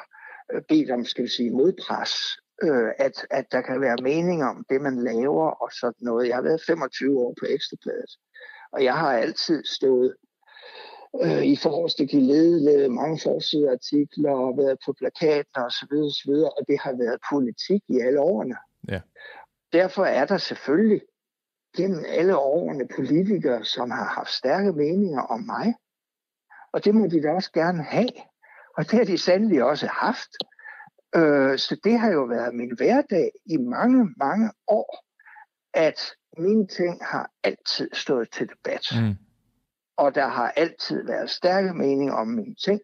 [0.54, 2.14] øh, bedt om, skal vi sige, modpres.
[2.64, 6.28] Øh, at, at der kan være mening om det, man laver og sådan noget.
[6.28, 8.12] Jeg har været 25 år på Ekstrabladet,
[8.72, 10.16] og jeg har altid stået
[11.22, 16.24] øh, i forreste gelede, lavet mange forsideartikler og været på plakater og så videre, så
[16.26, 18.56] videre, og det har været politik i alle årene.
[18.90, 19.02] Ja.
[19.74, 21.02] Derfor er der selvfølgelig
[21.78, 25.74] gennem alle årene politikere, som har haft stærke meninger om mig.
[26.74, 28.10] Og det må de da også gerne have.
[28.78, 30.32] Og det har de sandelig også haft.
[31.16, 35.04] Øh, så det har jo været min hverdag i mange, mange år,
[35.74, 36.00] at
[36.38, 38.86] mine ting har altid stået til debat.
[38.92, 39.27] Mm.
[39.98, 42.82] Og der har altid været stærke meninger om mine ting.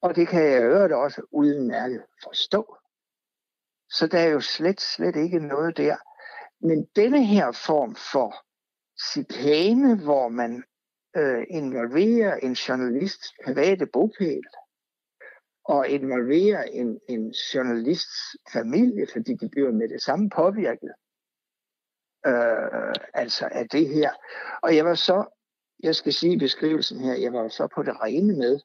[0.00, 2.76] Og det kan jeg øvrigt også udmærket forstå.
[3.90, 5.96] Så der er jo slet, slet ikke noget der.
[6.60, 8.34] Men denne her form for
[9.12, 10.64] chikane, hvor man
[11.16, 14.42] øh, involverer en journalists private bogpæl,
[15.64, 20.92] og involverer en, en journalists familie, fordi de bliver med det samme påvirket,
[22.26, 24.12] øh, altså af det her.
[24.62, 25.37] Og jeg var så,
[25.82, 28.60] jeg skal sige i beskrivelsen her, jeg var så på det rene med,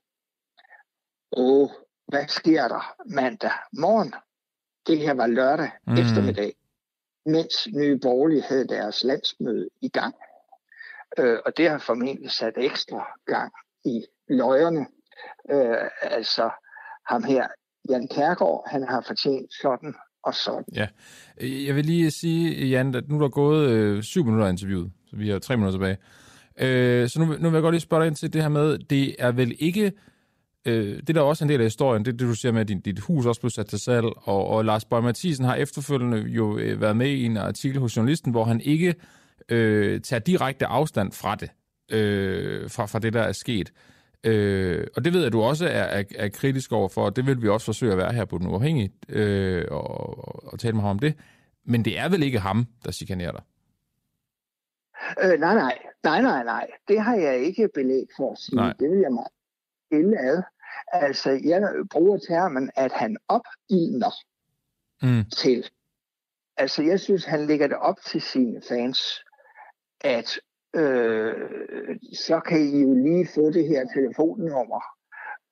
[1.31, 1.71] og
[2.07, 4.13] hvad sker der mandag morgen?
[4.87, 5.93] Det her var lørdag mm.
[5.93, 6.53] eftermiddag
[7.25, 10.15] mens Nye Borgerlige havde deres landsmøde i gang.
[11.19, 13.53] Øh, og det har formentlig sat ekstra gang
[13.85, 14.85] i løjerne.
[15.51, 16.49] Øh, altså
[17.09, 17.47] ham her,
[17.89, 20.65] Jan Kærgaard, han har fortjent sådan og sådan.
[20.73, 20.87] Ja.
[21.41, 24.91] Jeg vil lige sige, Jan, at nu er der gået øh, syv minutter af interviewet,
[25.09, 25.97] så vi har tre minutter tilbage.
[26.59, 28.77] Øh, så nu, nu vil jeg godt lige spørge dig ind til det her med,
[28.77, 29.91] det er vel ikke
[30.65, 32.67] øh, det der er også en del af historien, det det, du siger med, at
[32.67, 36.17] din, dit hus også blev sat til salg, og, og Lars Bøge Mathisen har efterfølgende
[36.17, 38.95] jo øh, været med i en artikel hos journalisten, hvor han ikke
[39.49, 41.49] øh, tager direkte afstand fra det,
[41.91, 43.73] øh, fra, fra det, der er sket.
[44.23, 47.15] Øh, og det ved jeg, at du også er, er, er kritisk over for, og
[47.15, 50.73] det vil vi også forsøge at være her på den uafhængige, øh, og, og tale
[50.73, 51.13] med ham om det.
[51.65, 53.41] Men det er vel ikke ham, der chikanerer dig?
[55.21, 55.77] Øh, nej, nej.
[56.03, 56.67] Nej, nej, nej.
[56.87, 58.55] Det har jeg ikke belæg for at sige.
[58.55, 58.73] Nej.
[58.79, 59.27] Det vil jeg meget
[60.19, 60.43] ad.
[60.87, 61.61] Altså, jeg
[61.91, 64.11] bruger termen, at han opildner
[65.01, 65.29] mm.
[65.29, 65.69] til.
[66.57, 69.23] Altså, jeg synes, han lægger det op til sine fans,
[70.01, 70.39] at
[70.75, 71.49] øh,
[72.13, 74.81] så kan I jo lige få det her telefonnummer.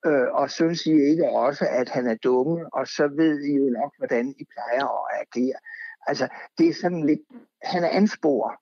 [0.06, 3.64] Øh, og synes I ikke også, at han er dumme, og så ved I jo
[3.64, 5.60] nok, hvordan I plejer at agere.
[6.08, 6.28] Altså,
[6.58, 7.22] det er sådan lidt,
[7.64, 8.62] han er ansporer.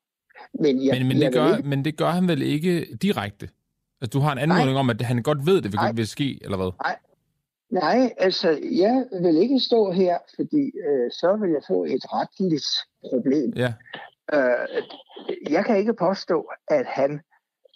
[0.53, 1.69] Men, jeg, men, men, det gør, ikke...
[1.69, 3.49] men det gør han vel ikke direkte?
[4.01, 6.57] Altså, du har en anmodning om, at han godt ved, det vil, vil ske, eller
[6.57, 6.71] hvad?
[6.83, 6.95] Nej.
[7.69, 12.65] Nej, altså, jeg vil ikke stå her, fordi øh, så vil jeg få et retligt
[13.09, 13.53] problem.
[13.55, 13.73] Ja.
[14.33, 14.83] Øh,
[15.49, 17.21] jeg kan ikke påstå, at han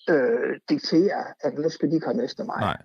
[0.10, 2.60] øh, dikterer, at nu skal de komme efter mig.
[2.60, 2.81] Nej.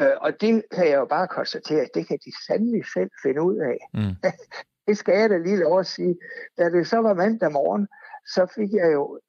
[0.00, 3.42] Øh, og det kan jeg jo bare konstatere, at det kan de sandelig selv finde
[3.42, 3.78] ud af.
[3.94, 4.30] Mm.
[4.86, 6.16] det skal jeg da lige lov at sige.
[6.58, 7.88] Da det så var mandag morgen,
[8.26, 9.20] så fik jeg jo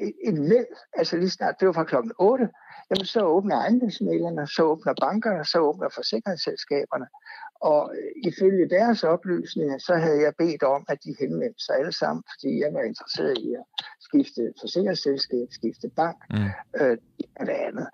[0.00, 2.48] et, et væld, altså lige snart, det var fra klokken 8,
[2.90, 7.06] jamen så åbner ejendomsmælerne, så åbner bankerne, så åbner forsikringsselskaberne.
[7.60, 11.92] Og øh, ifølge deres oplysninger, så havde jeg bedt om, at de henvendte sig alle
[11.92, 13.64] sammen, fordi jeg var interesseret i at
[14.00, 16.50] skifte forsikringsselskab, skifte bank mm.
[16.80, 16.96] øh,
[17.40, 17.88] det andet.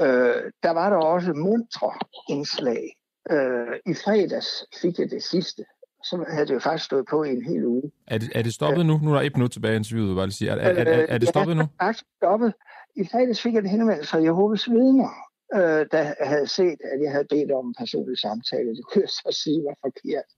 [0.00, 1.92] Øh, der var der også mundre
[2.28, 2.84] indslag.
[3.30, 4.50] Øh, I fredags
[4.82, 5.64] fik jeg det sidste,
[6.02, 7.82] så havde det jo faktisk stået på i en hel uge.
[8.06, 8.98] Er det, er det stoppet nu?
[9.02, 10.50] Nu er der et minut tilbage i interviewet, bare lige sige.
[10.50, 11.62] Er, er, er, er, er det stoppet nu?
[11.62, 12.54] Ja, det er faktisk stoppet.
[12.96, 15.12] I fredags fik jeg en henvendelse fra Jehovas vidner,
[15.54, 18.68] øh, der havde set, at jeg havde bedt om en personlig samtale.
[18.76, 20.28] Det kunne jeg så sige var forkert.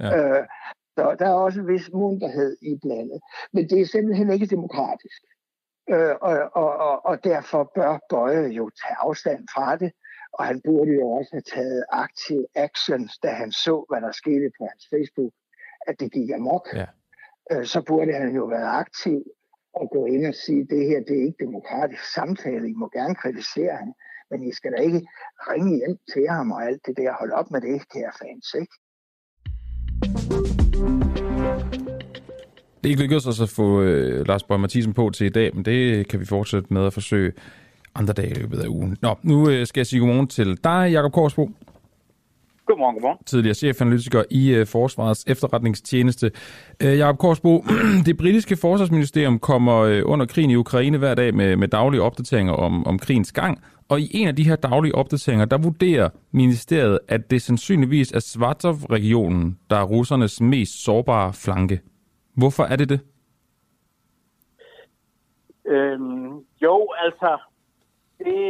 [0.00, 0.38] Ja.
[0.38, 0.46] Øh,
[0.98, 3.20] Så der er også en vis munterhed i blandet.
[3.52, 5.20] Men det er simpelthen ikke demokratisk.
[5.90, 9.92] Øh, og, og, og, og derfor bør Bøje jo tage afstand fra det.
[10.32, 14.50] Og han burde jo også have taget aktiv action, da han så, hvad der skete
[14.58, 15.32] på hans Facebook,
[15.88, 16.68] at det gik amok.
[16.74, 16.86] Ja.
[17.52, 19.18] Øh, så burde han jo være aktiv
[19.74, 23.14] og gå ind og sige, det her det er ikke demokratisk samtale, I må gerne
[23.14, 23.92] kritisere ham,
[24.30, 25.06] men I skal da ikke
[25.50, 27.12] ringe hjem til ham og alt det der.
[27.20, 28.74] Hold op med det, kære fans, ikke?
[32.80, 35.54] Det er ikke lykkedes os at få øh, Lars Bøge Mathisen på til i dag,
[35.54, 37.32] men det kan vi fortsætte med at forsøge
[37.94, 38.96] andre dage i løbet af ugen.
[39.02, 41.50] Nå, nu øh, skal jeg sige godmorgen til dig, Jakob Korsbo.
[42.66, 43.18] Godmorgen, godmorgen.
[43.26, 46.30] Tidligere chefanalytiker i øh, Forsvarets efterretningstjeneste.
[46.82, 47.64] Øh, Jakob Korsbo,
[48.06, 52.52] det britiske forsvarsministerium kommer øh, under krigen i Ukraine hver dag med, med daglige opdateringer
[52.52, 53.62] om, om krigens gang.
[53.88, 58.20] Og i en af de her daglige opdateringer, der vurderer ministeriet, at det sandsynligvis er
[58.20, 61.80] Svartov-regionen, der er russernes mest sårbare flanke.
[62.36, 63.00] Hvorfor er det det?
[65.66, 67.38] Øhm, jo, altså,
[68.24, 68.40] det,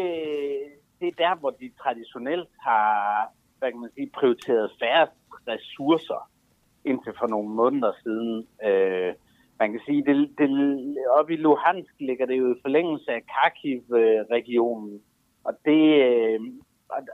[1.01, 3.29] det er der, hvor de traditionelt har
[3.61, 5.07] hvad kan man sige, prioriteret færre
[5.49, 6.31] ressourcer
[6.85, 8.49] indtil for nogle måneder siden.
[8.65, 9.15] Øh,
[9.59, 10.49] man kan sige, det, det,
[11.19, 15.03] oppe i Luhansk ligger det jo i forlængelse af Kharkiv-regionen,
[15.45, 16.41] og det, øh,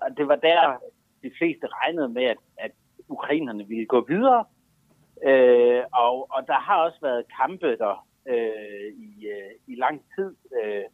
[0.03, 0.77] og det var der,
[1.23, 2.71] de fleste regnede med, at, at
[3.09, 4.45] ukrainerne ville gå videre.
[5.27, 10.35] Øh, og, og der har også været kampe der øh, i, øh, i lang tid.
[10.63, 10.85] Øh,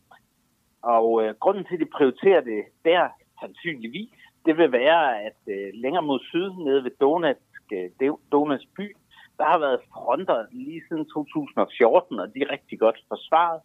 [0.82, 3.08] og øh, grunden til, at de prioriterer det der
[3.40, 4.10] sandsynligvis,
[4.46, 8.96] det vil være, at øh, længere mod syd, nede ved Donetsk, øh, Donetsk by,
[9.38, 13.60] der har været fronter lige siden 2014, og de er rigtig godt forsvaret.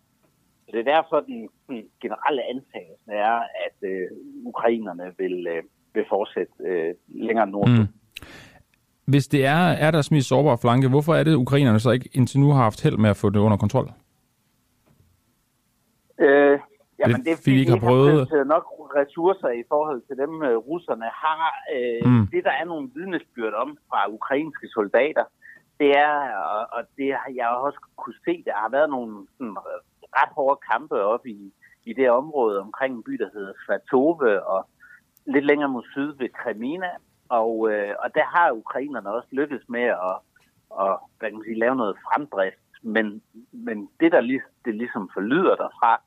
[0.63, 4.07] Så det er derfor, den, den generelle antagelse er, at øh,
[4.45, 5.63] ukrainerne vil, øh,
[5.93, 7.69] vil fortsætte øh, længere nord.
[7.69, 7.87] Mm.
[9.05, 12.09] Hvis det er, er deres mest sårbare flanke, hvorfor er det, at ukrainerne så ikke
[12.13, 13.91] indtil nu har haft held med at få det under kontrol?
[16.19, 16.59] Øh,
[16.99, 18.29] jamen, det er fordi, de ikke har prøvet...
[18.29, 18.65] Har nok
[18.99, 21.47] ressourcer i forhold til dem, uh, russerne har.
[21.75, 22.27] Uh, mm.
[22.33, 25.25] Det, der er nogle vidnesbyrd om fra ukrainske soldater,
[25.79, 26.15] det er,
[26.55, 29.57] og, og det har jeg også kunne se, der har været nogle sådan,
[30.19, 31.53] ret hårde kampe op i,
[31.85, 34.69] i det område omkring en by, der hedder Svatove, og
[35.25, 36.91] lidt længere mod syd ved Kremina.
[37.29, 40.17] Og, øh, og der har ukrainerne også lykkedes med at,
[40.81, 42.67] at hvad kan man sige, lave noget fremdrift.
[42.81, 43.21] Men,
[43.51, 46.01] men det, der lig, det ligesom forlyder derfra,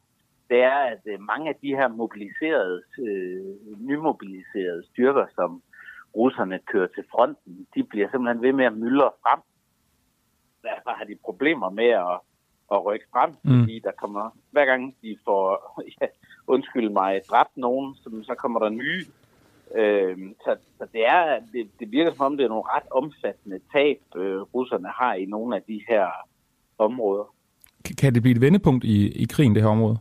[0.51, 3.45] det er, at øh, mange af de her mobiliserede, øh,
[3.89, 5.63] nymobiliserede styrker, som
[6.17, 9.41] russerne kører til fronten, de bliver simpelthen ved med at myldre frem.
[10.63, 12.19] Derfor har de problemer med at,
[12.73, 13.61] at rykke frem, mm.
[13.61, 15.45] fordi der kommer, hver gang de får,
[16.01, 16.07] ja,
[16.47, 19.05] undskyld mig, dræbt nogen, så, så kommer der nye.
[19.75, 23.61] Øh, så, så det, er, det, det virker som om, det er nogle ret omfattende
[23.73, 26.07] tab, øh, russerne har i nogle af de her
[26.79, 27.35] områder.
[27.99, 29.99] Kan det blive et vendepunkt i, i krigen, det her område?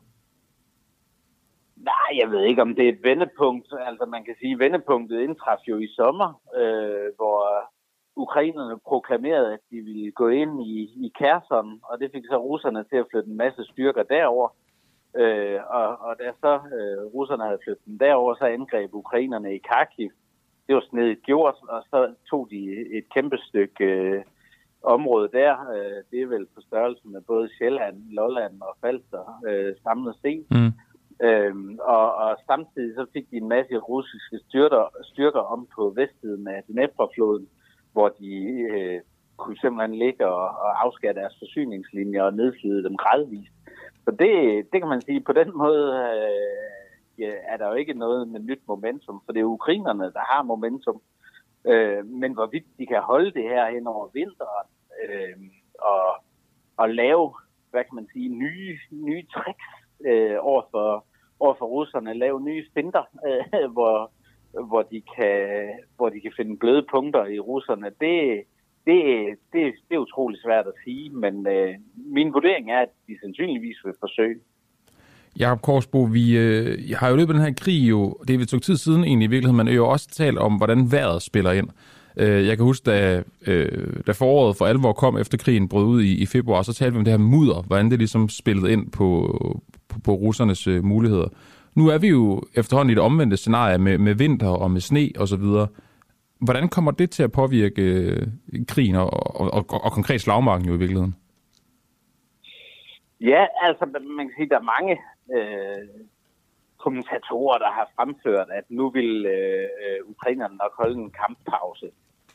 [2.10, 3.68] Nej, jeg ved ikke, om det er et vendepunkt.
[3.88, 7.38] Altså, man kan sige, at vendepunktet indtraf jo i sommer, øh, hvor
[8.16, 10.76] ukrainerne proklamerede, at de ville gå ind i,
[11.06, 14.50] i Kherson, og det fik så russerne til at flytte en masse styrker derover.
[15.18, 19.62] Øh, og, og da så øh, russerne havde flyttet dem derover, så angreb ukrainerne i
[19.70, 20.12] Kharkiv.
[20.68, 22.62] Det var snedigt gjort, og så tog de
[22.98, 24.24] et kæmpe stykke øh,
[24.84, 25.52] område der.
[25.76, 30.46] Øh, det er vel på størrelse med både Sjælland, Lolland og Falster øh, samlet set.
[30.52, 30.74] Mm.
[31.24, 36.48] Øhm, og, og samtidig så fik de en masse russiske styrker, styrker om på vestsiden
[36.48, 37.48] af Dnepr-floden,
[37.94, 38.32] hvor de
[38.72, 39.02] øh,
[39.38, 43.54] kunne simpelthen ligge og, og afskære deres forsyningslinjer og nedslide dem gradvist.
[44.06, 44.34] Så det,
[44.72, 45.86] det kan man sige, på den måde
[46.16, 50.24] øh, ja, er der jo ikke noget med nyt momentum, for det er ukrainerne, der
[50.32, 51.02] har momentum.
[51.66, 54.68] Øh, men hvorvidt de kan holde det her hen over vinteren
[55.04, 55.38] øh,
[55.80, 56.08] og,
[56.78, 57.34] og lave,
[57.72, 59.70] hvad kan man sige, nye, nye tricks
[60.06, 61.06] øh, over for
[61.40, 64.12] over for russerne lave nye finter, øh, hvor,
[64.70, 65.38] hvor, de kan,
[65.98, 67.86] hvor de kan finde bløde punkter i russerne.
[67.86, 68.44] Det,
[68.88, 69.00] det,
[69.54, 73.78] det, det er utrolig svært at sige, men øh, min vurdering er, at de sandsynligvis
[73.86, 74.40] vil forsøge.
[75.40, 78.64] Jakob Korsbo, vi øh, har jo løbet den her krig jo, det er vel et
[78.64, 81.70] tid siden egentlig i virkeligheden, men jo også talt om, hvordan vejret spiller ind.
[81.70, 85.86] Øh, Øh, jeg kan huske, da, øh, da foråret for alvor kom efter krigen brød
[85.86, 88.72] ud i, i februar, så talte vi om det her mudder, hvordan det ligesom spillede
[88.72, 89.10] ind på,
[89.90, 91.28] på, på russernes øh, muligheder.
[91.76, 95.10] Nu er vi jo efterhånden i et omvendte scenarie med, med vinter og med sne
[95.20, 95.46] osv.
[96.42, 98.28] Hvordan kommer det til at påvirke øh,
[98.68, 101.16] krigen og, og, og, og konkret slagmarken jo i virkeligheden?
[103.22, 103.86] Ja, altså
[104.18, 104.98] man kan sige, der er mange
[105.36, 105.88] øh,
[106.78, 111.92] kommentatorer, der har fremført, at nu vil øh, øh ukrainerne nok holde en kamppause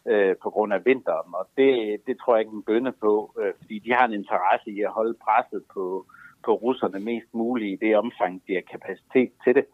[0.07, 1.35] øh, på grund af vinteren.
[1.35, 4.71] Og det, det tror jeg ikke en bønde på, øh, fordi de har en interesse
[4.71, 6.07] i at holde presset på,
[6.45, 9.67] på russerne mest muligt i det omfang, de har kapacitet til det.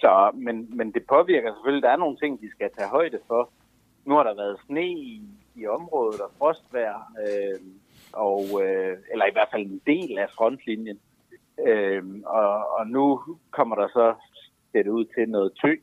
[0.00, 3.50] Så, men, men det påvirker selvfølgelig, der er nogle ting, de skal tage højde for.
[4.04, 5.22] Nu har der været sne i,
[5.54, 7.60] i området og frostvejr, øh,
[8.12, 11.00] og, øh, eller i hvert fald en del af frontlinjen.
[11.66, 13.20] Øh, og, og nu
[13.50, 14.14] kommer der så
[14.72, 15.74] det ud til noget tø.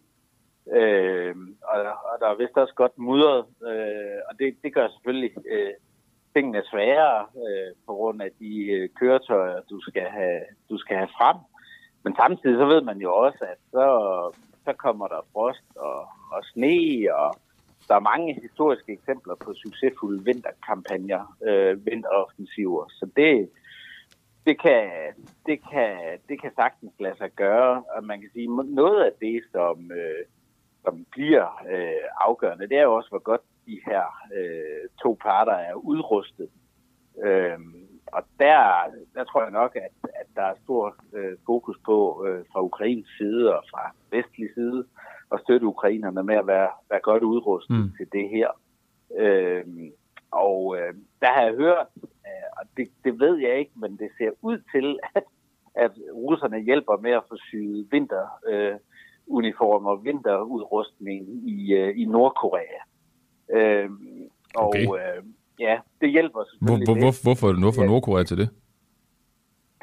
[0.72, 5.32] Øh, og, og der er vist også godt mudret, øh, og det, det gør selvfølgelig
[5.52, 5.74] øh,
[6.34, 11.14] tingene sværere øh, på grund af de øh, køretøjer, du skal, have, du skal have
[11.18, 11.38] frem.
[12.04, 13.88] Men samtidig så ved man jo også, at så,
[14.66, 16.00] så kommer der frost og,
[16.32, 17.36] og sne, og
[17.88, 22.86] der er mange historiske eksempler på succesfulde vinterkampagner, øh, vinteroffensiver.
[22.90, 23.50] Så det,
[24.46, 24.90] det kan,
[25.46, 25.98] det, kan,
[26.30, 30.26] det kan sagtens lade sig gøre, og man kan sige, noget af det, som, øh,
[30.84, 34.04] som bliver øh, afgørende, det er jo også, hvor godt de her
[34.38, 36.50] øh, to parter er udrustet.
[37.24, 37.60] Øh,
[38.08, 38.84] og der,
[39.16, 43.08] der tror jeg nok, at, at der er stor øh, fokus på øh, fra Ukrains
[43.18, 44.86] side og fra vestlig side
[45.34, 47.92] at støtte ukrainerne med at være, være godt udrustet mm.
[47.98, 48.50] til det her.
[49.18, 49.66] Øh,
[50.32, 54.10] og øh, der har jeg hørt, øh, og det, det ved jeg ikke, men det
[54.18, 55.24] ser ud til, at,
[55.76, 58.80] at russerne hjælper med at få syet vinteruniformer, øh,
[60.04, 62.80] vinterudrustning i, øh, i Nordkorea.
[63.54, 63.90] Øh,
[64.56, 64.84] og okay.
[64.84, 65.24] øh,
[65.60, 68.50] ja, det hjælper selvfølgelig hvor, hvor, hvor, Hvorfor, hvorfor Nordkorea til det?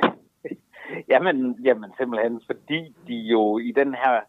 [1.12, 4.20] jamen, jamen simpelthen fordi de jo i den her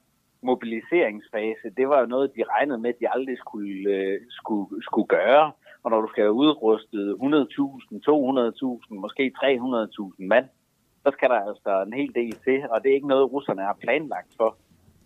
[0.41, 5.07] mobiliseringsfase, det var jo noget, de regnede med, at de aldrig skulle, øh, skulle, skulle
[5.07, 5.51] gøre.
[5.83, 7.21] Og når du skal have udrustet 100.000,
[8.89, 10.47] 200.000, måske 300.000 mand,
[11.03, 13.77] så skal der altså en hel del til, og det er ikke noget, russerne har
[13.81, 14.57] planlagt for.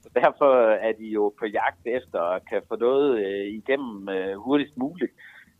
[0.01, 0.53] Så derfor
[0.87, 5.11] er de jo på jagt efter at kan få noget øh, igennem øh, hurtigst muligt,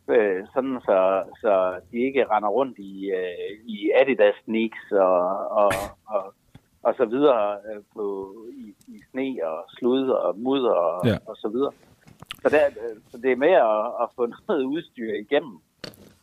[0.08, 5.72] øh, sådan så, så de ikke render rundt i, øh, i Adidas sneaks og, og,
[6.06, 6.34] og,
[6.82, 11.16] og så videre øh, på, i, i sne og slud og mudder og, ja.
[11.26, 11.72] og så videre.
[12.42, 15.58] Så, der, øh, så det er med at, at få noget udstyr igennem.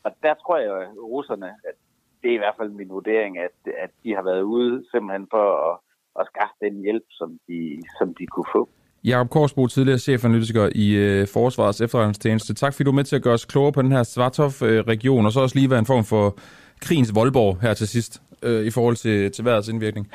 [0.04, 1.76] Og der tror jeg, at russerne, at
[2.22, 5.72] det er i hvert fald min vurdering, at, at de har været ude simpelthen for
[5.72, 5.80] at,
[6.20, 7.60] at skaffe den hjælp, som de,
[7.98, 8.70] som de kunne få.
[9.04, 12.54] Jakob Korsbo, tidligere chefanalytiker i øh, Forsvarets efterretningstjeneste.
[12.54, 15.32] Tak fordi du er med til at gøre os klogere på den her Svartov-region, og
[15.32, 16.38] så også lige være en form for
[16.82, 20.12] krigens voldborg her til sidst, øh, i forhold til, til vejrets indvirkning.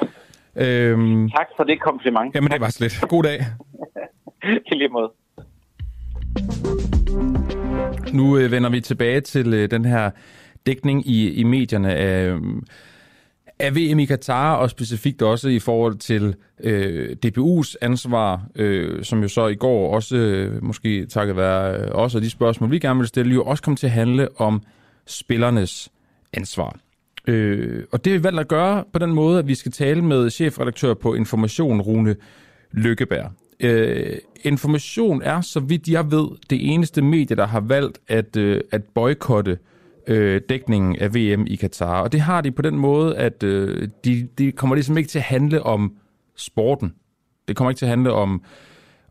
[0.56, 2.34] Øhm, tak for det kompliment.
[2.34, 2.92] Jamen det var slet.
[3.08, 3.38] God dag.
[4.72, 5.10] I lige måde.
[8.12, 10.10] Nu øh, vender vi tilbage til øh, den her
[10.66, 12.40] dækning i, i medierne af, øh,
[13.58, 19.22] af VM i Katar, og specifikt også i forhold til øh, DBU's ansvar, øh, som
[19.22, 22.98] jo så i går også, øh, måske takket være øh, også de spørgsmål, vi gerne
[22.98, 24.62] vil stille, jo også kom til at handle om
[25.06, 25.90] spillernes
[26.32, 26.76] ansvar.
[27.28, 30.02] Øh, og det har vi valgt at gøre på den måde, at vi skal tale
[30.02, 32.16] med chefredaktør på Information, Rune
[32.72, 33.30] Lykkeberg.
[33.60, 38.60] Øh, information er, så vidt jeg ved, det eneste medie, der har valgt at, øh,
[38.72, 39.58] at boykotte øh,
[40.06, 42.02] øh, dækningen af VM i Katar.
[42.02, 45.18] Og det har de på den måde, at øh, de, de kommer ligesom ikke til
[45.18, 45.96] at handle om
[46.36, 46.94] sporten.
[47.48, 48.42] Det kommer ikke til at handle om,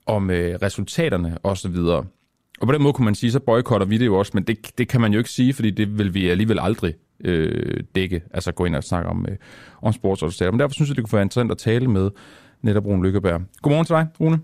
[0.05, 1.75] om øh, resultaterne osv.
[1.75, 4.71] Og på den måde kunne man sige, så boykotter vi det jo også, men det,
[4.77, 6.93] det kan man jo ikke sige, fordi det vil vi alligevel aldrig
[7.23, 9.37] øh, dække, altså gå ind og snakke om, øh,
[9.81, 10.51] om sportsresultater.
[10.51, 12.09] Men derfor synes jeg, det kunne være interessant at tale med
[12.61, 13.41] netop Rune Lykkeberg.
[13.61, 14.39] Godmorgen til dig, Rune.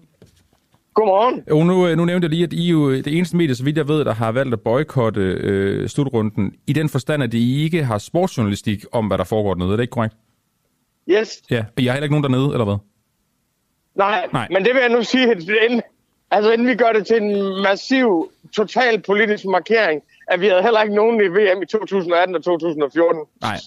[1.00, 1.44] Godmorgen.
[1.50, 3.64] Jo, nu, øh, nu nævnte jeg lige, at I er jo det eneste medie, så
[3.64, 7.64] vidt jeg ved, der har valgt at boykotte øh, slutrunden, i den forstand, at I
[7.64, 9.72] ikke har sportsjournalistik om, hvad der foregår dernede.
[9.72, 10.16] Er det ikke korrekt?
[11.10, 11.42] Yes.
[11.52, 12.78] Ja, og jeg har heller ikke nogen dernede, eller hvad?
[13.96, 14.48] Nej, Nej.
[14.52, 15.82] men det vil jeg nu sige, at inden,
[16.32, 20.82] altså inden vi gør det til en massiv, total politisk markering, at vi havde heller
[20.82, 23.22] ikke nogen i VM i 2018 og 2014.
[23.42, 23.58] Nej,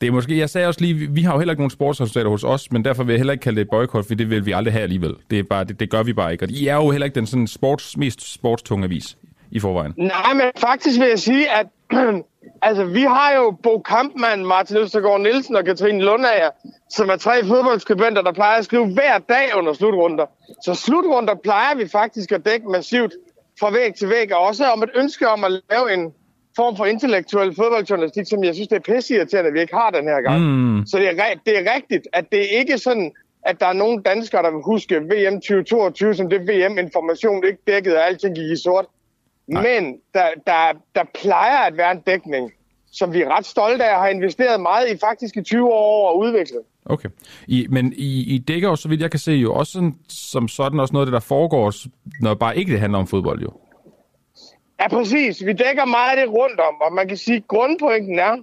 [0.00, 2.44] det er måske, jeg sagde også lige, vi har jo heller ikke nogen sportsresultater hos
[2.44, 4.72] os, men derfor vil jeg heller ikke kalde det boykot, for det vil vi aldrig
[4.72, 5.14] have alligevel.
[5.30, 6.44] Det, er bare, det, det gør vi bare ikke.
[6.44, 9.16] Og I er jo heller ikke den sådan sports, mest sportstunge avis
[9.50, 9.94] i forvejen.
[9.96, 11.66] Nej, men faktisk vil jeg sige, at
[12.68, 16.50] altså, vi har jo Bo Kampmann, Martin Østergaard Nielsen og Katrine Lundager,
[16.90, 20.26] som er tre fodboldskribenter, der plejer at skrive hver dag under slutrunder.
[20.64, 23.12] Så slutrunder plejer vi faktisk at dække massivt
[23.60, 26.12] fra væg til væg, og også om et ønske om at lave en
[26.60, 30.04] form for intellektuel fodboldjournalistik, som jeg synes, det er pissirriterende, at vi ikke har den
[30.12, 30.38] her gang.
[30.44, 30.86] Mm.
[30.86, 31.14] Så det er,
[31.46, 33.12] det er rigtigt, at det er ikke sådan,
[33.42, 37.92] at der er nogen danskere, der vil huske VM 2022 som det VM-information, ikke dækket
[37.92, 38.86] af alting gik i sort.
[39.46, 39.62] Nej.
[39.62, 39.82] Men
[40.14, 40.60] der, der,
[40.94, 42.52] der plejer at være en dækning,
[42.92, 46.10] som vi er ret stolte af og har investeret meget i faktisk i 20 år
[46.10, 46.62] og udviklet.
[46.84, 47.08] Okay.
[47.46, 50.48] I, men I, I dækker jo, så vidt jeg kan se, jo også sådan, som
[50.48, 51.72] sådan også noget af det, der foregår,
[52.20, 53.50] når bare ikke det handler om fodbold, jo.
[54.80, 55.46] Ja, præcis.
[55.46, 58.36] Vi dækker meget af det rundt om, og man kan sige, at grundpointen er,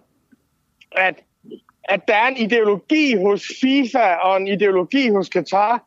[0.91, 1.15] at,
[1.83, 5.83] at der er en ideologi hos FIFA og en ideologi hos Qatar,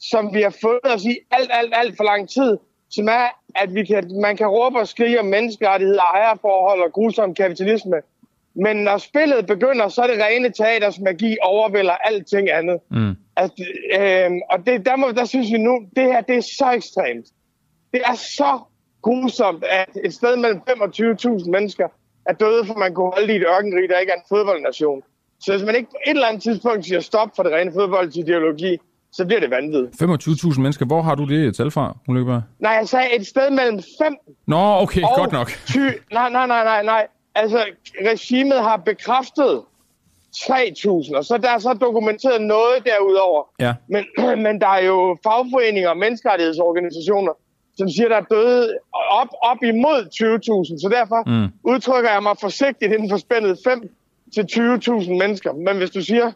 [0.00, 2.58] som vi har fået os i alt, alt, alt for lang tid,
[2.90, 7.34] som er, at vi kan, man kan råbe og skrige om menneskerettigheder, ejerforhold og grusom
[7.34, 7.96] kapitalisme.
[8.54, 12.80] Men når spillet begynder, så er det rene teaters magi overvælder alting andet.
[12.90, 13.16] Mm.
[13.36, 13.50] At,
[14.00, 17.26] øh, og det, der, må, der synes vi nu, det her det er så ekstremt.
[17.92, 18.60] Det er så
[19.02, 21.88] grusomt, at et sted mellem 25.000 mennesker
[22.26, 25.02] er døde, for man kunne holde det i et ørkenrig, der ikke er en fodboldnation.
[25.40, 28.78] Så hvis man ikke på et eller andet tidspunkt siger stop for det rene fodboldideologi,
[29.12, 30.02] så bliver det vanvittigt.
[30.02, 30.86] 25.000 mennesker.
[30.86, 32.42] Hvor har du det tal fra, Ulykkeberg?
[32.58, 34.16] Nej, jeg sagde et sted mellem 5
[34.46, 35.50] Nå, okay, og godt nok.
[35.66, 37.06] 20, nej, nej, nej, nej, nej.
[37.34, 37.64] Altså,
[38.10, 39.62] regimet har bekræftet
[40.36, 43.42] 3.000, og så der er så dokumenteret noget derudover.
[43.60, 43.74] Ja.
[43.88, 44.04] Men,
[44.44, 47.32] men der er jo fagforeninger og menneskerettighedsorganisationer,
[47.80, 48.62] som siger, der er døde
[49.20, 50.82] op, op imod 20.000.
[50.82, 51.48] Så derfor Mm.
[51.72, 53.80] udtrykker jeg mig forsigtigt inden for spændet 5
[54.34, 55.50] til 20.000 mennesker.
[55.66, 56.28] Men hvis du siger,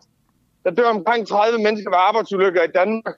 [0.64, 3.14] der dør omkring 30 mennesker ved arbejdsulykker i Danmark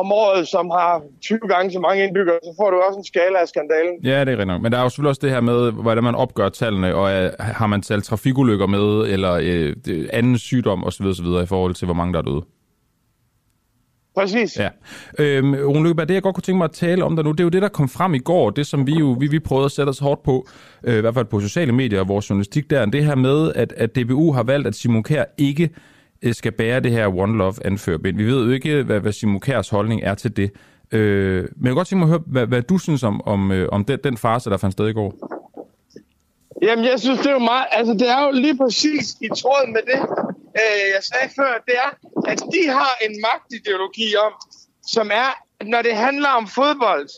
[0.00, 3.38] om året, som har 20 gange så mange indbyggere, så får du også en skala
[3.38, 3.94] af skandalen.
[4.04, 4.62] Ja, det er rigtigt nok.
[4.62, 7.30] Men der er jo selvfølgelig også det her med, hvordan man opgør tallene, og øh,
[7.38, 9.76] har man talt trafikulykker med, eller øh,
[10.12, 11.06] anden sygdom osv.
[11.06, 11.26] osv.
[11.42, 12.42] i forhold til, hvor mange der er døde.
[14.18, 14.58] Præcis.
[14.58, 14.68] Ja.
[15.18, 17.40] Øhm, Rune Lykkeberg, det jeg godt kunne tænke mig at tale om der nu, det
[17.40, 19.64] er jo det, der kom frem i går, det som vi jo vi, vi prøvede
[19.64, 20.48] at sætte os hårdt på,
[20.84, 23.72] øh, i hvert fald på sociale medier og vores journalistik der, det her med, at,
[23.76, 25.70] at DBU har valgt, at Simon Kær ikke
[26.22, 28.16] øh, skal bære det her One Love anførbind.
[28.16, 30.50] Vi ved jo ikke, hvad, hvad Simon Kærs holdning er til det.
[30.92, 33.52] Øh, men jeg kan godt tænke mig at høre, hvad, hvad du synes om, om,
[33.52, 35.37] øh, om den, den farse, der fandt sted i går.
[36.62, 37.66] Jamen, jeg synes, det er jo meget...
[37.70, 40.00] Altså, det er jo lige præcis i tråd med det,
[40.60, 41.52] øh, jeg sagde før.
[41.66, 41.90] Det er,
[42.32, 44.32] at de har en magtideologi om,
[44.86, 45.30] som er,
[45.60, 47.08] at når det handler om fodbold,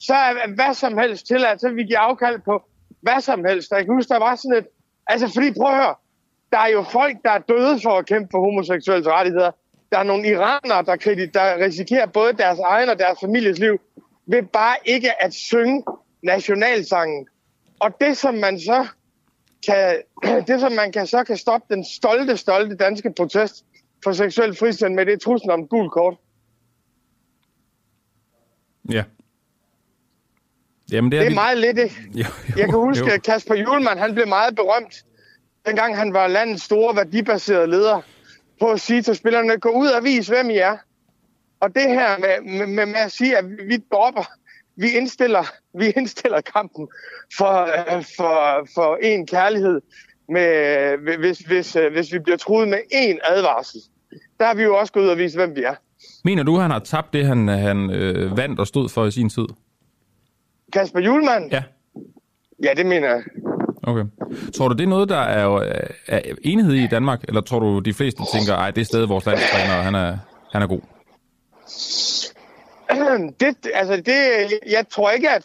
[0.00, 2.62] så er hvad som helst tilladt, så vi giver afkald på
[3.00, 3.70] hvad som helst.
[3.70, 4.66] Jeg kan huske, der var sådan et...
[5.06, 5.94] Altså, fordi prøv at høre.
[6.52, 9.50] Der er jo folk, der er døde for at kæmpe for homoseksuelle rettigheder.
[9.92, 13.78] Der er nogle iranere, der, kriti- der risikerer både deres egen og deres families liv
[14.26, 15.84] ved bare ikke at synge
[16.22, 17.28] nationalsangen.
[17.80, 18.86] Og det, som man så
[19.66, 20.02] kan,
[20.48, 23.64] det, som man kan, så kan stoppe den stolte, stolte danske protest
[24.04, 26.14] for seksuel fristand med, det er truslen om et gult kort.
[28.90, 29.04] Ja.
[30.92, 31.94] Jamen, det er, Det er vi- meget lidt, ikke?
[32.14, 33.12] Jo, jo, Jeg kan huske, jo.
[33.12, 35.04] at Kasper Julemand, han blev meget berømt,
[35.66, 38.00] dengang han var landets store værdibaserede leder,
[38.60, 40.76] på at sige til spillerne, gå ud og vis, hvem I er.
[41.60, 44.24] Og det her med, med, med, med at sige, at vi dropper,
[44.76, 45.44] vi indstiller,
[45.78, 46.88] vi indstiller kampen
[47.36, 49.80] for, øh, for, for en kærlighed,
[50.28, 53.80] med, hvis, hvis, øh, hvis vi bliver truet med en advarsel.
[54.38, 55.74] Der har vi jo også gået ud og vise, hvem vi er.
[56.24, 59.28] Mener du, han har tabt det, han, han øh, vandt og stod for i sin
[59.28, 59.46] tid?
[60.72, 61.52] Kasper Julemand?
[61.52, 61.62] Ja.
[62.62, 63.22] Ja, det mener jeg.
[63.82, 64.04] Okay.
[64.54, 65.60] Tror du, det er noget, der er,
[66.06, 69.26] er enighed i Danmark, eller tror du, de fleste tænker, ej, det er stadig vores
[69.26, 70.18] landstræner, og han er,
[70.52, 70.80] han er god?
[73.40, 75.44] det, altså det, jeg tror ikke, at...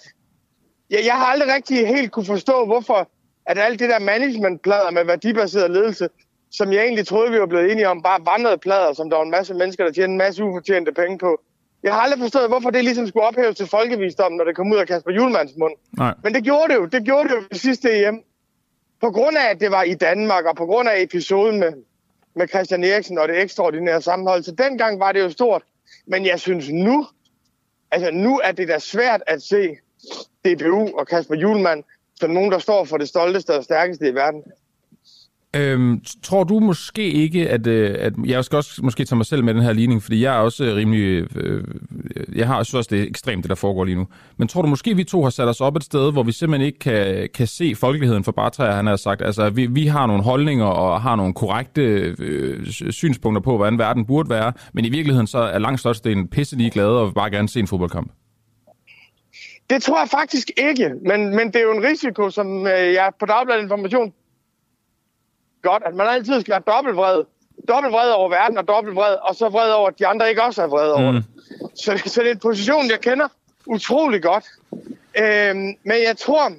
[0.89, 3.09] Jeg, jeg har aldrig rigtig helt kunne forstå, hvorfor
[3.45, 6.09] at alt det der managementplader med værdibaseret ledelse,
[6.51, 9.23] som jeg egentlig troede, vi var blevet enige om, bare vandrede plader, som der var
[9.23, 11.41] en masse mennesker, der tjente en masse ufortjente penge på.
[11.83, 14.77] Jeg har aldrig forstået, hvorfor det ligesom skulle ophæves til folkevisdom, når det kom ud
[14.77, 15.73] af Kasper Julemands mund.
[15.97, 16.13] Nej.
[16.23, 16.85] Men det gjorde det jo.
[16.85, 18.21] Det gjorde det jo ved sidste EM.
[19.01, 21.73] På grund af, at det var i Danmark, og på grund af episoden med,
[22.35, 24.43] med Christian Eriksen og det ekstraordinære sammenhold.
[24.43, 25.63] Så dengang var det jo stort.
[26.07, 27.05] Men jeg synes nu,
[27.91, 29.77] altså nu er det da svært at se
[30.45, 31.83] DPU og Kasper Julemand
[32.19, 34.43] som nogen, der står for det stolteste og stærkeste i verden.
[35.55, 39.43] Øhm, tror du måske ikke, at, øh, at jeg skal også måske tage mig selv
[39.43, 41.63] med den her ligning, fordi jeg er også øh, rimelig, øh,
[42.15, 44.07] øh, jeg har synes også, det er ekstremt, det der foregår lige nu.
[44.37, 46.65] Men tror du måske, vi to har sat os op et sted, hvor vi simpelthen
[46.65, 50.23] ikke kan, kan se folkeligheden for Bartræer, han har sagt, altså vi, vi har nogle
[50.23, 51.81] holdninger og har nogle korrekte
[52.19, 56.55] øh, synspunkter på, hvordan verden burde være, men i virkeligheden så er langt størstedelen pisse
[56.55, 58.11] ligeglade og vil bare gerne se en fodboldkamp.
[59.69, 63.11] Det tror jeg faktisk ikke, men, men det er jo en risiko, som øh, jeg
[63.19, 64.13] på Dagbladet Information
[65.61, 67.23] godt, at man altid skal være dobbeltvred.
[67.67, 70.43] Dobbelt vred over verden og dobbelt vred, og så vred over, at de andre ikke
[70.43, 71.23] også er vrede over det.
[71.75, 73.27] Så, så det er en position, jeg kender
[73.65, 74.45] utrolig godt.
[75.17, 76.51] Øhm, men jeg tror,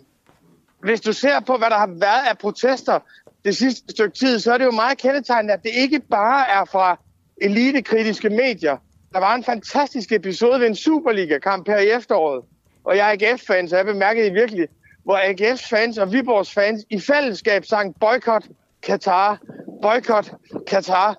[0.80, 2.98] hvis du ser på, hvad der har været af protester
[3.44, 6.64] det sidste stykke tid, så er det jo meget kendetegnende, at det ikke bare er
[6.64, 6.98] fra
[7.40, 8.76] elitekritiske medier.
[9.12, 12.44] Der var en fantastisk episode ved en Superliga-kamp her i efteråret,
[12.84, 14.68] og jeg er AGF-fan, så jeg bemærkede det virkelig,
[15.04, 18.44] hvor AGF's fans og Viborgs fans i fællesskab sang boykot
[18.82, 19.38] Katar,
[19.82, 20.32] boykot
[20.66, 21.16] Katar.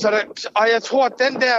[0.00, 1.56] Så der, og jeg tror, at den der,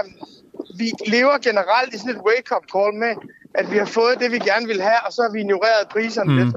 [0.77, 3.13] vi lever generelt i sådan et wake-up call med,
[3.55, 6.31] at vi har fået det, vi gerne vil have, og så har vi ignoreret priserne
[6.31, 6.37] mm.
[6.37, 6.55] lidt.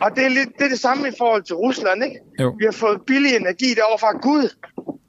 [0.00, 2.20] Og det er, lidt, det er det samme i forhold til Rusland, ikke?
[2.40, 2.54] Jo.
[2.58, 4.48] Vi har fået billig energi derovre fra Gud.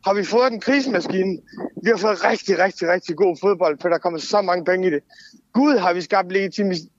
[0.06, 1.38] Har vi fået en krigsmaskine.
[1.84, 4.92] Vi har fået rigtig, rigtig, rigtig god fodbold, for der kommer så mange penge i
[4.92, 5.04] det.
[5.56, 6.32] Gud har vi skabt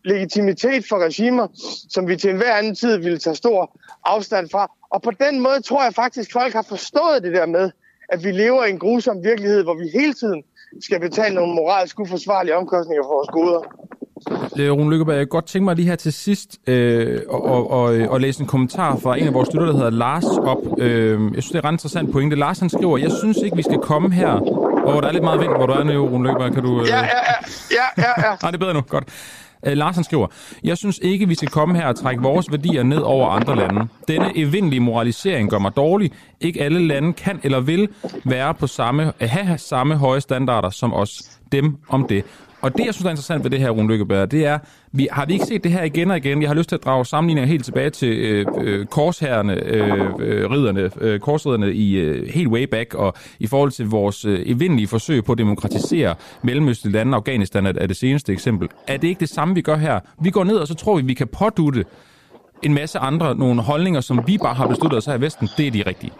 [0.04, 1.48] legitimitet for regimer,
[1.90, 4.72] som vi til enhver anden tid ville tage stor afstand fra.
[4.90, 7.70] Og på den måde tror jeg faktisk, folk har forstået det der med,
[8.08, 10.42] at vi lever i en grusom virkelighed, hvor vi hele tiden
[10.80, 13.62] skal betale nogle moralsk uforsvarlige omkostninger for vores goder.
[14.58, 17.70] Øh, Rune Lykkeberg, jeg kunne godt tænke mig lige her til sidst øh, og, og,
[17.70, 20.58] og, og læse en kommentar fra en af vores lyttere, der hedder Lars op.
[20.78, 22.36] Øh, jeg synes, det er ret interessant pointe.
[22.36, 24.38] Lars han skriver, jeg synes ikke, vi skal komme her,
[24.90, 26.52] hvor der er lidt meget vind, hvor du er nu, Rune Lykkeberg.
[26.52, 26.80] Kan du...
[26.80, 26.88] Øh...
[26.88, 27.04] Ja, ja,
[27.70, 28.36] ja, ja, ja.
[28.42, 28.80] Nej, det er bedre nu.
[28.80, 29.04] Godt.
[29.66, 30.26] Øh, Larsen skriver,
[30.64, 33.88] jeg synes ikke, vi skal komme her og trække vores værdier ned over andre lande.
[34.08, 36.12] Denne evindelige moralisering gør mig dårlig.
[36.40, 37.88] Ikke alle lande kan eller vil
[38.24, 41.22] være på samme, have samme høje standarder som os.
[41.52, 42.24] Dem om det.
[42.66, 44.58] Og det, jeg synes er interessant ved det her, Rune Lykkeberg, det er,
[44.92, 46.42] vi, har vi ikke set det her igen og igen?
[46.42, 50.50] Jeg har lyst til at drage sammenligninger helt tilbage til øh, øh, korsherrene, øh, øh,
[50.50, 54.88] ridderne, øh, korsridderne i øh, helt way back, og i forhold til vores øh, evindelige
[54.88, 58.68] forsøg på at demokratisere mellemøstlige lande, Afghanistan er, er det seneste eksempel.
[58.86, 60.00] Er det ikke det samme, vi gør her?
[60.20, 61.84] Vi går ned, og så tror vi, vi kan pådutte
[62.62, 65.48] en masse andre nogle holdninger, som vi bare har besluttet os her i Vesten.
[65.56, 66.12] Det er de rigtige.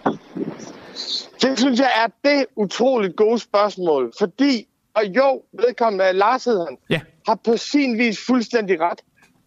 [1.43, 4.67] Det synes jeg er det utroligt gode spørgsmål, fordi,
[4.97, 7.01] og jo, vedkommende Lars hedder han, ja.
[7.27, 9.01] har på sin vis fuldstændig ret.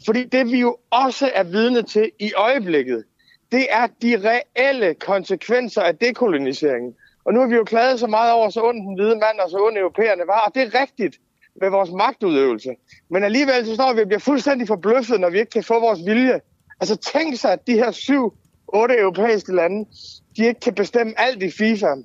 [0.06, 3.04] Fordi det vi jo også er vidne til i øjeblikket,
[3.52, 6.96] det er de reelle konsekvenser af dekoloniseringen.
[7.26, 9.50] Og nu har vi jo klaget så meget over, så ond den hvide mand og
[9.50, 11.18] så ond europæerne var, og det er rigtigt
[11.62, 12.70] med vores magtudøvelse.
[13.10, 16.00] Men alligevel så står vi og bliver fuldstændig forbløffet, når vi ikke kan få vores
[16.06, 16.40] vilje.
[16.80, 18.34] Altså tænk sig, at de her syv,
[18.68, 19.90] otte europæiske lande,
[20.38, 21.96] de ikke kan bestemme alt i FIFA.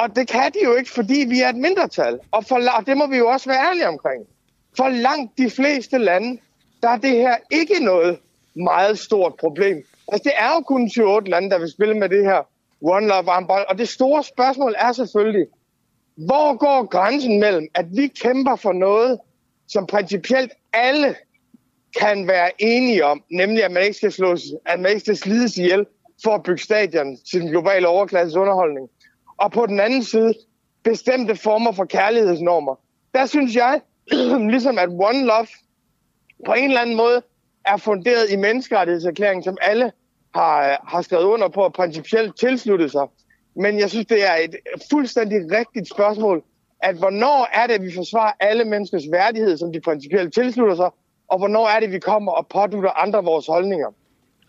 [0.00, 2.18] Og det kan de jo ikke, fordi vi er et mindretal.
[2.30, 4.26] Og, for, og det må vi jo også være ærlige omkring.
[4.76, 6.38] For langt de fleste lande,
[6.82, 8.18] der er det her ikke noget
[8.54, 9.76] meget stort problem.
[10.08, 12.42] Altså det er jo kun 28 lande, der vil spille med det her
[12.80, 13.64] One Love armbånd.
[13.68, 15.46] Og det store spørgsmål er selvfølgelig,
[16.16, 19.18] hvor går grænsen mellem, at vi kæmper for noget,
[19.68, 21.14] som principielt alle
[22.00, 25.58] kan være enige om, nemlig at man ikke skal, slås, at man ikke skal slides
[25.58, 25.86] ihjel
[26.24, 28.88] for at bygge stadion til den globale overklasses underholdning.
[29.38, 30.34] Og på den anden side,
[30.84, 32.74] bestemte former for kærlighedsnormer.
[33.14, 33.80] Der synes jeg,
[34.54, 35.46] ligesom at One Love
[36.46, 37.22] på en eller anden måde
[37.64, 39.92] er funderet i menneskerettighedserklæringen, som alle
[40.34, 43.06] har, har skrevet under på og principielt tilsluttet sig.
[43.56, 44.56] Men jeg synes, det er et
[44.90, 46.42] fuldstændig rigtigt spørgsmål,
[46.80, 50.90] at hvornår er det, at vi forsvarer alle menneskers værdighed, som de principielt tilslutter sig,
[51.28, 53.88] og hvornår er det, vi kommer og pådutter andre vores holdninger.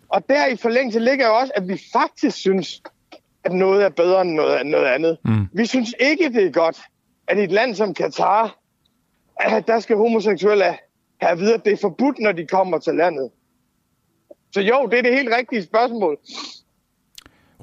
[0.09, 2.81] Og der i forlængelse ligger jo også, at vi faktisk synes,
[3.47, 5.17] at noget er bedre end noget, noget andet.
[5.25, 5.47] Mm.
[5.53, 6.77] Vi synes ikke, det er godt,
[7.27, 8.57] at i et land som Katar,
[9.39, 10.63] at der skal homoseksuelle
[11.21, 13.29] have at vide, at det er forbudt, når de kommer til landet.
[14.53, 16.17] Så jo, det er det helt rigtige spørgsmål.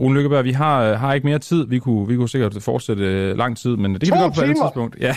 [0.01, 1.67] Rune Lykkeberg, vi har, har ikke mere tid.
[1.67, 4.35] Vi kunne, vi kunne sikkert fortsætte øh, lang tid, men det kan to vi godt
[4.35, 4.67] på et timer.
[4.67, 4.97] tidspunkt.
[5.01, 5.15] Ja.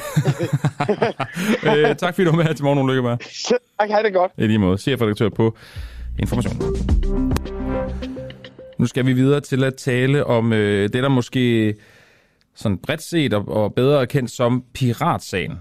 [1.89, 3.19] øh, tak fordi du var med her til morgen, Rune Lykkeberg.
[3.79, 4.31] Tak, have det godt.
[4.37, 4.77] I lige måde.
[4.77, 5.55] Chefredaktør på
[6.19, 7.56] Information.
[8.79, 11.75] Nu skal vi videre til at tale om øh, det, der måske
[12.55, 15.53] sådan bredt set og, og bedre kendt som piratsagen.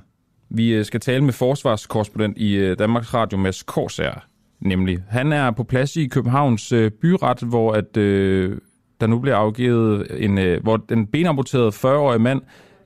[0.50, 4.26] Vi øh, skal tale med forsvarskorrespondent i øh, Danmarks Radio, Mads Korsær,
[4.60, 4.98] nemlig.
[5.08, 8.58] Han er på plads i Københavns øh, byret, hvor at, øh,
[9.00, 12.42] der nu bliver afgivet en, øh, hvor den benamputerede 40-årige mand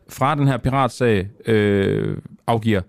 [0.09, 2.17] fra den her piratsag øh,
[2.47, 2.81] afgiver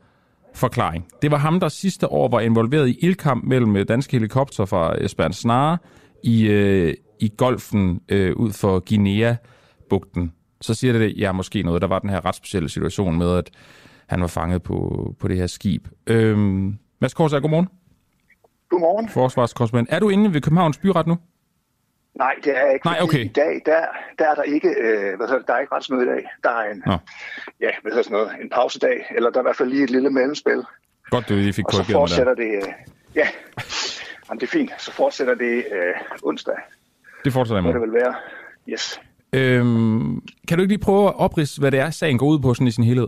[0.53, 1.07] forklaring.
[1.21, 4.95] Det var ham, der sidste år var involveret i ildkamp mellem øh, danske helikopter fra
[5.03, 5.77] Esbern Snare
[6.23, 10.33] i, øh, i golfen øh, ud for Guinea-bugten.
[10.61, 11.81] Så siger det, ja, måske noget.
[11.81, 13.49] Der var den her ret specielle situation med, at
[14.07, 14.75] han var fanget på,
[15.19, 15.87] på det her skib.
[16.07, 17.67] Øhm, Mads Korsager, godmorgen.
[18.69, 19.09] Godmorgen.
[19.09, 19.89] Forsvarskorrespondent.
[19.93, 21.17] Er du inde ved Københavns Byret nu?
[22.17, 22.85] Nej, det er jeg ikke.
[22.85, 23.25] Nej, okay.
[23.25, 23.85] I dag, der,
[24.19, 26.23] der er der ikke, øh, hvad hedder, der er ikke retsmøde i dag.
[26.43, 26.97] Der er en, Nå.
[27.61, 29.89] ja, hvad hedder sådan noget, en pausedag, eller der er i hvert fald lige et
[29.89, 30.63] lille mellemspil.
[31.09, 32.33] Godt, du lige fik Og så korrigeret mig der.
[32.33, 32.73] fortsætter det, øh,
[33.15, 33.27] ja,
[34.31, 34.71] Jamen, det er fint.
[34.81, 35.93] Så fortsætter det øh,
[36.23, 36.55] onsdag,
[37.25, 37.91] Det fortsætter i må det morgen.
[37.91, 38.15] vil være.
[38.69, 39.01] Yes.
[39.33, 42.53] Øhm, kan du ikke lige prøve at opridse, hvad det er, sagen går ud på
[42.53, 43.07] sådan i sin helhed?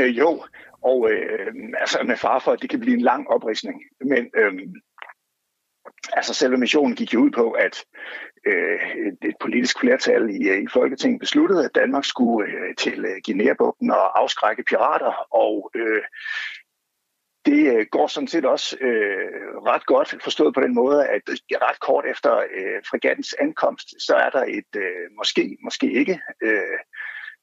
[0.00, 0.44] Øh, jo,
[0.82, 1.46] og øh,
[1.80, 3.82] altså med far for, at det kan blive en lang opridsning.
[4.00, 4.52] Men øh,
[6.12, 7.84] altså selve missionen gik jo ud på, at
[8.46, 13.04] øh, et, et politisk flertal i, øh, i Folketinget besluttede, at Danmark skulle øh, til
[13.04, 15.34] øh, Guinea-bugten og afskrække pirater.
[15.34, 16.02] Og øh,
[17.46, 21.36] det øh, går sådan set også øh, ret godt forstået på den måde, at øh,
[21.62, 26.78] ret kort efter øh, fregattens ankomst, så er der et øh, måske, måske ikke øh,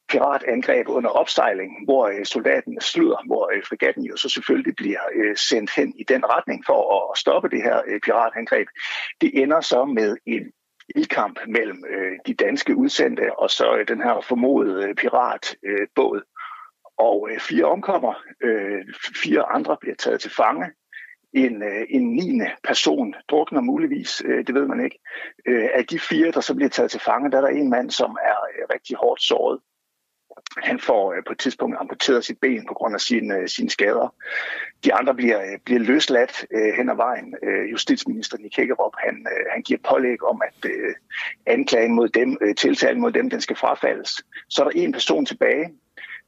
[0.10, 5.38] piratangreb under opsejling, hvor øh, soldaten slutter, hvor øh, frigatten jo så selvfølgelig bliver øh,
[5.38, 8.68] sendt hen i den retning for at stoppe det her øh, piratangreb.
[9.22, 10.52] Det ender så med en
[10.96, 16.18] ildkamp mellem øh, de danske udsendte og så øh, den her formodede øh, piratbåd.
[16.18, 16.37] Øh,
[16.98, 18.14] og øh, fire omkommer,
[18.44, 18.86] øh,
[19.24, 20.66] fire andre bliver taget til fange.
[21.34, 25.00] En, øh, en niende person drukner muligvis, øh, det ved man ikke.
[25.46, 27.90] Øh, af de fire, der så bliver taget til fange, der er der en mand,
[27.92, 29.60] som er øh, rigtig hårdt såret.
[30.58, 33.70] Han får øh, på et tidspunkt amputeret sit ben på grund af sine, øh, sine
[33.70, 34.16] skader.
[34.84, 37.36] De andre bliver, øh, bliver løsladt øh, hen ad vejen.
[37.44, 40.94] Øh, justitsminister Nick Hækkerup, han, øh, han giver pålæg om, at øh,
[41.46, 44.12] anklagen mod dem, øh, tiltalen mod dem, den skal frafaldes.
[44.50, 45.74] Så er der en person tilbage.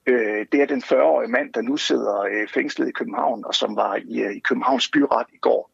[0.10, 3.76] Øh, det er den 40-årige mand, der nu sidder øh, fængslet i København, og som
[3.76, 5.72] var i, øh, i Københavns byret i går.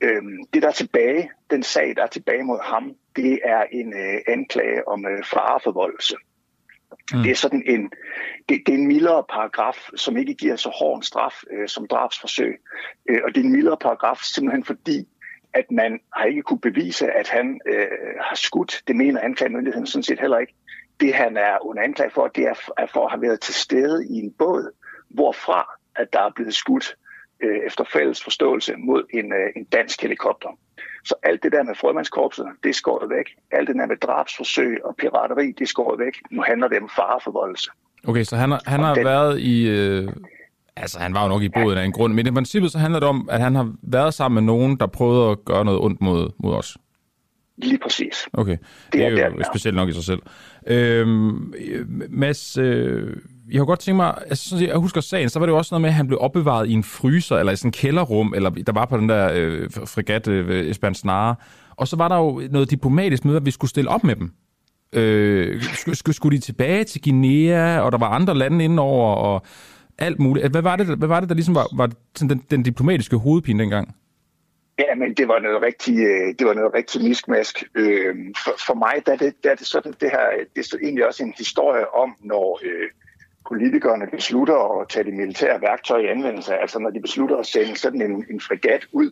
[0.00, 0.22] Øh,
[0.54, 4.20] det, der er tilbage, den sag, der er tilbage mod ham, det er en øh,
[4.28, 6.16] anklage om øh, fareforvoldelse.
[7.12, 7.22] Mm.
[7.22, 7.90] Det er sådan en,
[8.48, 11.86] det, det er en mildere paragraf, som ikke giver så hård en straf øh, som
[11.86, 12.60] drabsforsøg.
[13.10, 15.08] Øh, og det er en mildere paragraf simpelthen fordi,
[15.52, 17.86] at man har ikke kunne bevise, at han øh,
[18.20, 18.82] har skudt.
[18.86, 20.54] Det mener anklagemyndigheden sådan set heller ikke.
[21.00, 22.54] Det han er under anklage for, det er
[22.92, 24.72] for at have været til stede i en båd,
[25.08, 26.96] hvorfra at der er blevet skudt
[27.42, 30.48] øh, efter fælles forståelse mod en, øh, en dansk helikopter.
[31.04, 33.26] Så alt det der med frømandskorpset, det er skåret væk.
[33.50, 36.14] Alt det der med drabsforsøg og pirateri, det er skåret væk.
[36.30, 37.70] Nu handler det om fareforvoldelse.
[38.08, 39.04] Okay, så han, har, han har den...
[39.04, 39.68] været i...
[39.68, 40.08] Øh,
[40.76, 43.00] altså, han var jo nok i båden af en grund, men i princippet så handler
[43.00, 46.00] det om, at han har været sammen med nogen, der prøvede at gøre noget ondt
[46.00, 46.76] mod, mod os.
[47.56, 48.28] Lige præcis.
[48.32, 50.22] Okay, det, det er, er jo der, specielt nok i sig selv.
[50.66, 51.54] Øhm,
[52.10, 53.16] Mads, øh,
[53.50, 55.80] jeg har godt tænkt mig, altså, jeg husker sagen, så var det jo også noget
[55.80, 58.72] med, at han blev opbevaret i en fryser, eller i sådan en kælderrum, eller der
[58.72, 61.34] var på den der øh, fregat øh, Esbern Snare.
[61.76, 64.32] Og så var der jo noget diplomatisk med, at vi skulle stille op med dem.
[64.92, 65.62] Øh,
[65.94, 69.42] skulle, skulle de tilbage til Guinea, og der var andre lande indenover, og
[69.98, 70.50] alt muligt.
[70.50, 73.58] Hvad var det, hvad var det der ligesom var, var sådan den, den diplomatiske hovedpine
[73.62, 73.94] dengang?
[74.78, 77.64] Ja, men det var noget rigtig, øh, det var noget rigtig miskmask.
[77.74, 80.26] Øh, for, for mig der er, det, der er det sådan, det her,
[80.56, 82.88] det er egentlig også en historie om, når øh,
[83.48, 87.76] politikerne beslutter at tage de militære værktøjer i anvendelse, altså når de beslutter at sende
[87.76, 89.10] sådan en, en fregat ud,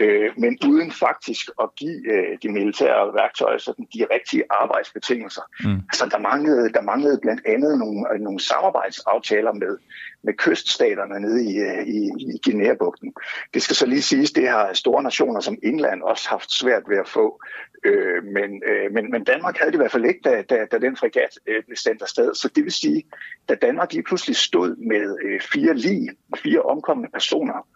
[0.00, 5.42] øh, men uden faktisk at give øh, de militære værktøjer sådan de rigtige arbejdsbetingelser.
[5.64, 5.80] Mm.
[5.90, 9.78] Altså der manglede, der manglede blandt andet nogle, nogle samarbejdsaftaler med,
[10.22, 13.14] med kyststaterne nede i, øh, i, i Guinea-bugten.
[13.54, 16.96] Det skal så lige siges, det har store nationer som England også haft svært ved
[16.96, 17.40] at få.
[17.84, 20.78] Øh, men, øh, men, men Danmark havde det i hvert fald ikke, da, da, da
[20.78, 22.34] den fregat øh, blev sendt afsted.
[22.34, 23.02] Så det vil sige,
[23.48, 27.66] da Danmark lige pludselig stod med øh, fire lige, fire omkomne personer,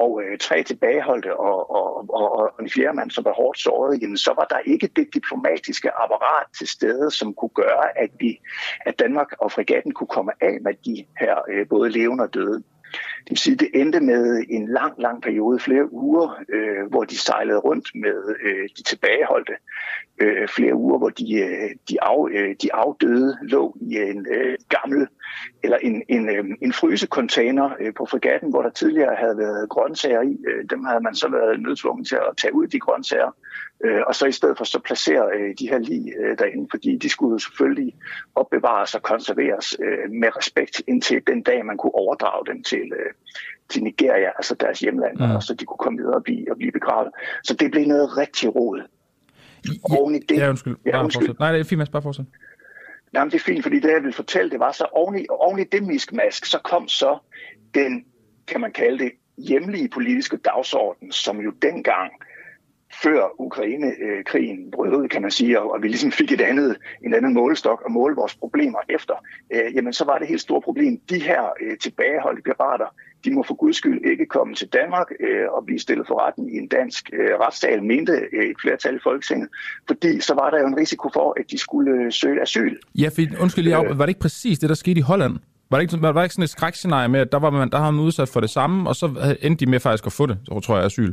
[0.00, 4.02] og øh, tre tilbageholdte og, og, og, og en fjerde mand, som var hårdt såret,
[4.02, 8.40] jamen, så var der ikke det diplomatiske apparat til stede, som kunne gøre, at, vi,
[8.86, 12.62] at Danmark og fregatten kunne komme af med de her øh, både levende og døde.
[13.24, 17.18] Det vil sige, det endte med en lang, lang periode, flere uger, øh, hvor de
[17.18, 19.52] sejlede rundt med øh, de tilbageholdte.
[20.20, 24.56] Øh, flere uger, hvor de, øh, de, af, øh, de afdøde lå i en øh,
[24.68, 25.08] gammel
[25.62, 30.22] eller en, en, øh, en frysecontainer øh, på fregatten, hvor der tidligere havde været grøntsager
[30.22, 30.38] i.
[30.48, 33.30] Øh, dem havde man så været nødtvunget til at tage ud de grøntsager,
[34.06, 37.94] og så i stedet for så placere de her lige derinde, fordi de skulle selvfølgelig
[38.34, 39.76] opbevares og konserveres
[40.10, 42.92] med respekt indtil den dag, man kunne overdrage dem til,
[43.68, 45.30] til Nigeria, altså deres hjemland, mm.
[45.30, 47.10] og så de kunne komme videre og blive, og blive begravet.
[47.44, 48.82] Så det blev noget rigtig råd.
[49.66, 50.76] Ja, det, ja, undskyld.
[50.86, 51.34] Ja, undskyld.
[51.38, 52.26] Nej, det er fint, bare fortsæt.
[53.14, 55.58] Jamen, det er fint, fordi det, jeg ville fortælle, det var så oven i, oven
[55.58, 57.18] i det miskmask, så kom så
[57.74, 58.04] den,
[58.46, 62.12] kan man kalde det, hjemlige politiske dagsorden, som jo dengang
[63.02, 67.14] før Ukraine-krigen øh, brød ud, kan man sige, og vi ligesom fik et andet, en
[67.14, 69.14] anden målestok at måle vores problemer efter,
[69.50, 71.00] øh, jamen så var det helt store problem.
[71.10, 72.94] De her øh, tilbageholdte pirater,
[73.24, 76.48] de må for guds skyld ikke komme til Danmark øh, og blive stillet for retten
[76.48, 79.48] i en dansk øh, retssal, mente øh, et flertal i Folketinget,
[79.86, 82.76] fordi så var der jo en risiko for, at de skulle øh, søge asyl.
[82.94, 85.36] Ja, for undskyld lige øh, var det ikke præcis det, der skete i Holland?
[85.70, 87.78] Var det ikke, var det ikke sådan et skrækscenarie med, at der var man, der
[87.78, 90.38] har man udsat for det samme, og så endte de med faktisk at få det,
[90.64, 91.12] tror jeg, asyl?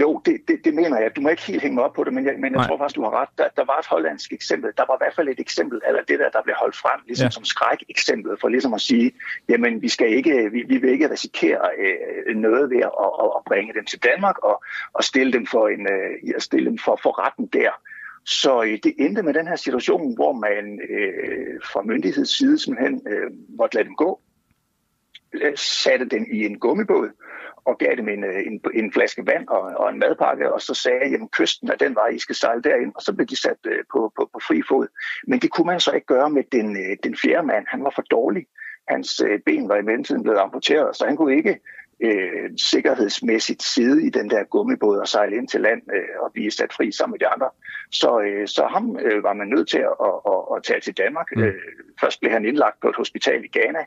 [0.00, 1.16] Jo, det, det, det mener jeg.
[1.16, 2.96] Du må ikke helt hænge mig op på det, men jeg, men jeg tror faktisk,
[2.96, 3.28] du har ret.
[3.38, 4.70] Der, der var et hollandsk eksempel.
[4.76, 7.26] Der var i hvert fald et eksempel, eller det der, der blev holdt frem, ligesom
[7.26, 7.30] ja.
[7.30, 9.12] som skræk-eksempel, for ligesom at sige,
[9.48, 12.92] jamen vi, skal ikke, vi, vi vil ikke risikere øh, noget ved at,
[13.24, 16.78] at, at bringe dem til Danmark og, og stille dem for en, øh, stille dem
[16.78, 17.70] for, for retten der.
[18.26, 23.02] Så øh, det endte med den her situation, hvor man øh, fra myndigheds side simpelthen
[23.08, 24.20] øh, måtte lade dem gå,
[25.56, 27.10] satte dem i en gummibåd,
[27.64, 30.74] og gav dem en, øh, en, en flaske vand og, og en madpakke, og så
[30.74, 33.36] sagde jeg, at kysten er den vej, I skal sejle derind, og så blev de
[33.36, 34.86] sat øh, på, på, på fri fod.
[35.26, 37.64] Men det kunne man så ikke gøre med den, øh, den fjerde mand.
[37.68, 38.46] Han var for dårlig.
[38.88, 41.60] Hans ben var i mellemtiden blevet amputeret, så han kunne ikke
[42.00, 46.50] øh, sikkerhedsmæssigt sidde i den der gummibåd og sejle ind til land øh, og blive
[46.50, 47.50] sat fri sammen med de andre.
[47.92, 50.96] Så, øh, så ham øh, var man nødt til at, at, at, at tage til
[50.96, 51.26] Danmark.
[51.36, 51.42] Mm.
[51.42, 51.54] Øh,
[52.00, 53.84] først blev han indlagt på et hospital i Ghana.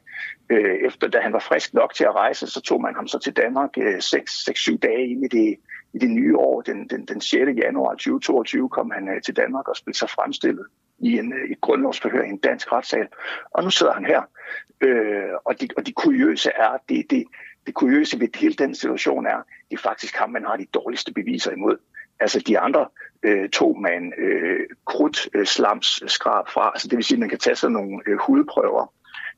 [0.50, 3.20] Øh, efter da han var frisk nok til at rejse, så tog man ham så
[3.20, 3.82] til Danmark 6-7
[4.74, 5.58] øh, dage ind i det,
[5.94, 6.62] i det nye år.
[6.62, 7.40] Den, den, den 6.
[7.58, 10.66] januar 2022 kom han øh, til Danmark og blev sig fremstillet
[11.00, 13.08] i en, øh, et grundlovsforhør i en dansk retssal.
[13.52, 14.22] Og nu sidder han her.
[14.82, 17.24] Øh, og, de, og de kuriøse er, det, det,
[17.68, 19.40] det kuriøse ved hele den situation er,
[19.70, 21.78] det er faktisk ham, man har de dårligste beviser imod.
[22.20, 22.86] Altså de andre
[23.24, 26.72] øh, tog man øh, krudt øh, slams skrab fra.
[26.74, 28.94] Altså det vil sige, at man kan tage sådan nogle øh, hudprøver,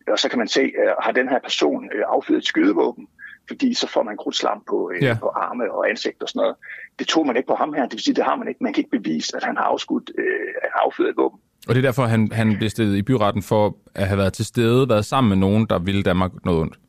[0.07, 3.07] og så kan man se, øh, har den her person øh, affyret et skydevåben,
[3.47, 5.17] fordi så får man krudtslam på, øh, ja.
[5.21, 6.55] på arme og ansigt og sådan noget.
[6.99, 8.63] Det tog man ikke på ham her, det vil sige, det har man ikke.
[8.63, 11.39] Man kan ikke bevise, at han har afskudt, øh, at han affyret et våben.
[11.67, 14.45] Og det er derfor, han, han blev stillet i byretten for at have været til
[14.45, 16.79] stede, været sammen med nogen, der ville Danmark noget ondt.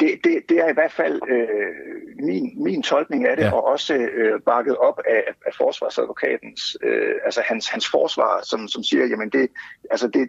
[0.00, 3.52] Det, det, det er i hvert fald øh, min, min tolkning af det, ja.
[3.52, 8.82] og også øh, bakket op af, af forsvarsadvokatens, øh, altså hans, hans forsvar, som, som
[8.82, 9.48] siger, jamen det,
[9.90, 10.28] altså det,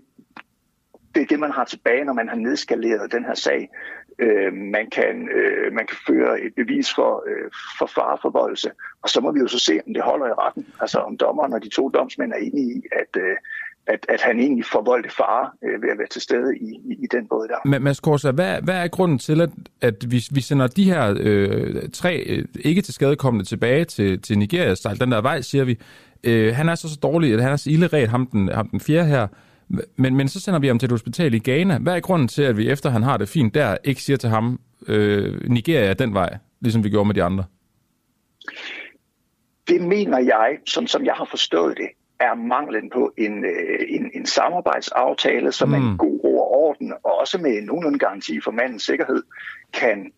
[1.15, 3.69] det er det, man har tilbage, når man har nedskaleret den her sag.
[4.19, 8.71] Øh, man, kan, øh, man kan føre et bevis for, øh, for fareforvoldelse,
[9.01, 10.67] og så må vi jo så se, om det holder i retten.
[10.81, 13.37] Altså om dommeren og de to domsmænd er enige i, at, øh,
[13.89, 17.07] at, at han egentlig forvoldte fare øh, ved at være til stede i, i, i
[17.11, 17.69] den båd der.
[17.69, 19.49] Men Mads Korsa, hvad, hvad er grunden til, at,
[19.81, 24.37] at vi, vi sender de her øh, tre øh, ikke til skadekommende tilbage til, til
[24.37, 25.79] Nigeria, sejl den der vej, siger vi.
[26.23, 28.79] Øh, han er så, så dårlig, at han er så ilderet, ham den, ham den
[28.79, 29.27] fjerde her.
[29.95, 31.77] Men, men så sender vi ham til et hospital i Ghana.
[31.77, 34.29] Hvad er grunden til, at vi efter han har det fint der, ikke siger til
[34.29, 37.43] ham, øh, Nigeria er den vej, ligesom vi gjorde med de andre?
[39.67, 41.89] Det mener jeg, som, som jeg har forstået det,
[42.19, 45.75] er manglen på en, øh, en, en samarbejdsaftale, som mm.
[45.75, 49.23] en god ro og orden, og også med en nogenlunde garanti for mandens sikkerhed,
[49.73, 50.11] kan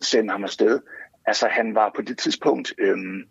[0.00, 0.80] sende ham afsted.
[1.26, 3.22] Altså han var på det tidspunkt øhm,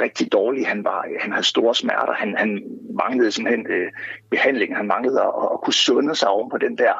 [0.00, 0.68] rigtig dårlig.
[0.68, 2.12] Han, var, han havde store smerter.
[2.12, 2.62] Han, han
[2.94, 3.92] manglede simpelthen øh,
[4.30, 4.76] behandling.
[4.76, 6.94] Han manglede at, at kunne sunde sig oven på den der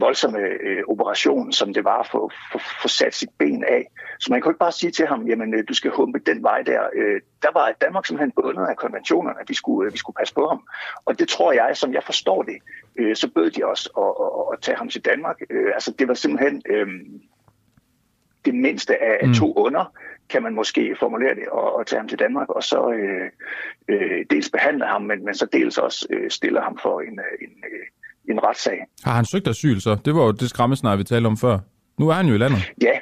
[0.00, 3.90] voldsomme øh, operation, som det var for at få sat sit ben af.
[4.20, 6.62] Så man kan ikke bare sige til ham, jamen øh, du skal humpe den vej
[6.62, 6.82] der.
[6.94, 10.34] Øh, der var Danmark simpelthen bundet af konventionerne, at vi skulle, øh, vi skulle passe
[10.34, 10.68] på ham.
[11.04, 12.58] Og det tror jeg, som jeg forstår det,
[12.96, 15.36] øh, så bød de også at, at, at tage ham til Danmark.
[15.50, 16.86] Øh, altså det var simpelthen øh,
[18.44, 19.34] det mindste af mm.
[19.34, 19.92] to under,
[20.28, 23.30] kan man måske formulere det, og, og tage ham til Danmark, og så øh,
[23.88, 27.64] øh, dels behandle ham, men, men så dels også øh, stille ham for en, en,
[28.30, 28.86] en retssag.
[29.04, 29.96] Har han søgt asyl så?
[30.04, 31.58] Det var jo det skræmmesnar, vi talte om før.
[31.98, 32.72] Nu er han jo i landet.
[32.82, 32.98] Ja,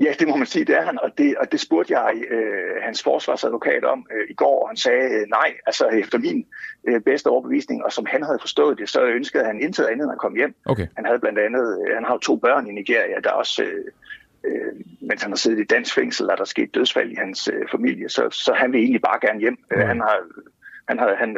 [0.00, 2.82] Ja, det må man sige, det er han, og det, og det spurgte jeg øh,
[2.82, 6.46] hans forsvarsadvokat om øh, i går, og han sagde øh, nej, altså efter min
[6.88, 10.12] øh, bedste overbevisning, og som han havde forstået det, så ønskede han intet andet, end
[10.12, 10.54] at komme hjem.
[10.64, 10.86] Okay.
[10.96, 13.84] Han havde blandt andet, øh, han har to børn i Nigeria, der også, øh,
[14.44, 17.68] øh, mens han har siddet i dansk fængsel, er der sket dødsfald i hans øh,
[17.70, 19.58] familie, så, så han vil egentlig bare gerne hjem.
[19.70, 19.86] Okay.
[19.86, 20.18] Han har
[20.88, 21.36] han havde, han,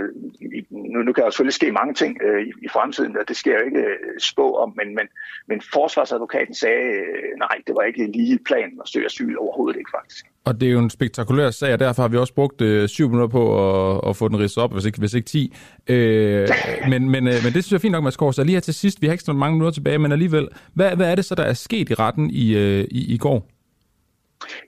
[0.70, 3.52] nu, nu kan der selvfølgelig ske mange ting øh, i, i fremtiden, og det sker
[3.58, 5.06] jo ikke øh, spå om, men, men,
[5.48, 9.90] men forsvarsadvokaten sagde, øh, nej, det var ikke lige planen at søge asyl overhovedet ikke
[9.98, 10.26] faktisk.
[10.44, 13.08] Og det er jo en spektakulær sag, og derfor har vi også brugt øh, syv
[13.08, 15.56] minutter på at, at få den ridset op, hvis ikke, hvis ikke ti.
[15.86, 16.48] Øh,
[16.90, 18.36] men, men, øh, men det synes jeg er fint nok, Mads Kors.
[18.36, 20.96] Så lige her til sidst, vi har ikke så mange minutter tilbage, men alligevel, hvad,
[20.96, 23.53] hvad er det så, der er sket i retten i, øh, i, i går?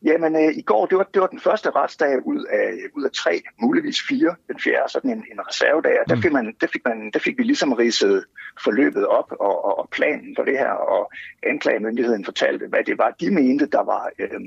[0.02, 3.10] Jamen, øh, i går, det var, det var den første retsdag ud af, ud af
[3.10, 6.22] tre, muligvis fire, den fjerde, sådan en, en reservedag, og der mm.
[6.22, 8.24] fik, man, der, fik man, der fik vi ligesom ridset
[8.64, 11.12] forløbet op og, og, og planen for det her, og
[11.42, 14.40] anklagemyndigheden fortalte, hvad det var, de mente, der var øh,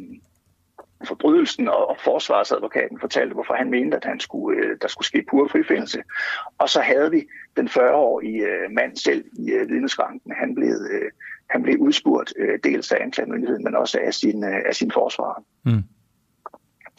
[1.04, 5.26] forbrydelsen, og, og forsvarsadvokaten fortalte, hvorfor han mente, at han skulle, øh, der skulle ske
[5.30, 6.04] pur frifindelse.
[6.58, 7.28] Og så havde vi
[7.58, 10.32] den 40-årige øh, mand selv i øh, vidneskranken.
[10.32, 11.12] Han blev, øh,
[11.50, 15.44] han blev udspurgt øh, dels af anklagemyndigheden, men også af sin, øh, af sin forsvar.
[15.66, 15.84] Mm.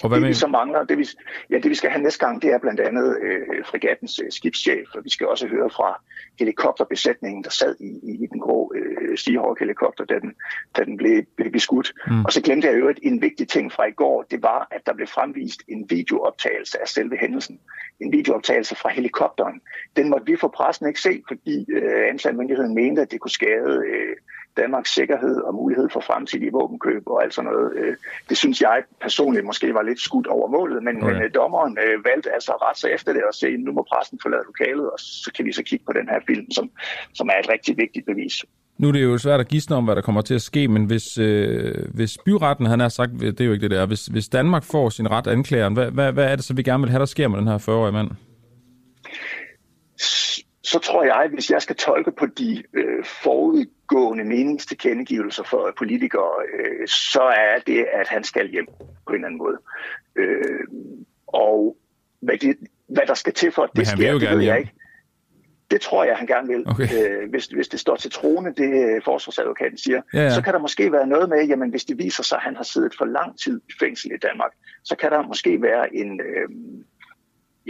[0.02, 1.06] Og hvad det, vi så mangler, det vi,
[1.50, 4.88] ja, det vi skal have næste gang, det er blandt andet øh, frigattens øh, skibschef,
[4.94, 6.02] og vi skal også høre fra
[6.38, 10.34] helikopterbesætningen, der sad i, i, i den grå øh, Seahawk-helikopter, da den,
[10.76, 11.92] da den blev, blev beskudt.
[12.06, 12.24] Mm.
[12.24, 14.94] Og så glemte jeg øvrigt en vigtig ting fra i går, det var, at der
[14.94, 17.60] blev fremvist en videooptagelse af selve hændelsen.
[18.00, 19.60] En videooptagelse fra helikopteren.
[19.96, 23.82] Den måtte vi for pressen ikke se, fordi øh, anklagemyndigheden mente, at det kunne skade
[23.86, 24.16] øh,
[24.56, 27.72] Danmarks sikkerhed og mulighed for fremtidige våbenkøb og alt sådan noget.
[27.76, 27.96] Øh,
[28.28, 31.12] det synes jeg personligt måske var lidt skudt over målet, men, okay.
[31.12, 33.82] men øh, dommeren øh, valgte altså at rette sig efter det og se, nu må
[33.92, 36.70] pressen forlade lokalet, og så kan vi så kigge på den her film, som,
[37.14, 38.44] som er et rigtig vigtigt bevis.
[38.78, 40.84] Nu er det jo svært at gisne om, hvad der kommer til at ske, men
[40.84, 44.28] hvis, øh, hvis byretten, han har sagt, det er jo ikke det der, hvis, hvis
[44.28, 47.00] Danmark får sin ret anklageren, hvad, hvad, hvad er det så, vi gerne vil have,
[47.00, 48.10] der sker med den her 40-årige mand?
[50.62, 56.88] Så tror jeg, hvis jeg skal tolke på de øh, forudgående meningstilkendegivelser for politikere, øh,
[56.88, 58.66] så er det, at han skal hjem
[59.06, 59.58] på en eller anden måde.
[60.16, 60.64] Øh,
[61.26, 61.76] og
[62.20, 62.56] hvad, det,
[62.88, 64.72] hvad der skal til for, at det sker, det ved jeg ikke.
[65.70, 66.64] Det tror jeg, han gerne vil.
[66.66, 66.88] Okay.
[67.22, 70.30] Øh, hvis, hvis det står til trone, det øh, forsvarsadvokaten siger, ja, ja.
[70.30, 72.62] så kan der måske være noget med, jamen hvis det viser sig, at han har
[72.62, 74.50] siddet for lang tid i fængsel i Danmark,
[74.84, 76.48] så kan der måske være en, øh,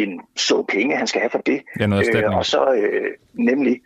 [0.03, 1.63] en så penge, han skal have for det.
[1.81, 3.81] Ja, noget øh, og så øh, nemlig,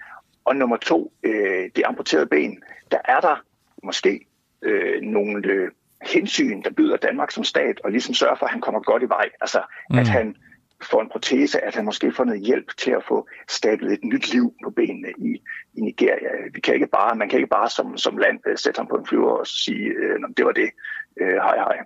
[0.45, 3.45] og nummer to, øh, det amputerede ben, der er der
[3.82, 4.27] måske
[4.62, 5.70] øh, nogle øh,
[6.03, 9.09] hensyn, der byder Danmark som stat, og ligesom sørger for, at han kommer godt i
[9.09, 9.28] vej.
[9.41, 9.99] Altså, mm.
[9.99, 10.36] at han
[10.82, 14.32] får en protese, at han måske får noget hjælp til at få stablet et nyt
[14.32, 15.43] liv på benene i,
[15.74, 16.28] i Nigeria.
[16.55, 18.97] Vi kan ikke bare, man kan ikke bare som, som land øh, sætte ham på
[18.97, 20.70] en flyver og sige, øh, det var det,
[21.20, 21.77] øh, hej hej.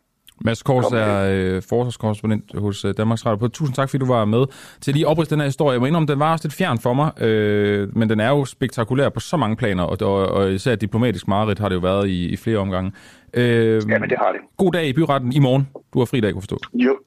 [0.44, 3.48] Mads Kors er øh, forsvarskorrespondent hos øh, Danmarks Radio.
[3.48, 4.46] Tusind tak, fordi du var med
[4.80, 5.72] til lige at den her historie.
[5.72, 8.44] Jeg må indrømme, den var også lidt fjern for mig, øh, men den er jo
[8.44, 12.08] spektakulær på så mange planer, og, og, og især diplomatisk mareridt har det jo været
[12.08, 12.92] i, i flere omgange.
[13.34, 14.40] Øh, ja, men det har det.
[14.56, 15.68] God dag i byretten i morgen.
[15.94, 16.58] Du har fri dag, kunne forstå.
[16.74, 16.98] Jo,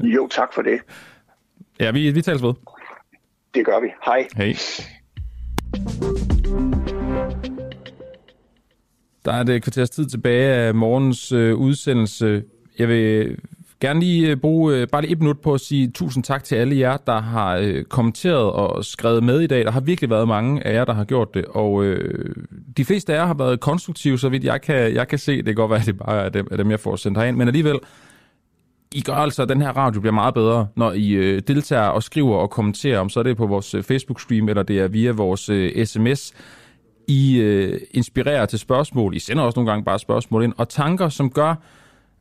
[0.16, 0.80] jo tak for det.
[1.80, 2.54] Ja, vi, vi tales ved.
[3.54, 3.88] Det gør vi.
[4.04, 4.28] Hej.
[4.36, 4.54] Hej.
[9.24, 12.42] Der er det et kvarters tid tilbage af morgens øh, udsendelse.
[12.80, 13.36] Jeg vil
[13.80, 16.54] gerne lige øh, bruge øh, bare lige et minut på at sige tusind tak til
[16.54, 19.64] alle jer, der har øh, kommenteret og skrevet med i dag.
[19.64, 22.34] Der har virkelig været mange af jer, der har gjort det, og øh,
[22.76, 25.36] de fleste af jer har været konstruktive, så vidt jeg kan, jeg kan se.
[25.36, 27.36] Det kan godt være, at det bare er dem, er dem jeg får sendt herind,
[27.36, 27.78] men alligevel,
[28.94, 32.02] i gør altså, at den her radio bliver meget bedre, når I øh, deltager og
[32.02, 35.10] skriver og kommenterer, om så er det på vores øh, Facebook-stream, eller det er via
[35.10, 36.32] vores øh, sms.
[37.08, 39.16] I øh, inspirerer til spørgsmål.
[39.16, 41.54] I sender også nogle gange bare spørgsmål ind, og tanker, som gør,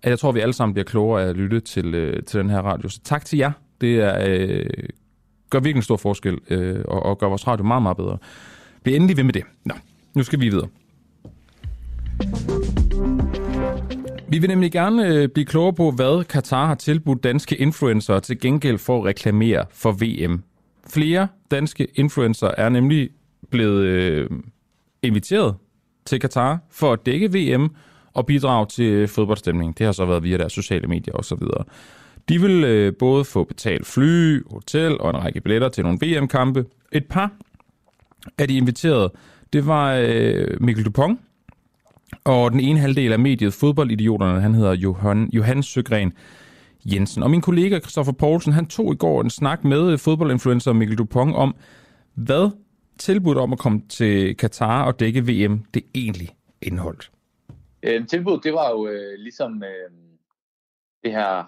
[0.03, 2.49] at jeg tror, vi alle sammen bliver klogere af at lytte til, øh, til den
[2.49, 2.89] her radio.
[2.89, 3.51] Så tak til jer.
[3.81, 4.65] Det er, øh,
[5.49, 8.17] gør virkelig en stor forskel, øh, og, og gør vores radio meget, meget bedre.
[8.83, 9.43] Bliv endelig ved med det.
[9.65, 9.73] Nå,
[10.13, 10.67] nu skal vi videre.
[14.29, 18.39] Vi vil nemlig gerne øh, blive klogere på, hvad Katar har tilbudt danske influencer til
[18.39, 20.43] gengæld for at reklamere for VM.
[20.87, 23.09] Flere danske influencer er nemlig
[23.49, 24.29] blevet øh,
[25.01, 25.55] inviteret
[26.05, 27.75] til Katar for at dække VM
[28.19, 29.73] og bidrage til fodboldstemningen.
[29.77, 31.41] Det har så været via deres sociale medier osv.
[32.29, 36.65] De vil øh, både få betalt fly, hotel og en række billetter til nogle VM-kampe.
[36.91, 37.31] Et par
[38.37, 39.11] af de inviterede,
[39.53, 41.19] det var øh, Mikkel Dupont,
[42.23, 46.13] og den ene halvdel af mediet Fodboldidioterne, han hedder Johan, Johan Søgren
[46.85, 47.23] Jensen.
[47.23, 50.97] Og min kollega Christoffer Poulsen, han tog i går en snak med øh, fodboldinfluencer Mikkel
[50.97, 51.55] Dupont om,
[52.15, 52.49] hvad
[52.97, 56.29] tilbuddet om at komme til Katar og dække VM, det egentlig
[56.61, 57.11] indeholdt.
[57.83, 59.91] Øh, tilbuddet, det var jo øh, ligesom øh,
[61.03, 61.45] det her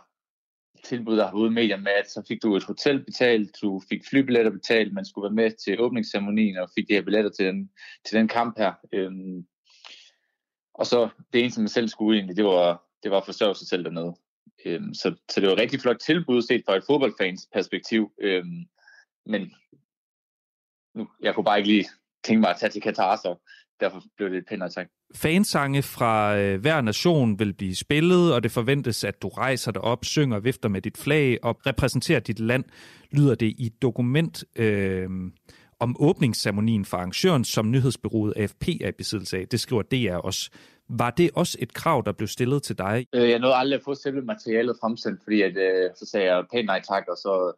[0.83, 4.51] tilbud, der har været med, at så fik du et hotel betalt, du fik flybilletter
[4.51, 7.71] betalt, man skulle være med til åbningsceremonien og fik de her billetter til den,
[8.05, 8.73] til den kamp her.
[8.93, 9.47] Øhm,
[10.73, 13.67] og så det eneste, man selv skulle egentlig, det var, det var at forsørge sig
[13.67, 14.15] selv dernede.
[14.65, 18.13] Øhm, så, så det var et rigtig flot tilbud set fra et fodboldfans perspektiv.
[18.21, 18.65] Øhm,
[19.25, 19.53] men
[20.95, 21.89] nu, jeg kunne bare ikke lige
[22.23, 23.35] tænke mig at tage til Katar, så
[23.79, 24.87] derfor blev det et pænt tak.
[25.15, 29.81] Fansange fra øh, hver nation vil blive spillet, og det forventes, at du rejser dig
[29.81, 32.63] op, synger og vifter med dit flag og repræsenterer dit land,
[33.11, 34.43] lyder det i et dokument.
[34.55, 35.09] Øh,
[35.79, 39.47] om åbningsceremonien for arrangøren, som nyhedsbyrået AFP er i besiddelse af.
[39.47, 40.49] Det skriver DR også.
[40.89, 43.07] Var det også et krav, der blev stillet til dig?
[43.15, 46.45] Øh, jeg nåede aldrig at få selve materialet fremsendt, fordi at, øh, så sagde jeg
[46.53, 47.53] pænt nej tak, og så,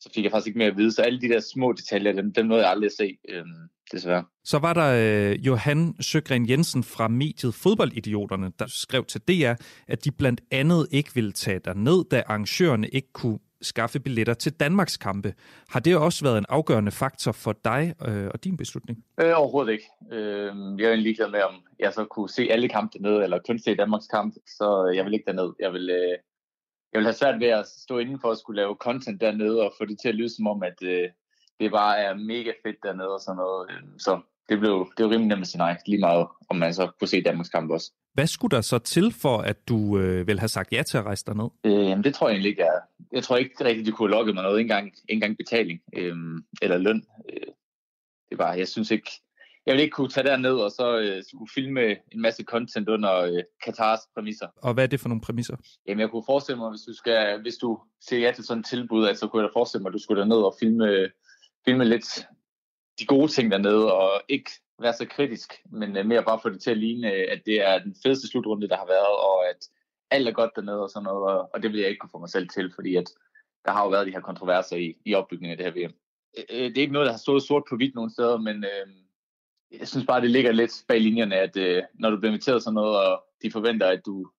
[0.00, 0.92] så fik jeg faktisk ikke mere at vide.
[0.92, 3.44] Så alle de der små detaljer, dem, dem nåede jeg aldrig at se, øh,
[3.92, 4.24] desværre.
[4.44, 9.54] Så var der øh, Johan Søgren Jensen fra mediet Fodboldidioterne, der skrev til DR,
[9.88, 14.34] at de blandt andet ikke ville tage dig ned, da arrangørerne ikke kunne skaffe billetter
[14.34, 15.34] til Danmarks kampe.
[15.68, 19.04] Har det også været en afgørende faktor for dig øh, og din beslutning?
[19.20, 19.88] Øh, overhovedet ikke.
[20.12, 23.38] Øh, jeg er jo ligeglad med, om jeg så kunne se alle kampe dernede, eller
[23.46, 25.52] kun se Danmarks kamp, så jeg vil ikke derned.
[25.60, 26.16] Jeg vil, øh,
[26.92, 29.72] jeg vil have svært ved at stå inden for at skulle lave content dernede, og
[29.78, 31.08] få det til at lyde som om, at øh,
[31.60, 33.70] det bare er mega fedt dernede og sådan noget.
[33.70, 36.74] Øh, så det blev, det var rimelig nemt at sige nej, lige meget om man
[36.74, 37.92] så kunne se Danmarks kamp også.
[38.14, 41.04] Hvad skulle der så til for, at du øh, vil have sagt ja til at
[41.04, 41.48] rejse derned?
[41.64, 42.80] Øh, jamen, det tror jeg egentlig ikke er.
[43.12, 46.16] Jeg tror ikke rigtigt, de kunne logge mig noget, ikke engang, ikke engang betaling øh,
[46.62, 47.02] eller løn.
[47.32, 47.46] Øh,
[48.28, 49.10] det er bare, jeg synes ikke,
[49.66, 53.14] jeg vil ikke kunne tage derned og så øh, skulle filme en masse content under
[53.14, 54.46] øh, Katars præmisser.
[54.56, 55.56] Og hvad er det for nogle præmisser?
[55.86, 57.78] Jamen, jeg kunne forestille mig, hvis du, skal, hvis du
[58.08, 59.98] ser ja til sådan et tilbud, at så kunne jeg da forestille mig, at du
[59.98, 61.08] skulle derned og filme,
[61.68, 62.26] filme lidt
[62.98, 66.60] de gode ting dernede, og ikke være så kritisk, men øh, mere bare få det
[66.62, 69.60] til at ligne, øh, at det er den fedeste slutrunde, der har været, og at
[70.10, 72.28] alt er godt dernede og sådan noget, og, det vil jeg ikke kunne få mig
[72.28, 73.08] selv til, fordi at
[73.64, 75.94] der har jo været de her kontroverser i, i opbygningen af det her VM.
[76.38, 78.86] Øh, det er ikke noget, der har stået sort på hvidt nogen steder, men øh,
[79.80, 82.74] jeg synes bare, det ligger lidt bag linjerne, at øh, når du bliver inviteret sådan
[82.74, 84.30] noget, og de forventer, at du,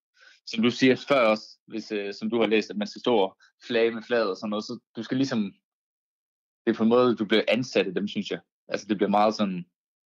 [0.46, 3.18] som du siger før også, hvis, øh, som du har læst, at man skal stå
[3.18, 3.38] og
[3.68, 5.54] flage med flaget og sådan noget, så du skal ligesom,
[6.70, 8.40] det er på en måde, du bliver ansat af dem, synes jeg.
[8.68, 9.66] Altså det bliver meget sådan,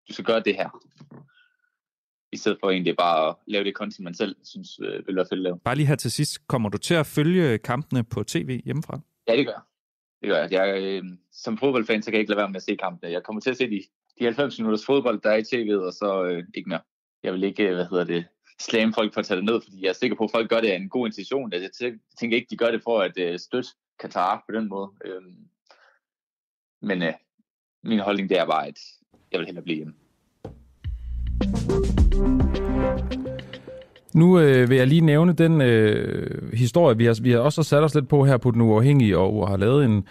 [0.08, 0.68] du skal gøre det her.
[2.32, 5.24] I stedet for egentlig bare at lave det content, man selv synes øh, vil være
[5.24, 5.58] fedt at lave.
[5.58, 9.00] Bare lige her til sidst, kommer du til at følge kampene på tv hjemmefra?
[9.28, 9.62] Ja, det gør jeg.
[10.20, 10.52] Det gør jeg.
[10.52, 13.12] jeg øh, som fodboldfan, så kan jeg ikke lade være med at se kampene.
[13.12, 13.82] Jeg kommer til at se de,
[14.18, 16.80] de 90 minutters fodbold, der er i tv'et, og så øh, ikke mere.
[17.22, 18.24] Jeg vil ikke, hvad hedder det,
[18.60, 20.60] slæme folk for at tage det ned, fordi jeg er sikker på, at folk gør
[20.60, 21.52] det af en god intention.
[21.52, 21.70] Jeg
[22.18, 23.68] tænker ikke, de gør det for at øh, støtte
[24.00, 24.90] Katar på den måde.
[25.04, 25.36] Øhm,
[26.82, 27.12] men øh,
[27.84, 28.78] min holdning det er bare, at
[29.32, 29.92] jeg vil hellere blive hjemme.
[34.14, 37.82] Nu øh, vil jeg lige nævne den øh, historie, vi har, vi har også sat
[37.82, 40.06] os lidt på her på Den Uafhængige, og har lavet en,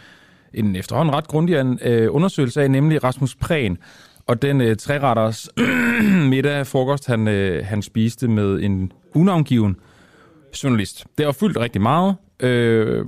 [0.53, 3.77] en efterhånden ret grundig øh, undersøgelse af, nemlig Rasmus Prehn,
[4.27, 5.49] og den øh, træretters
[6.33, 9.75] middag frokost, han, øh, han spiste med en unavngiven
[10.63, 11.05] journalist.
[11.17, 12.15] Det har fyldt rigtig meget.
[12.39, 13.05] Øh,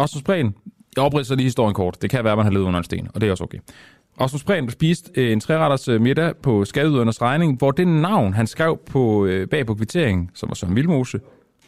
[0.00, 0.54] Rasmus Prehn,
[0.96, 2.02] jeg opridser lige historien kort.
[2.02, 3.58] Det kan være, at man har levet under en sten, og det er også okay.
[4.20, 8.46] Rasmus Prehn spiste øh, en træretters øh, middag på skatteydernes regning, hvor det navn, han
[8.46, 11.20] skrev på, øh, bag på kvitteringen, som var Søren Vilmose,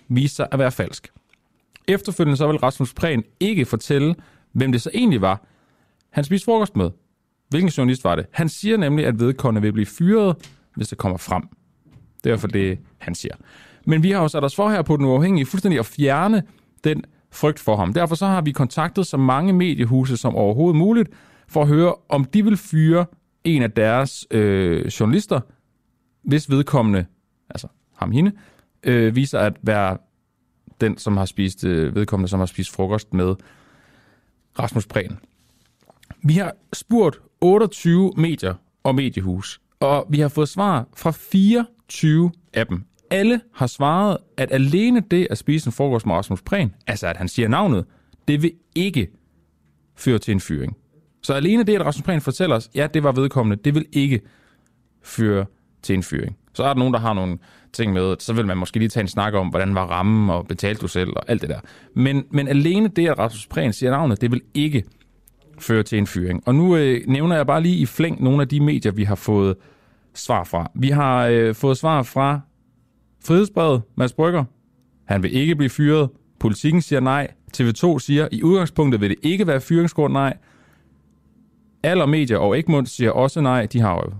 [0.09, 1.09] viste sig at være falsk.
[1.89, 4.15] Efterfølgende så vil Rasmus Prehn ikke fortælle,
[4.53, 5.47] hvem det så egentlig var,
[6.11, 6.91] han spiste frokost med.
[7.49, 8.27] Hvilken journalist var det?
[8.33, 10.37] Han siger nemlig, at vedkommende vil blive fyret,
[10.77, 11.43] hvis det kommer frem.
[12.25, 13.35] Det er for det, han siger.
[13.87, 16.43] Men vi har jo sat os for her på den uafhængige fuldstændig at fjerne
[16.85, 17.05] den
[17.37, 17.93] frygt for ham.
[17.93, 21.09] Derfor så har vi kontaktet så mange mediehuse som overhovedet muligt,
[21.49, 23.07] for at høre, om de vil fyre
[23.45, 25.41] en af deres øh, journalister,
[26.23, 27.07] hvis vedkommende,
[27.51, 28.33] altså ham hende,
[28.83, 29.97] øh, viser at være
[30.81, 33.35] den, som har spist, øh, vedkommende, som har spist frokost med
[34.59, 35.19] Rasmus Prehn.
[36.23, 42.67] Vi har spurgt 28 medier og mediehus, og vi har fået svar fra 24 af
[42.67, 42.85] dem.
[43.11, 47.17] Alle har svaret, at alene det at spise en frokost med Rasmus Prehn, altså at
[47.17, 47.85] han siger navnet,
[48.29, 49.09] det vil ikke
[49.97, 50.77] føre til en fyring.
[51.23, 54.21] Så alene det, at Rasmus Prehn fortæller os, ja, det var vedkommende, det vil ikke
[55.03, 55.47] føre
[55.83, 56.37] til en fyring.
[56.55, 57.39] Så er der nogen, der har nogle
[57.73, 60.47] ting med, så vil man måske lige tage en snak om, hvordan var rammen, og
[60.47, 61.61] betalte du selv, og alt det der.
[61.95, 64.85] Men, men alene det, at Rasmus Prehn siger navnet, det vil ikke
[65.59, 66.43] føre til en fyring.
[66.47, 69.15] Og nu øh, nævner jeg bare lige i flæng nogle af de medier, vi har
[69.15, 69.57] fået
[70.15, 70.71] svar fra.
[70.75, 72.41] Vi har øh, fået svar fra
[73.27, 74.45] Frihedsbrevet, Mads Brygger.
[75.05, 76.09] Han vil ikke blive fyret.
[76.41, 77.29] Politikken siger nej.
[77.57, 80.37] TV2 siger, i udgangspunktet vil det ikke være fyringsgrund nej.
[81.83, 83.67] Aller Medier og Egmont siger også nej.
[83.67, 84.13] De har jo,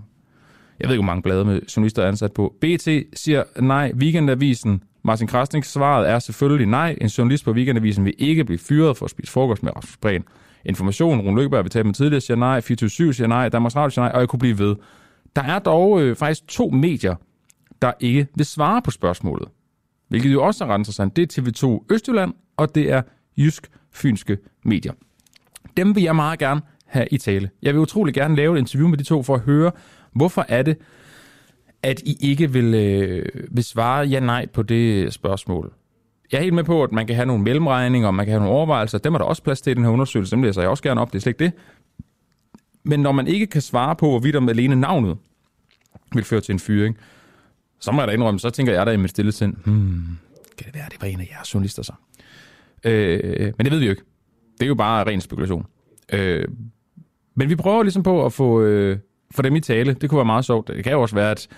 [0.81, 2.55] jeg ved ikke, hvor mange blade med journalister er ansat på.
[2.61, 3.93] BT siger nej.
[3.95, 6.97] Weekendavisen, Martin Krasniks svaret er selvfølgelig nej.
[7.01, 10.25] En journalist på Weekendavisen vil ikke blive fyret for at spise frokost med Rasmus Prehn.
[10.65, 12.61] Information, Rune Lykkeberg, vi talte med tidligere, siger nej.
[12.61, 13.49] 24 siger nej.
[13.49, 14.77] Danmarks Radio siger nej, og jeg kunne blive ved.
[15.37, 17.15] Der er dog øh, faktisk to medier,
[17.83, 19.49] der ikke vil svare på spørgsmålet.
[20.09, 21.17] Hvilket jo også er ret interessant.
[21.17, 23.03] Det er TV2 Østjylland, og det er
[23.37, 24.93] Jysk Fynske Medier.
[25.77, 27.51] Dem vil jeg meget gerne have i tale.
[27.63, 29.73] Jeg vil utrolig gerne lave et interview med de to for at høre,
[30.13, 30.77] hvorfor er det,
[31.83, 35.73] at I ikke vil, øh, vil svare ja-nej på det spørgsmål.
[36.33, 38.41] Jeg er helt med på, at man kan have nogle mellemregninger, og man kan have
[38.41, 38.99] nogle overvejelser.
[38.99, 40.31] Dem er der også plads til i den her undersøgelse.
[40.31, 41.13] Dem læser jeg også gerne op.
[41.13, 41.53] Det er slet ikke det.
[42.83, 45.17] Men når man ikke kan svare på, hvorvidt om alene navnet
[46.15, 46.97] vil føre til en fyring,
[47.81, 50.19] så må jeg da indrømme, så tænker jeg da i mit stille sind, hmm,
[50.59, 51.93] kan det være, det var en af jeres journalister så?
[52.85, 54.03] Øh, men det ved vi jo ikke.
[54.59, 55.67] Det er jo bare ren spekulation.
[56.13, 56.49] Øh,
[57.35, 58.99] men vi prøver ligesom på at få, øh,
[59.31, 59.95] få dem i tale.
[59.95, 60.69] Det kunne være meget sjovt.
[60.69, 61.49] Det kan jo også være, at,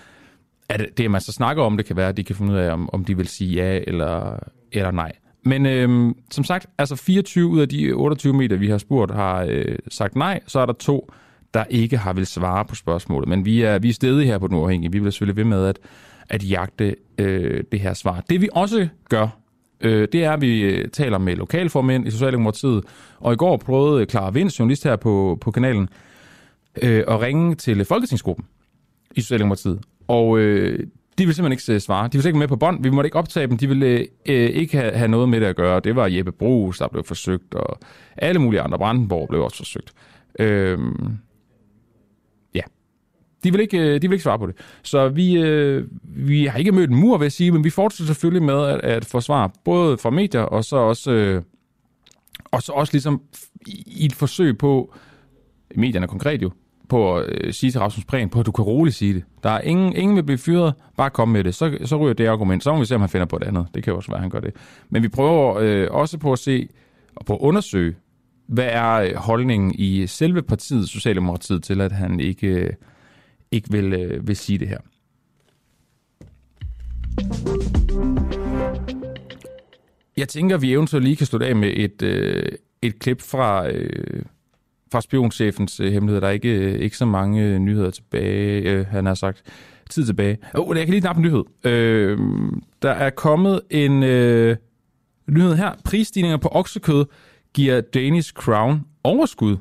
[0.69, 2.73] at det, man så snakker om, det kan være, at de kan finde ud af,
[2.73, 4.39] om, om de vil sige ja eller,
[4.71, 5.11] eller nej.
[5.45, 9.45] Men øh, som sagt, altså 24 ud af de 28 meter, vi har spurgt, har
[9.49, 10.39] øh, sagt nej.
[10.47, 11.11] Så er der to,
[11.53, 13.29] der ikke har vil svare på spørgsmålet.
[13.29, 14.91] Men vi er, vi er stedige her på den uafhængige.
[14.91, 15.79] Vi vil selvfølgelig ved med at,
[16.29, 18.23] at jagte øh, det her svar.
[18.29, 19.27] Det vi også gør,
[19.81, 22.83] øh, det er, at vi øh, taler med lokalformænd i Socialdemokratiet.
[23.19, 25.89] Og i går prøvede Clara Vind, journalist her på, på kanalen,
[26.81, 28.45] øh, at ringe til Folketingsgruppen
[29.15, 29.79] i Socialdemokratiet.
[30.07, 30.87] Og øh,
[31.17, 32.07] de vil simpelthen ikke øh, svare.
[32.07, 32.83] De vil ikke med på bånd.
[32.83, 33.57] Vi måtte ikke optage dem.
[33.57, 35.79] De ville øh, øh ikke have, have noget med det at gøre.
[35.79, 37.79] Det var Jeppe Brugs, der blev forsøgt, og
[38.17, 38.77] alle mulige andre.
[38.77, 39.93] Brandenborg blev også forsøgt.
[40.39, 40.79] Øh.
[43.43, 44.55] De vil, ikke, øh, de vil ikke svare på det.
[44.83, 48.13] Så vi, øh, vi har ikke mødt en mur, vil jeg sige, men vi fortsætter
[48.13, 51.41] selvfølgelig med at, at få svar, både fra medier, og så også, øh,
[52.51, 53.21] og så også ligesom
[53.85, 54.93] i et forsøg på,
[55.75, 56.51] medierne konkret jo,
[56.89, 59.23] på at øh, sige til Rasmus Prehn, på at du kan roligt sige det.
[59.43, 61.55] Der er ingen, ingen vil blive fyret, bare kom med det.
[61.55, 62.63] Så, så ryger det argument.
[62.63, 63.67] Så må vi se, om han finder på det andet.
[63.75, 64.53] Det kan jo også være, at han gør det.
[64.89, 66.67] Men vi prøver øh, også på at se
[67.15, 67.95] og på at undersøge,
[68.47, 72.73] hvad er øh, holdningen i selve partiet Socialdemokratiet til, at han ikke, øh,
[73.51, 74.79] ikke vil, øh, vil sige det her.
[80.17, 82.43] Jeg tænker, at vi eventuelt lige kan slutte af med et, øh,
[82.81, 84.23] et klip fra, øh,
[84.91, 86.21] fra spionchefens øh, hemmelighed.
[86.21, 89.43] Der er ikke, øh, ikke så mange øh, nyheder tilbage, øh, han har sagt.
[89.89, 90.37] Tid tilbage.
[90.55, 91.43] Åh, oh, jeg kan lige nappe en nyhed.
[91.63, 92.19] Øh,
[92.81, 94.57] der er kommet en øh,
[95.27, 95.71] nyhed her.
[95.85, 97.05] Prisstigninger på oksekød
[97.53, 99.57] giver Danish Crown overskud.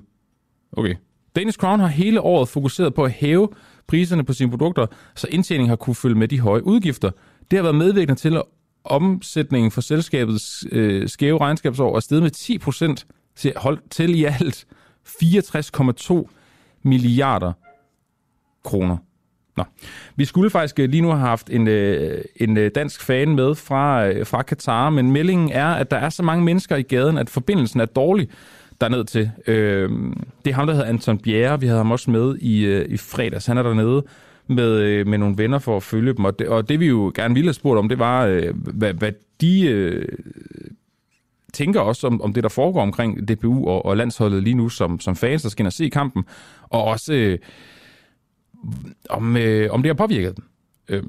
[0.72, 0.94] Okay.
[1.36, 3.48] Danish Crown har hele året fokuseret på at hæve
[3.88, 7.10] priserne på sine produkter, så indtjeningen har kunne følge med de høje udgifter.
[7.50, 8.42] Det har været medvirkende til, at
[8.84, 13.06] omsætningen for selskabets øh, skæve regnskabsår er steget med 10 procent
[13.36, 14.66] til, hold, til i alt
[15.08, 16.28] 64,2
[16.82, 17.52] milliarder
[18.64, 18.96] kroner.
[19.56, 19.64] Nå.
[20.16, 23.54] Vi skulle faktisk øh, lige nu have haft en, øh, en øh, dansk fan med
[23.54, 27.30] fra, fra Katar, men meldingen er, at der er så mange mennesker i gaden, at
[27.30, 28.28] forbindelsen er dårlig
[28.80, 29.30] derned til.
[29.46, 31.60] Øhm, det er ham, der hedder Anton Bjerre.
[31.60, 33.46] Vi havde ham også med i, øh, i fredags.
[33.46, 34.04] Han er dernede
[34.46, 36.24] med, øh, med nogle venner for at følge dem.
[36.24, 38.94] Og det, og det vi jo gerne ville have spurgt om, det var, øh, hvad,
[38.94, 40.06] hvad de
[41.52, 45.00] tænker også om, om det, der foregår omkring DBU og, og landsholdet lige nu som,
[45.00, 46.24] som fans, der skal ind og se kampen.
[46.62, 47.14] Og også...
[47.14, 47.38] Øh,
[49.10, 50.44] om, øh, om det har påvirket dem.
[50.88, 51.02] Øh,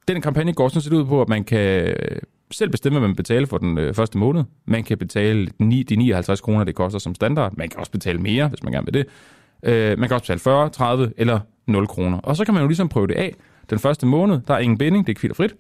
[0.07, 1.95] Den kampagne går sådan set ud på, at man kan øh,
[2.52, 4.44] selv bestemme, hvad man betaler for den øh, første måned.
[4.66, 7.53] Man kan betale 9, de 59 kroner, det koster som standard.
[7.57, 9.06] Man kan også betale mere, hvis man gerne vil det.
[9.65, 12.17] Øh, man kan også betale 40, 30 eller 0 kroner.
[12.17, 13.35] Og så kan man jo ligesom prøve det af.
[13.69, 15.55] Den første måned, der er ingen binding, det er frit.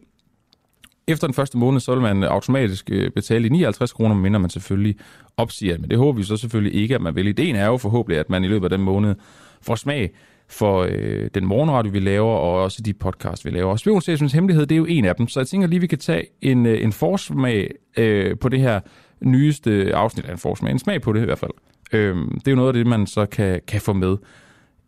[1.07, 4.49] Efter den første måned, så vil man automatisk øh, betale betale 59 kroner, mindre man
[4.49, 4.95] selvfølgelig
[5.37, 5.77] opsiger.
[5.77, 7.27] Men det håber vi så selvfølgelig ikke, at man vil.
[7.27, 9.15] Ideen er jo forhåbentlig, at man i løbet af den måned
[9.61, 10.11] får smag
[10.49, 13.71] for øh, den morgenradio, vi laver, og også de podcast, vi laver.
[13.71, 15.97] Og Spionstations Hemmelighed, det er jo en af dem, så jeg tænker lige, vi kan
[15.97, 18.79] tage en, øh, en forsmag øh, på det her
[19.21, 20.71] nyeste afsnit af en forsmag.
[20.71, 21.51] En smag på det i hvert fald.
[21.93, 24.17] Øh, det er jo noget af det, man så kan, kan få med.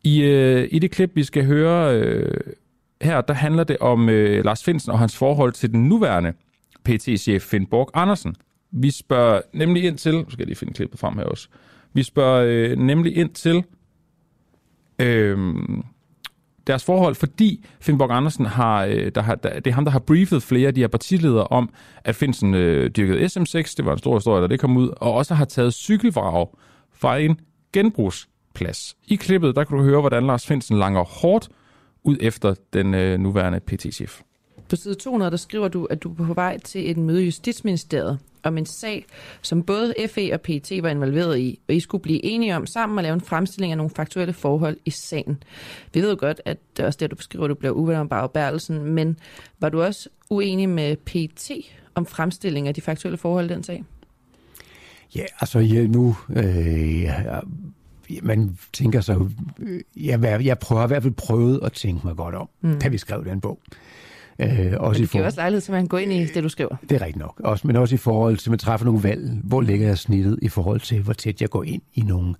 [0.03, 2.33] I, øh, I det klip, vi skal høre øh,
[3.01, 6.33] her, der handler det om øh, Lars Finsen og hans forhold til den nuværende
[6.89, 8.35] PT-chef Finn Borg Andersen.
[8.71, 11.47] Vi spørger nemlig ind til, nu skal jeg lige finde klippet frem her også,
[11.93, 13.63] vi spørger øh, nemlig ind til
[14.99, 15.37] øh,
[16.67, 19.91] deres forhold, fordi Finn Borg Andersen har, øh, der har der, det er ham, der
[19.91, 21.69] har briefet flere af de her partiledere om,
[22.03, 25.13] at Finsen øh, dyrkede SM6, det var en stor historie, da det kom ud, og
[25.13, 26.47] også har taget cykelvrag
[26.97, 27.39] fra en
[27.73, 28.97] genbrugsplads.
[29.07, 31.49] I klippet, der kan du høre, hvordan Lars Finsen langer hårdt
[32.03, 34.21] ud efter den øh, nuværende PT-chef.
[34.69, 37.25] På side 200, der skriver du, at du er på vej til et møde i
[37.25, 39.05] Justitsministeriet om en sag,
[39.41, 42.99] som både FE og PT var involveret i, og I skulle blive enige om sammen
[42.99, 45.43] at lave en fremstilling af nogle faktuelle forhold i sagen.
[45.93, 47.99] Vi ved jo godt, at det er også det, du beskriver, at du bliver uvenner
[47.99, 49.19] om Barbara Bertelsen, men
[49.59, 51.51] var du også uenig med PT
[51.95, 53.83] om fremstilling af de faktuelle forhold i den sag?
[55.15, 57.09] Ja, altså ja, nu øh,
[58.23, 59.29] man tænker så,
[59.95, 62.79] jeg, jeg prøver i hvert fald prøvet at tænke mig godt om, mm.
[62.79, 63.59] da vi skrev den bog.
[64.39, 66.75] Øh, også det giver også lejlighed til, at man går ind i det, du skriver.
[66.89, 67.41] Det er rigtigt nok.
[67.43, 69.39] Også, men også i forhold til, at man træffer nogle valg.
[69.43, 72.35] Hvor ligger jeg snittet i forhold til, hvor tæt jeg går ind i nogle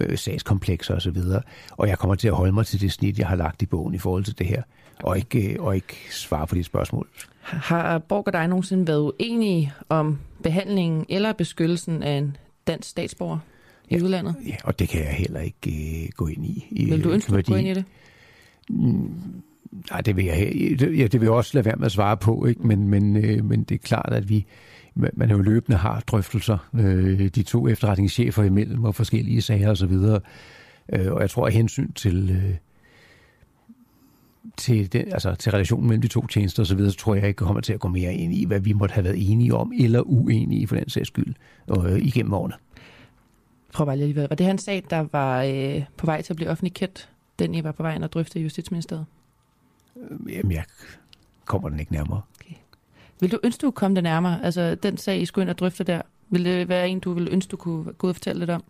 [0.00, 1.16] øh, sagskomplekser osv.
[1.16, 3.66] Og, og jeg kommer til at holde mig til det snit, jeg har lagt i
[3.66, 4.62] bogen i forhold til det her,
[5.02, 7.08] og ikke, øh, og ikke svare på de spørgsmål.
[7.40, 12.36] Har Borg og dig nogensinde været uenige om behandlingen eller beskyttelsen af en
[12.66, 13.38] dansk statsborger?
[13.90, 14.34] i ja, udlandet?
[14.46, 15.70] Ja, og det kan jeg heller ikke
[16.02, 16.86] uh, gå ind i.
[16.90, 17.84] Vil du ønske at gå ind i det?
[18.68, 19.42] Mm,
[19.90, 22.46] nej, det vil jeg, ja, det vil jeg også lade være med at svare på,
[22.46, 22.66] ikke?
[22.66, 24.46] Men, men, øh, men det er klart, at vi
[24.94, 29.92] man jo løbende har drøftelser, øh, de to efterretningschefer imellem og forskellige sager osv.
[30.92, 32.54] Øh, og jeg tror, at hensyn til, øh,
[34.56, 37.38] til, den, altså, til relationen mellem de to tjenester osv., så, så tror jeg ikke
[37.38, 40.00] kommer til at gå mere ind i, hvad vi måtte have været enige om, eller
[40.00, 41.34] uenige for den sags skyld,
[41.70, 42.54] øh, igennem årene.
[43.72, 46.36] Prøv bare lige, var det her en sag, der var øh, på vej til at
[46.36, 47.08] blive offentlig kendt,
[47.38, 49.06] den I var på vej at drøfte i Justitsministeriet?
[49.96, 50.64] Øh, jamen, jeg
[51.44, 52.20] kommer den ikke nærmere.
[52.40, 52.54] Okay.
[53.20, 54.44] Vil du ønske, du komme det nærmere?
[54.44, 57.28] Altså, den sag, I skulle ind og drøfte der, vil det være en, du vil
[57.30, 58.64] ønske, du kunne gå ud og fortælle lidt om?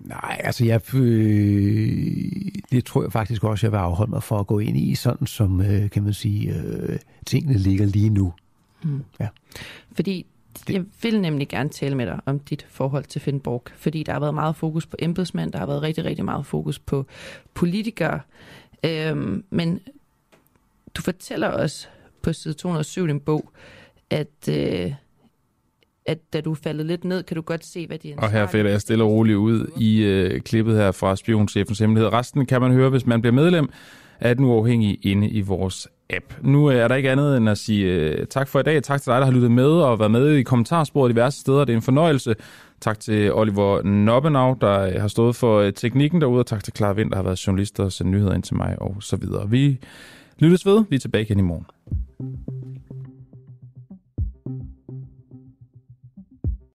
[0.00, 4.46] Nej, altså jeg, øh, det tror jeg faktisk også, jeg vil afholde mig for at
[4.46, 8.32] gå ind i, sådan som, øh, kan man sige, øh, tingene ligger lige nu.
[8.84, 9.04] Mm.
[9.20, 9.28] Ja.
[9.92, 10.26] Fordi
[10.68, 14.12] jeg vil nemlig gerne tale med dig om dit forhold til Finn Borg, fordi der
[14.12, 17.06] har været meget fokus på embedsmænd, der har været rigtig, rigtig meget fokus på
[17.54, 18.20] politikere,
[18.84, 19.80] øhm, men
[20.94, 21.90] du fortæller os
[22.22, 23.50] på side 207 i din bog,
[24.10, 24.94] at øh,
[26.06, 28.16] at da du faldet lidt ned, kan du godt se, hvad de er.
[28.18, 32.12] Og her falder jeg stille og roligt ud i øh, klippet her fra Spionchefens Hemmelighed.
[32.12, 33.68] Resten kan man høre, hvis man bliver medlem
[34.20, 36.34] af den uafhængige inde i vores app.
[36.42, 38.82] Nu er der ikke andet end at sige øh, tak for i dag.
[38.82, 41.64] Tak til dig, der har lyttet med og været med i kommentarsporet diverse steder.
[41.64, 42.34] Det er en fornøjelse.
[42.80, 46.92] Tak til Oliver Nobbenau, der har stået for øh, teknikken derude, og tak til Clara
[46.92, 49.50] Vind, der har været journalist og sendt nyheder ind til mig og så videre.
[49.50, 49.78] Vi
[50.38, 50.84] lyttes ved.
[50.88, 51.66] Vi er tilbage igen i morgen.